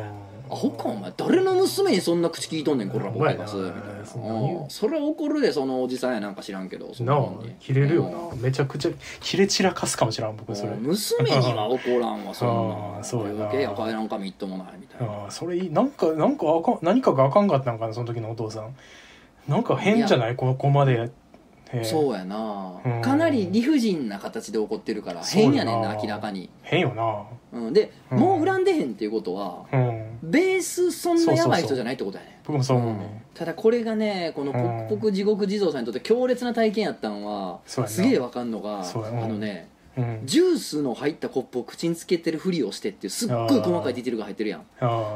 [0.51, 4.69] アホかお前誰の娘にそんな口聞いとんねんこらボケがすみたいな。
[4.69, 8.91] それは怒るでそのおじさんやなんか知らんけどそんなあもんに切れるようんなめちゃくちゃ
[9.21, 10.69] 切れ散らかすかもしらん僕それ。
[10.71, 10.83] うん。
[10.83, 12.53] 娘には怒らんわそんあ
[12.95, 13.45] なーそうやな。
[13.45, 15.29] 余計やかいなんかみっともないみたいな。
[15.29, 18.75] それなんかなんかあかん何かがあかんかったんかなその時のお父さん。
[19.47, 20.35] なんか変じゃない？
[20.35, 21.09] ここまで
[21.83, 22.81] そうやな。
[22.83, 23.01] うん。
[23.01, 27.59] かなり理不尽な形で怒ってるから変やねんな明らかに、変よな。
[27.59, 28.19] うん、で、うん。
[28.19, 30.19] もう恨んでへんっていうことはうん。
[30.21, 32.99] ベースそんなやばい人じゃないってことやね僕もそう思ううん。
[32.99, 39.78] ね、ただこれがねこのうん「ポクポク地獄地蔵」さんにとって強烈な体験やったんはすげえわかんのがあのねうん
[40.25, 44.63] ジュースの入ったコップを口につけてるふりをしてっていうすっごい細かいディテールが入ってるやん。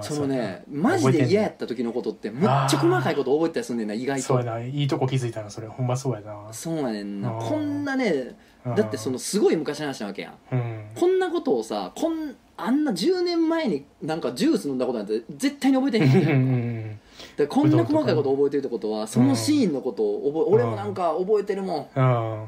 [0.01, 4.27] そのねマジで嫌やった時のことってむっちゃ細かいこと覚えてたりすんねんな意外と。
[4.27, 5.67] そうやないいとこ気づいたなそれ。
[5.67, 6.51] ほんまそうやな。
[6.51, 7.29] そうやねんな。
[7.31, 10.33] こんなねうんだってそのすごい昔の話なわけやん。
[10.51, 10.85] うん。
[10.95, 16.39] こんなことをさこんあんな10年前になんかジュース飲んだことなんて絶対に覚えてへんうんうやん
[16.91, 16.99] ん。
[17.35, 22.47] だこんな細かいこと覚えてるってことはそのシーンのことを覚え俺もなんか覚えてるもうんん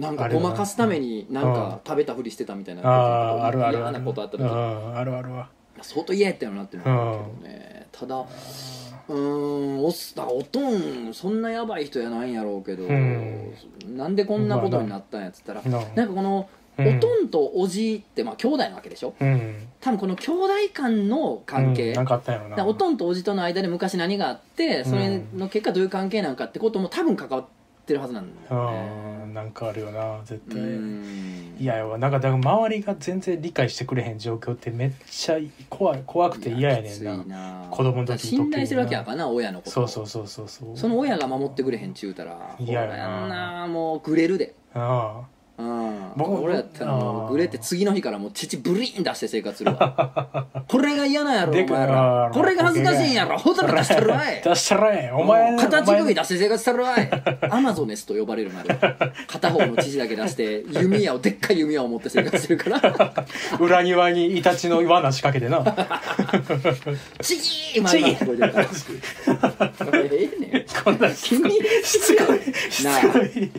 [0.00, 2.82] なんかごまかすためになんか食べたふりしてたみたいな。
[2.82, 3.78] あああるある。
[3.78, 5.48] 嫌なことあったうん時あるあるわ。
[5.82, 7.86] 相当嫌やったよなっていうのはあるけどね。
[7.92, 13.54] ただうーんおっだおとんそんなやばい人やないんやろうけど、うん。
[13.96, 15.70] なんでこんなことになったんやっつったら、な。
[15.94, 16.48] なんかこの、
[16.78, 16.96] うん。
[16.96, 19.14] おとんとおじってまあ兄弟なわけでしょ？
[19.20, 19.68] うん。
[19.80, 22.50] 多分この兄弟間の関係、うんなんかあったんやろな。
[22.50, 27.59] だからおとんとおじとの間で昔何があってそれの結果どういう関係なんかってことも多分関わって
[27.94, 29.22] るはずなんだよね。
[29.24, 29.34] うん。
[29.34, 31.56] なんかあるよな絶う対ん。
[31.58, 35.38] いやよなんかだから周りが全然理解してくれへん状況ってめっちゃ
[35.68, 37.16] 怖い怖くて嫌やねんな。
[37.24, 37.68] な。
[37.70, 39.70] 子供の時信頼してるわけやからな親のこと。
[39.70, 40.76] そうそうそうそうそう。
[40.76, 43.66] その親が守ってくれへんちゅうたら嫌やな。
[43.66, 44.54] もうグレるで。
[44.74, 45.39] あう
[46.14, 50.46] ん僕俺やったらもうグレって次の日からもう父ブリーン出して生活するわ。
[50.68, 53.38] これが嫌なんやろおで前からこれが恥ずかしいんやろ。
[53.38, 54.40] ほたら出してるわい。
[54.42, 57.10] 出したらえお前片乳お前首出して生活してるわい。
[57.50, 58.68] アマゾネスと呼ばれるなる
[59.26, 63.24] 片方の乳だけ出して弓矢をでっかい弓矢を持って生活してるから。
[63.60, 65.64] 裏庭にイタチの罠仕掛けてな。
[67.20, 69.68] チギー前から聞こえてるから。
[69.68, 70.84] これええねん。
[70.84, 71.50] こんな君
[71.84, 72.72] しつこい。
[72.72, 73.50] しつこい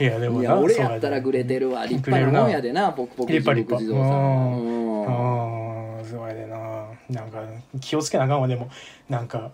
[0.00, 1.84] いやでもや俺やったらグレてるわ。
[1.86, 3.82] 立派なもんやでなポクポク立派立派。
[3.82, 4.58] 自動さん。
[4.58, 6.86] ううんああそうやでな。
[7.10, 7.42] なんか
[7.80, 8.68] 気をつけなあかんわでも。
[9.08, 9.50] なんか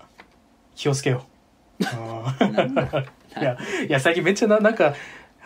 [0.75, 1.25] 気をつけよ
[1.81, 1.85] う。
[3.41, 3.57] いや
[3.89, 4.95] いや最近めっちゃななんか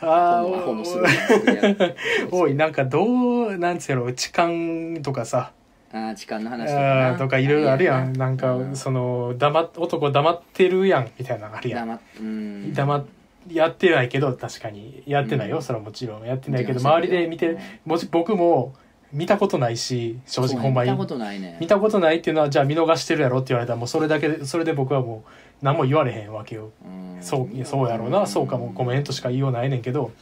[0.00, 1.96] あアホのすーる。
[2.32, 3.04] おいなんかど
[3.46, 4.50] うなんつうやろ痴漢
[5.02, 5.52] とかさ。
[5.92, 8.12] あー痴漢の話とかいろいろあるやん。
[8.12, 8.76] なんかうん。
[8.76, 11.88] その黙っ男黙ってるやんみたいなのあるやん。
[11.88, 12.74] 黙っうん。
[12.74, 13.04] 黙っ
[13.50, 15.02] やってないけど確かに。
[15.06, 15.62] やってないよ、うん。
[15.62, 16.26] それはもちろん。
[16.26, 17.58] やってないけど周りで見てる。
[17.84, 18.74] もし僕も
[19.12, 20.90] 見たことないし正直ほんまに。
[20.90, 21.56] 見たことないね。
[21.60, 25.30] 見たことないっていうのはじゃあ見逃してるやろって言われたらもうそれだけでそれで僕はもう
[25.64, 27.22] 何も言われへんわけよ、うん。
[27.22, 28.70] そうそうやろうな、そうかも。
[28.74, 30.12] ごめんとしか言いようないねんけど。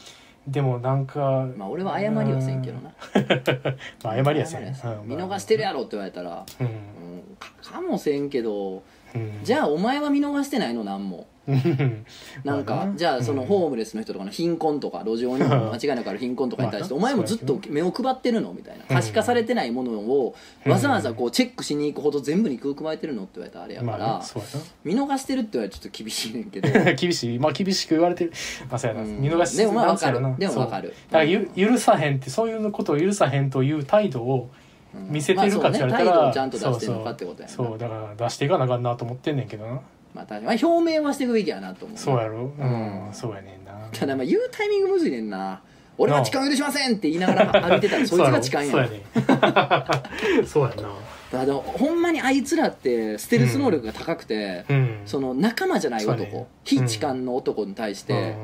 [0.46, 2.92] でもなんか、まあ俺は謝りはせんけどな。
[4.04, 6.66] まあ謝りはせん、うん見逃してるやろって言われたらうん。
[6.66, 6.72] うん。
[7.40, 9.40] かかもせんけどうん。
[9.42, 10.84] じゃあお前は見逃してないの？
[10.84, 11.16] なんも。
[11.16, 11.24] うん
[12.44, 13.48] なんかじゃあそのうん。
[13.48, 18.52] ホームレスの人とかの貧困とか路上にも間違いなくある貧困とかに対して お前もずっと目を配ってるの？
[18.52, 18.84] みたいな。
[18.88, 18.96] うん。
[18.96, 20.34] 可視化されてないものを
[20.64, 20.72] うん。
[20.72, 24.22] わざわざこうチェックしに行くほど全部に空加えてるのって言われたらあれやかまあら
[24.84, 26.68] 見逃してるって言われたらちょっと厳しいねんけど。
[26.94, 27.38] 厳しい。
[27.38, 28.32] まあ厳しく言われてる。
[28.68, 29.20] まあそうやな、うん。
[29.20, 30.28] 見逃しでもまあなんつうやろな。
[30.30, 30.88] わかるでもわかる。
[30.88, 34.50] だからゆ許さへんってそういうことを許さへんという態度を
[34.94, 36.22] うん見せてるかって言われたら、まあそうね。
[36.22, 37.54] 態度をちゃんと出してるのかってことやな。
[37.54, 37.78] そうそう。
[37.78, 39.80] そうだから出していかなあかんなと思ってんねんけどな
[40.16, 40.46] まあ確かに。
[40.46, 41.96] まあ表明はしていくべきやなと思う。
[41.96, 42.38] なそうやろ？
[42.58, 43.72] うん、うんそうやねんな。
[43.92, 45.60] ただまあ言うタイミングむずいねんな。
[45.98, 48.72] 俺は痴漢許しませんって言いながら歩いてたら そいつが痴漢やん。
[48.72, 49.02] そうやね
[50.46, 50.74] そうや
[51.32, 51.44] な。
[51.46, 55.00] だほんまにあいつらってステルス能力が高くて、うん。
[55.06, 56.46] その仲間じゃない男、ね。
[56.64, 58.36] 非痴漢の男に対して、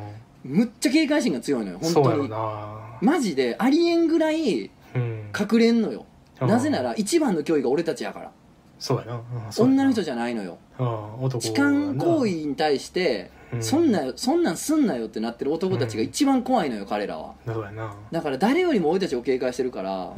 [0.44, 2.28] うむっちゃ警戒心が強いのよ本当に。
[2.28, 2.98] な。
[3.00, 5.30] マジでありえんぐらいうん。
[5.38, 6.06] 隠れんのよ、
[6.40, 6.48] うん。
[6.48, 8.30] なぜなら一番の脅威が俺たちやから。
[8.78, 9.20] そうやな、
[9.58, 10.58] 女の人じゃないのよ
[11.38, 13.62] 痴漢行為に対して、うん。
[13.62, 17.34] そんなそんなんすんなよってなってる男たちが一番怖いのよ彼らは。
[18.10, 20.14] だから誰よりも俺たちを警戒してるから、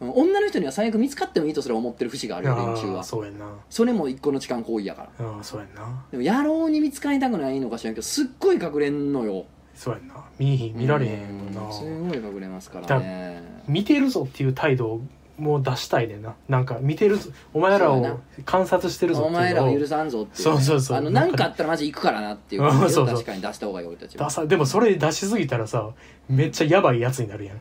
[0.00, 3.04] 女の人には最悪見つかってもいいとすら思ってる節があるよ連中は。
[3.04, 5.24] それも一個の痴漢行為やから。
[6.10, 9.44] でも野郎に見つかりたくないのか知らんけどすっごい隠れんのよ。
[9.74, 10.24] そうやな。
[10.38, 11.68] 見見られへんもんな。
[11.68, 13.42] うすごい隠れますからね。
[13.68, 15.00] 見てるぞっていう態度を
[15.40, 16.34] もう出したいねんな。
[16.48, 17.30] なんか見てるぞ。
[17.54, 18.16] お前らをそうやな。
[18.44, 20.98] 観察してるぞお前らをの許さんぞっていそうそうそう。
[20.98, 23.14] あのなんかあったらマジ行くからなっていう 感じうんそうそう。
[23.14, 25.88] を確かに出した方がいい俺たちはダサでもそれ出しすぎたらさ
[26.28, 27.60] めっちゃヤバいやつになるやん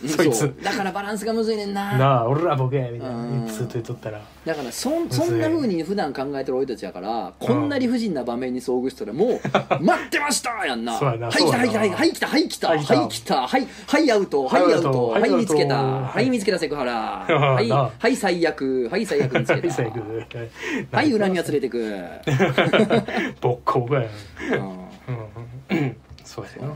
[0.06, 0.54] そいつ。
[0.62, 1.96] だからバランスがむずいねんな。
[1.96, 3.16] なあ俺らボケみたいな。
[3.16, 3.46] うん。
[3.48, 4.20] ずっと言っとったら。
[4.44, 9.40] だからそんそんな風に普段考えてる俺たちやからこんな理不尽な場面に遭遇したらもう
[9.82, 13.34] 「待ってました!」やんな「そうはい来たはい来たはい来たはい来たはい来た。
[13.36, 14.44] はいはいはいアウト。
[14.46, 15.08] はいアウト。
[15.08, 15.82] はい見つけた。
[15.82, 17.26] はいはい見つけたセクハラ。
[17.28, 17.90] いはいな。
[17.98, 18.88] はい最悪。
[18.90, 19.82] はい最悪見つけた。
[20.96, 21.12] はい。
[21.12, 21.94] 裏には連れてく。
[23.40, 24.06] ボッコボコやん。
[26.24, 26.74] そうやな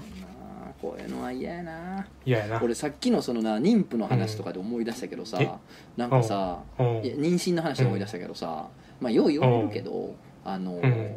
[0.80, 2.06] こういうのは嫌やな。
[2.24, 2.60] 嫌やな。
[2.62, 5.44] 俺さっきのそのな妊婦の話とかで思い出したけどさ、うん。
[5.44, 5.50] え？
[5.96, 6.86] なんかさ、うん。
[7.04, 8.68] いや妊娠の話で思い出したけどさ、
[9.00, 11.14] まあよう言われるけど、あの、うん。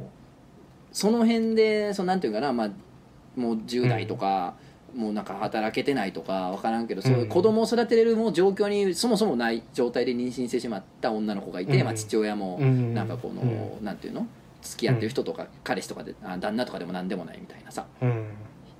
[0.91, 2.69] その辺でそのなんていうかな、まあ、
[3.39, 4.55] もう10代とか、
[4.95, 11.85] もうなんか働けてないとか分からんけど、そういう子供を育てれるもう状況にそもそもない状態で妊娠してしまった女の子がいて、うん。
[11.85, 12.93] まあ、父親もうん。
[12.93, 14.27] なんかこの、なんていうの？
[14.61, 17.85] 付き合ってる人とか、彼氏とかであ旦那とかでも何でもないみたいなさ。
[18.01, 18.27] うん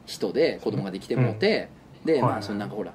[0.05, 1.69] 人で子供ができてもうて、
[2.05, 2.43] でまあはい。
[2.43, 2.93] そのなんかほら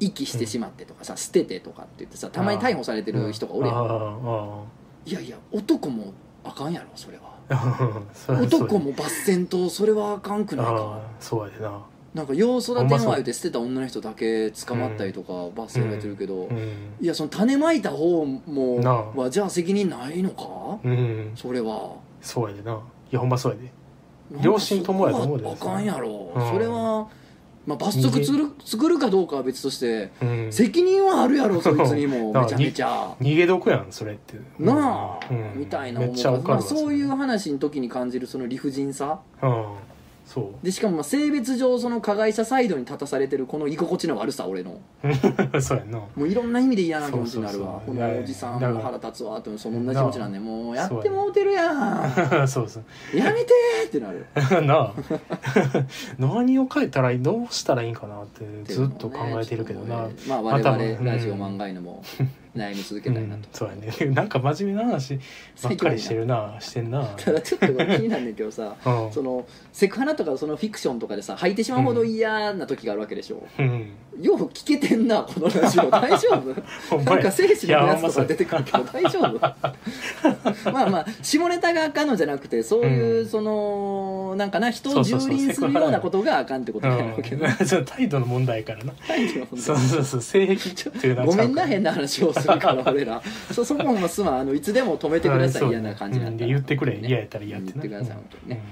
[0.00, 4.62] 遺棄してしまってとかさ捨ててとかって言ってさたまに逮捕されてる人がおるやん、ああ
[5.06, 6.12] いやいや男も
[6.44, 7.36] あかんやろそれは。
[8.42, 11.80] 男も罰せんとそれはあかんくないああかそうやでな。
[12.12, 16.56] なんかよう育てんわ言うて捨てた女の人だけ捕まったりとか罰せられてるけど、うん。
[17.00, 18.80] いやその種まいた方も
[19.14, 20.78] はじゃあ責任ないのか？
[20.82, 21.32] うん。
[21.36, 21.96] それは。
[22.20, 22.72] そうやでな。
[22.72, 22.78] い
[23.10, 23.70] やほんまそうやで
[24.42, 25.50] 両親ともやと思うで。
[25.50, 26.50] あかんやろ、うん。
[26.50, 27.08] それは、
[27.66, 30.52] まあ、罰則作る作るかどうかは別としてうん。
[30.52, 32.32] 責任はあるやろそいつにも。
[32.40, 33.14] めちゃめちゃ。
[33.20, 34.36] 逃げ得やんそれって。
[34.58, 35.60] なあ、うん。
[35.60, 39.20] みたいなめっちゃわかるわまあ、そういう話の時に感じるその理不尽さ。
[39.42, 39.64] うん
[40.26, 44.80] そでしかもまあ性別上その加害者サイドに立たされてるこの居心地の悪さ俺の。
[45.54, 45.98] う そうやんな。
[45.98, 47.74] もういろんな意味で嫌な気持ちになるわ。
[47.74, 48.10] こそうそうそう。
[48.16, 51.72] のおじさんも腹立つわってその同じ気持ちなんでもうやってもうてるや
[52.42, 52.48] ん。
[52.48, 53.16] そうそう。
[53.16, 54.26] やめてーってなる。
[54.66, 54.94] なあ。
[56.18, 62.02] 何を書いたらいいどうしたらいいんかなってずっと考えてるけどな、まあ我まあ多分々ラジオ漫画犬も
[62.56, 63.36] 悩み続けたいなと。
[63.36, 64.06] うん、そうやね。
[64.14, 65.18] なんか真面目な話
[65.62, 67.04] ばっかりしてるなしてんな。
[67.16, 69.12] ただちょっとこれ気になんねんけどさうん。
[69.12, 73.90] そのセクハラとかそのフィクションとかでさ吐いてしまうほど嫌な時があるわけでしょ、うん。
[74.20, 75.90] よう聞けてんなこのラジオ。
[75.90, 76.28] 大丈
[76.90, 76.96] 夫？
[77.04, 79.38] なんか精子のやつとか出てくるけど大丈夫？
[80.72, 83.28] まあまあ下ネタがあかんのじゃなくてそういう、うん。
[83.28, 88.92] そのなんかな人を蹂躙するようなことがあかんってことなんやろうけど、うん、その態度の問題やからな。
[89.56, 98.62] そうそうそう性癖っていうのはごめんな変な話をするから俺らそそこもすまんあのいつでも止めてください嫌な感じなんで言ってくれ嫌やったら嫌って言ってください本当にね、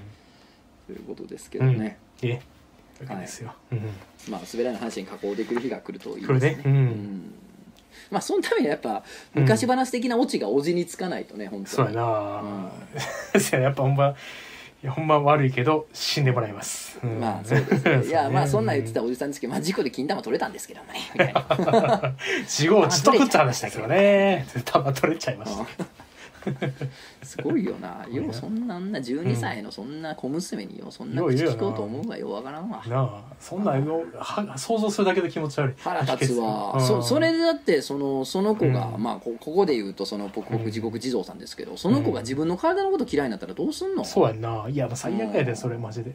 [0.87, 2.41] ということですけどね、うんえ
[3.03, 3.53] わけですよ、
[4.31, 7.35] まあ滑らない話に加工できる日が来るといいですねねうん
[8.11, 9.03] まあそのためにやっぱ
[9.35, 12.71] 昔話的なオチがおじにつかないとね本当そうやな、
[13.35, 14.15] うややっぱほんま
[14.85, 17.19] いやほんま悪いけど死んでもらいます、うん。
[17.19, 18.07] まあ そうですね。
[18.07, 21.01] いやまあそんなん言ってたおじさんですけど、まあ、事故で金玉取れたんですけどもね。
[21.17, 22.13] みたいな
[22.43, 24.47] 自業自得って話だけどね。
[24.67, 25.87] 玉取れちゃいました
[27.23, 28.07] すごいよな。
[28.11, 32.83] ようそんなあんな12歳のそんな小娘によそんな口聞こうと思うがようわからんわ。
[32.87, 35.75] なあそんなんよは想像するだけで気持ち悪い。
[35.79, 36.81] 腹立つわ、うん。
[36.81, 39.03] そそれでだってそのその子が、うん。
[39.03, 44.67] まあこここで言うとそのポクポク地獄地蔵さんですけどその子が自分の体のこと嫌いになったらどうすんの、そうやんな。
[44.69, 46.15] いや最悪やでそれマジで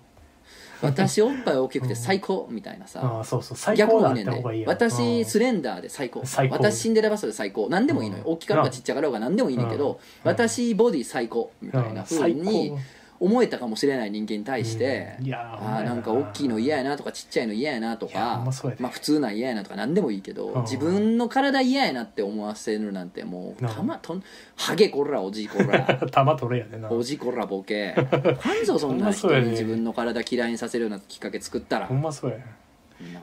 [0.81, 3.57] 私おっぱい大きくて最高みたいなさ、ああそうそう。
[3.57, 4.65] 最逆高だっもいいね。
[4.67, 6.21] 私スれレンダーで最高。
[6.25, 6.55] 最高。
[6.55, 7.67] 私シンデレラバストで最高。
[7.69, 8.33] 何でもいいのよ、うん。
[8.33, 10.29] 大きかろうがちっちゃかろうが何でもいいねんけど、うん。
[10.29, 12.79] 私ボディ最高みたいな風最に高
[13.19, 15.25] 思えたかもしれない人間に対して、うん。
[15.25, 18.45] いやーあーなんか大きいの嫌やなとかちっちゃいの嫌やなとかん
[18.79, 20.61] まあ普通なん嫌やなとか何でもいいけど、うん。
[20.61, 24.23] 自分の体嫌やなって思わせるなんてもうなたまとん
[24.55, 25.81] ハゲこらおじこら。
[26.11, 26.91] 玉取れやでな。
[26.91, 27.93] おじこらボケ。
[27.93, 31.87] なんぞそんな人に自分の体嫌いにさせるようなきっかけ作ったら。
[31.87, 32.37] ほんまそうや。
[32.37, 32.68] そんなもん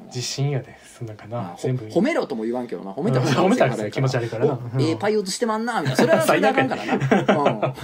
[0.06, 1.36] 自信やでそんなんかな。
[1.36, 1.84] まあほ全部。
[1.86, 2.92] 褒めろとも言わんけどな。
[2.92, 4.58] 褒めたらうん褒めたら気持ち悪いからな。
[4.78, 5.96] ええパイオツしてまんなみたいな。
[5.96, 7.74] それはそれであかんからな、 うん、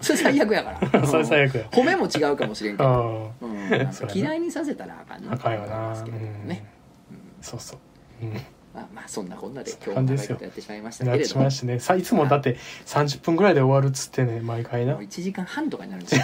[0.00, 1.06] それ最悪やから。
[1.06, 1.64] それ最悪や。
[1.70, 6.64] 褒めも違うかもしれんけど、ううん、嫌いにさせたらあかんなあかんよと思いなますけれどもね、
[7.10, 7.16] うん。
[7.42, 7.78] そうそう。
[8.24, 8.40] うん
[8.74, 11.80] まあまあそんなこんなでそ今日も長いことやってしまいましたなってしけれどもね。
[11.80, 12.56] さいつもだって
[12.86, 14.94] 30分ぐらいで終わるっつってね毎回な。
[14.94, 16.22] もう1時間半とかになるんですよ、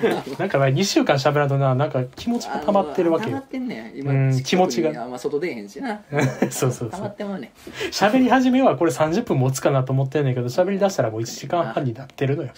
[0.38, 3.36] なんか2週間喋らんとななんか気持ちが溜まってるわけよ。
[3.36, 5.02] 溜まってんね今、うん気持ちが。
[5.02, 6.00] あんま外出えへんしな。
[6.50, 6.90] そうそうそう。
[6.90, 7.52] 溜まってまうね。
[7.90, 12.50] 喋り始めはこれ30分持つかなと思ってんねんけど喋り出したらもう1時間半になってるのよ。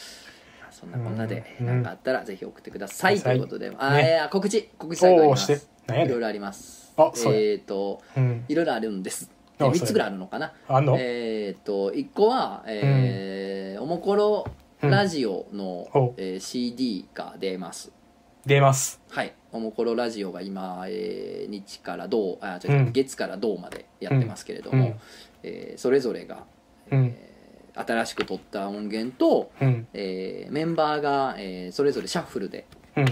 [0.70, 3.36] そんなこんなでうん何かあったらぜひ送ってください、ください。
[3.38, 4.18] ということで、あね。
[4.22, 5.34] えー告知告知最後
[5.88, 8.44] あいろいろありますあそうやえっ、とうん。
[8.48, 9.30] いろいろあるんです。
[9.58, 10.52] あ3つぐらいあるのかな。
[10.68, 10.96] あんの？
[10.98, 14.46] えっ、と1個は、えーおもころ
[14.82, 17.92] ラジオの、ほえー CD が出ます。
[18.46, 19.00] 出ます。
[19.10, 19.34] はい。
[19.52, 22.92] おもころラジオが今、えー日から銅あ違う違う、うん。
[22.92, 24.94] 月から銅までやってますけれども、うん。
[25.42, 26.44] えーそれぞれが、
[26.90, 27.04] うん。
[27.16, 27.30] えー
[27.86, 29.86] 新しく撮った音源と、うん。
[29.94, 33.06] えーメンバーが、えーそれぞれシャッフルでうん。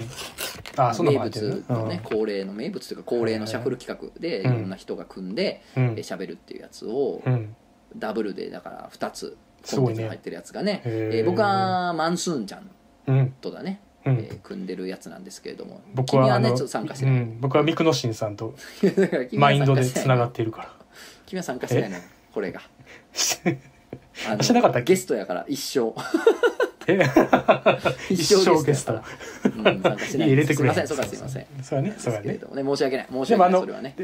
[0.77, 4.61] あそんな名のも入ってる物のね、恒例の名物というか恒例のシャッフル企画でいうん。
[4.63, 5.83] ろんな人が組んでうん。
[5.85, 7.55] えー喋るっていうやつをうん。
[7.97, 9.37] ダブルでだから2つ
[9.75, 11.19] コンテンツが入ってるやつがねへー。
[11.19, 12.71] えー僕はマンスーンちゃん
[13.07, 13.31] うん。
[13.41, 14.19] とだね、うん。
[14.19, 17.41] えー組んでるやつなんですけれども僕は君はねちょっと参加してない、うん。
[17.41, 18.55] 僕はミクノシンさんと
[18.97, 20.73] だから君はマインドでつながっているから。
[21.27, 21.97] 君は参加してないの？
[22.33, 22.61] これが。
[24.29, 24.93] あ のしてなかったっけ？
[24.95, 25.89] ゲストやから一生。
[25.91, 26.68] え
[28.11, 28.95] 一生ゲスト。
[28.95, 29.01] うん
[29.65, 30.29] 参加しない。
[30.29, 30.73] 入れてくれ。
[30.73, 31.47] すいませんそうかすいません。
[31.63, 32.33] そうやねそうやね。
[32.33, 33.07] ね申し訳ない。
[33.13, 33.61] 申し訳ない。
[33.61, 33.95] それはね。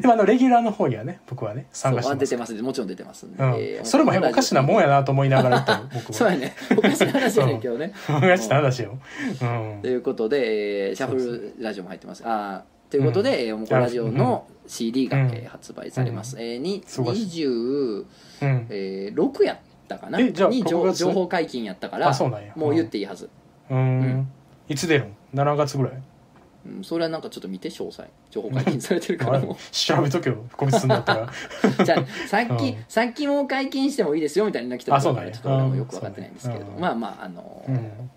[0.00, 2.14] でもあのレギュラーの方にはね僕はね参加してます。
[2.14, 3.50] そう出てますもちろん出てますんで、うん。
[3.54, 6.54] えーそれもおかしなもんやなと思いながら言ったの僕はそうやね。
[6.76, 7.92] おかしな話やねんけどね。
[8.08, 8.98] おかしな話よ。
[9.42, 9.78] うん。
[9.82, 12.22] ということで、えーシャッフルラジオも入ってます。
[12.24, 18.04] あーということで、えーおもこラジオの CD が、うんえー発売されます、26、
[18.42, 18.66] うん。
[18.70, 20.18] えー6やったかな？
[20.20, 22.52] えじゃあに情6月情報解禁やったからあそうなんや。
[22.56, 23.28] もう言っていいはず、
[23.70, 23.78] うん。
[23.78, 24.30] うん。
[24.68, 25.92] いつ出るん？7月ぐらい？
[26.66, 28.06] うん、それはなんかちょっと見て詳細。
[28.30, 31.22] 情報解禁されてるかあれらも調べとけよ個別すんだったら。
[31.22, 31.28] う
[31.84, 32.84] じゃあさっき、うん。
[32.86, 35.32] さっきもう解禁してもいいですよみたいなの来てあそうなんや。
[35.32, 36.80] ちょっと俺もよく分かってないんですけれども、うん。
[36.80, 38.10] まあまああのーうん。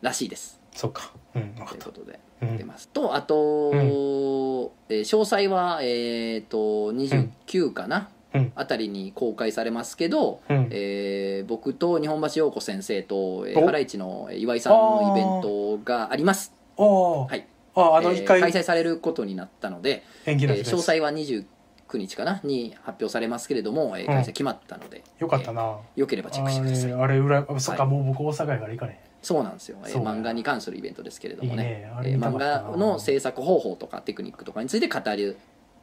[0.00, 1.12] らしいですそっか。
[1.34, 1.84] うん分かった。
[1.84, 2.56] ということでうん。
[2.56, 8.06] 出ます、とあと、えー詳細はえっ、と29かな、うん
[8.54, 10.68] あたりに公開されますけど、うん。
[10.70, 13.66] えー僕と日本橋陽子先生と、えーお。
[13.66, 16.54] ハライチの岩井さんのイベントがあります。
[16.76, 17.46] はい。
[17.74, 18.40] ああのえー一回。
[18.40, 21.44] 開催されることになったので、延期になってたやつえー詳細は29
[21.98, 25.62] 日かなに発表されますけれども、えー開催決まったので、よかったな。
[25.96, 26.92] えーよければチェックしてください。
[26.92, 27.92] あれ裏あそっかはい。
[27.92, 31.62] もう僕大阪やから行かねそうなんですよ、えー漫画に関するイベントですけれどもね。
[32.04, 32.14] いいね。
[32.14, 35.36] えー漫画の制作方法とかテクニックとかについて語り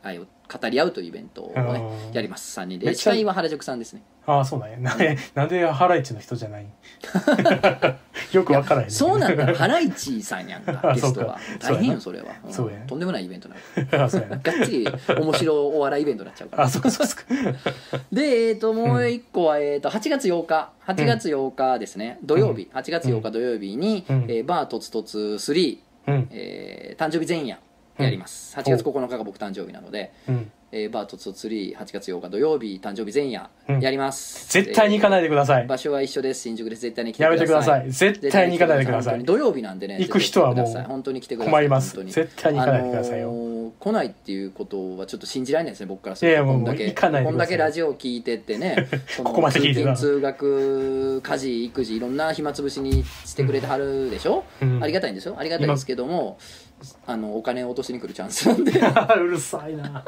[0.07, 1.61] 合い語り合うというイベントをね
[2.07, 2.57] うんやります。
[2.59, 2.93] 3人で。
[2.95, 4.01] 司会は原宿さんですね。
[4.25, 4.77] ああそうなんや。
[4.77, 4.95] な
[5.35, 6.65] なんでハライチの人じゃない？
[8.33, 9.45] よくわからへんねそうなんだ。
[9.55, 11.37] ハライチさんやんかあゲストは。
[11.59, 12.25] 大変よそれは。
[12.47, 12.51] ん。
[12.51, 12.77] そうや。
[12.77, 14.09] ねとんでもないイベントなのがっ
[14.65, 14.87] つり
[15.19, 16.63] 面白お笑いイベントになっちゃうから。
[16.63, 17.23] あそうかそうか
[18.11, 20.71] で、えー、ともう一個は、えー、と8月8日。
[20.87, 22.69] 8月8日ですね、土曜日。
[22.73, 24.25] 8月8日土曜日に、うん。
[24.29, 25.77] えーバーとつとつ3、
[26.07, 26.27] うん。
[26.31, 27.57] えー誕生日前夜
[28.03, 30.51] やります、8月9日が僕誕生日なので、うん。
[30.69, 33.79] えーバーとつとつ38月8日土曜日誕生日前夜うん。
[33.79, 35.61] やります、絶対に行かないでください。
[35.63, 36.41] えー場所は一緒です。
[36.41, 36.81] 新宿です。
[36.81, 37.47] 絶対に来てやください。
[37.47, 38.13] めてください。
[38.13, 39.23] 絶対に行かないでください。
[39.23, 39.97] 土曜日なんでね。
[39.99, 41.51] 行く人はもう本当に来てください。
[41.53, 41.95] 困ります。
[42.03, 43.29] 絶対に行かないでくださいよ。
[43.29, 46.33] あのー来ないっていうことはちょっと信じられないですね僕からすると。
[46.33, 46.79] いやいやもうこんだけ。
[46.79, 48.87] もう行かないでこんくだけラジオ聞いてってね
[49.23, 54.83] ここまで聞いて通学家事育児いろんな暇つぶしにしてくれてはるでしょ、うん。
[54.83, 55.35] ありがたいんですよ。
[55.37, 56.37] ありがたいですけども
[57.05, 58.71] あのお金を落としに来るチャンスなんで。
[59.19, 60.03] うるさいな。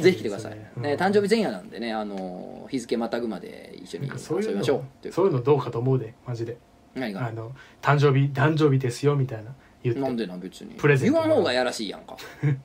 [0.00, 0.82] ぜひ来てください、うん。
[0.82, 5.12] ね、誕生日前夜なんでねあの日付またぐまで一緒にそういう遊びましょう。
[5.12, 6.56] そういうのどうかと思うでマジで。
[6.94, 7.26] 何が？
[7.26, 7.52] あの
[7.82, 10.00] 誕生日誕生日ですよみたいな言って。
[10.00, 10.74] なんでなん別に。
[10.74, 12.16] プレゼント言わん方がやらしいやんか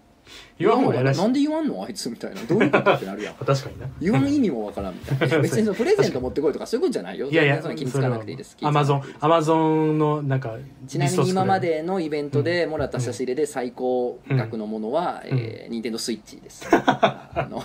[0.57, 1.83] 言わん方がやらしいなんで言わんの？
[1.83, 2.41] あいつみたいな。
[2.43, 3.33] どういうことってなるやん。
[3.43, 3.87] 確かにな。
[3.99, 5.39] 言わん意味もわからんみたいな。
[5.43, 7.29] 別にそのプレゼント持ってこいとかそういうことじゃないよ。
[7.29, 8.55] いやいやそんな気につかなくていいです。
[8.61, 10.55] アマゾンアマゾンのなんか
[10.87, 15.37] ちなみに今までのイベントでもらった差し入れで最高額のものは、うん。
[15.37, 17.61] えー、任天堂スイッチです、 あの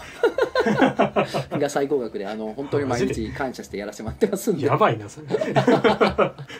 [1.58, 4.66] が最高額であの本当に毎日感謝してやらせてもらってますんで。
[4.66, 5.26] やばいなそれ。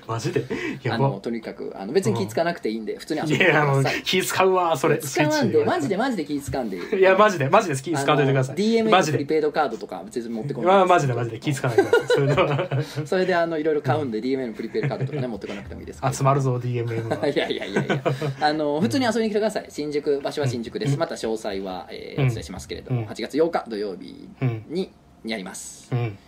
[0.07, 0.45] マジで？
[0.83, 4.99] やあのばとにかくあの別に気ぃつかなくていいんで普通に遊んいでくやあのださい気使うわそれ。
[4.99, 6.77] 使わんでマジでマジで気ぃつかんで。
[6.99, 8.57] いやマジでマジで気使わんといてください。
[8.57, 9.19] DM マジで。
[9.19, 10.71] のプリペイドカードとか別に持ってこない。
[10.77, 18.03] まあマジでマジで気使わないでください それであのいろいろ買うんで DM のプリペイドカードとかね持ってこなくてもいいです 集まるぞ DMM が いやいやいやいや。
[18.41, 19.67] あの普通に遊びに来てください。
[19.69, 23.07] 新宿場所は新宿です、また詳細は、えお伝えしますけれども、うん。
[23.07, 24.91] 8月8日土曜日うんに
[25.25, 26.19] やります、うん。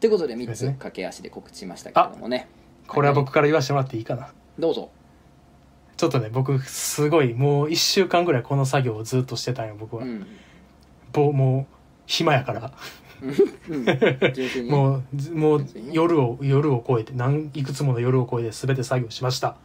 [0.00, 2.48] ということで3つ駆け足で告知しましたけれどもね。
[2.86, 4.32] これは僕から言わせてもらっていいかな。
[4.58, 4.90] どうぞ
[5.96, 10.26] ちょっとね僕すごいもう1週間ぐらいこの作業をずっとしてたんよ僕は、うん、
[11.12, 11.74] ぼもう
[12.06, 12.72] 暇やから。
[14.68, 19.56] もうずもう夜を夜を超えて何いくつもの夜を超えて全て作業しました。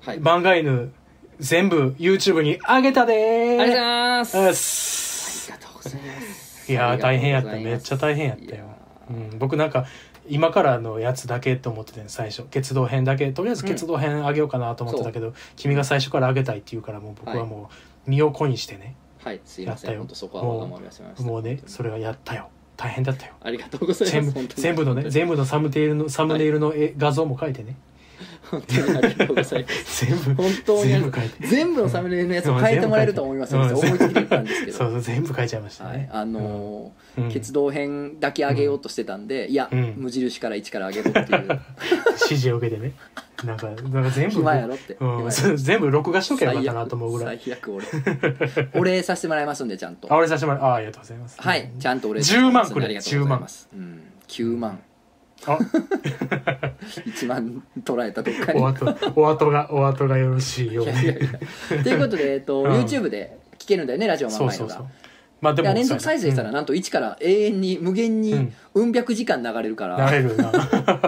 [0.00, 0.92] はい、漫画犬
[1.38, 3.60] 全部 YouTube に上げたでー。
[3.60, 3.80] ありがとうござい
[4.18, 4.38] ます。
[4.38, 5.52] あす。
[5.52, 6.72] りがとうございます。
[6.72, 7.50] いや大変やった。
[7.52, 8.64] めっちゃ大変やったよ。
[9.08, 9.86] うん、僕なんか
[10.28, 12.44] 今からのやつだけと思ってて最初。
[12.44, 17.70] 決動編だけとりあえず決動編あげようかなと思ってたけど、君が最初からあげたいって言うからもう僕はも
[18.06, 19.40] う身を粉にしてね、はい。
[19.44, 19.98] すいませやったよ。
[19.98, 22.48] ん本当そこはわがまま言わせましたもうねそれはやったよ。
[22.76, 23.34] 大変だったよ。
[23.40, 24.46] ありがとうございます。
[24.60, 27.76] 全部のね全部のサムネイルのサムネイルの絵、画像も書いてね
[28.50, 30.06] 本当にありがとうございます。
[30.06, 31.46] 全部本当に全部書いて。
[31.46, 35.00] 全部のサムネイルのやつを変えてもらえると思います思いつきで言ったんですけどそうそう。
[35.00, 35.98] 全部書いちゃいましたはい。
[35.98, 37.30] ね、、あのーうん。
[37.30, 39.94] 決動編だけ上げようとしてたんで、いや、うん。
[39.96, 41.60] 無印から1から上げろっていう。
[42.08, 42.92] 指示を受けてね。
[43.44, 45.56] なんかなんか全部暇やろって、うん。
[45.56, 47.40] 全部録画しとけばよかったなと思うぐらい。
[47.42, 47.84] 最悪俺。
[48.74, 50.12] お礼させてもらいますんでちゃんと。
[50.12, 50.62] あ俺させてもらう。
[50.62, 51.40] あありがとうございます。
[51.40, 51.70] はい。
[51.78, 52.86] ちゃんとお礼10万くれ。
[52.86, 54.80] ありがとうございます、うん、9万
[55.46, 55.58] あ。
[56.84, 58.86] 1万捉えたどっかにお後
[59.16, 60.92] お後がお後がよろしいように。
[60.92, 61.14] や
[61.82, 62.72] ということで、えっとうん。
[62.72, 64.84] YouTube で聞けるんだよねラジオマンが。
[65.40, 68.52] まあでも連続再生したらなんと1から永遠に無限にうん。
[68.74, 70.50] うん百時間流れるかなられるな。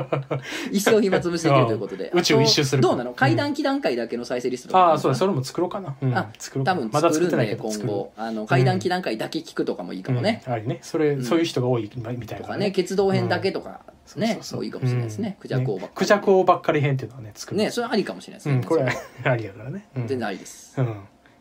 [0.70, 2.10] 一生暇つぶしできるということで。
[2.12, 2.20] うん。
[2.20, 3.12] 宇宙一周するどうなの？
[3.12, 4.80] 階段期段階だけの再生リストとか。
[4.80, 5.18] ああそうだ。
[5.18, 6.14] それも作ろうかな、うん。
[6.14, 8.12] あ作ろう多分作るんで今後。
[8.16, 10.78] あの階段期段階だけ聞くとかもいいかもね、うん、ありね。
[10.82, 11.24] それ、うん。
[11.24, 13.80] そういう人が多いみたいなとかね鉄道編だけとか
[14.14, 15.94] ね、そういいかもしれないですね、クジャク王ばっかり。
[15.96, 17.58] クジャばっかり編っていうのはね作る。
[17.58, 18.92] ねそれはありかもしれないですね、うんこれは
[19.24, 20.80] ありやからね、うん、全然ありです。
[20.80, 21.00] うん。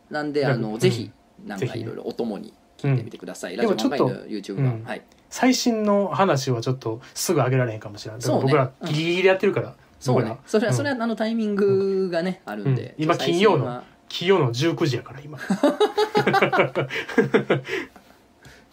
[0.10, 1.12] なんであの、うんぜひ
[1.46, 3.60] なんかいろいろお供に聞いてみてください、うん。
[3.60, 5.02] ラジオでもちょっと YouTube はい。
[5.30, 8.22] 最新の話はちょっとすぐ上げられへんかもしれない。
[8.22, 8.44] そうね。
[8.44, 10.38] 僕らギリギリやってるから、そうね。
[10.46, 10.78] それは、うん。
[10.78, 13.04] それはあのタイミングがねあるんで、うん。
[13.04, 15.38] 今金曜のは金曜の19時やから今。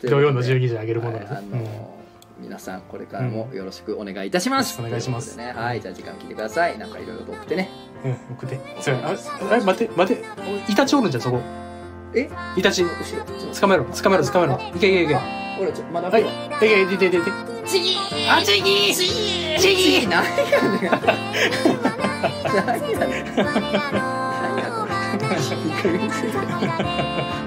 [0.09, 2.02] 土曜の12時に上げるものはいあの
[2.43, 5.37] 皆さんこれからもよろしくお願いいたします、よろしくお願いします。
[5.39, 6.77] ねはいじゃあ時間聞いてください。
[6.79, 7.71] なんかいろいろと送ってね。
[8.05, 8.61] うん、うん、送って。
[8.81, 9.09] それあ
[9.51, 10.25] あれ待って待って。
[10.69, 11.41] イタチおるんじゃんそこ。
[12.15, 12.29] え？
[12.57, 12.85] イタチ。
[13.61, 14.77] 捕まえろ捕まえろ捕まえろ。
[14.77, 15.15] いけいけいけ。
[15.15, 15.23] は
[15.61, 16.23] 俺ちょまだい。
[16.23, 16.25] い
[16.61, 17.31] けいけいけいけいけ
[17.67, 20.91] ちぎーあちぎーちぎーちぎー何やねん。
[22.67, 23.37] 何やねん。
[23.37, 24.93] 何やこれ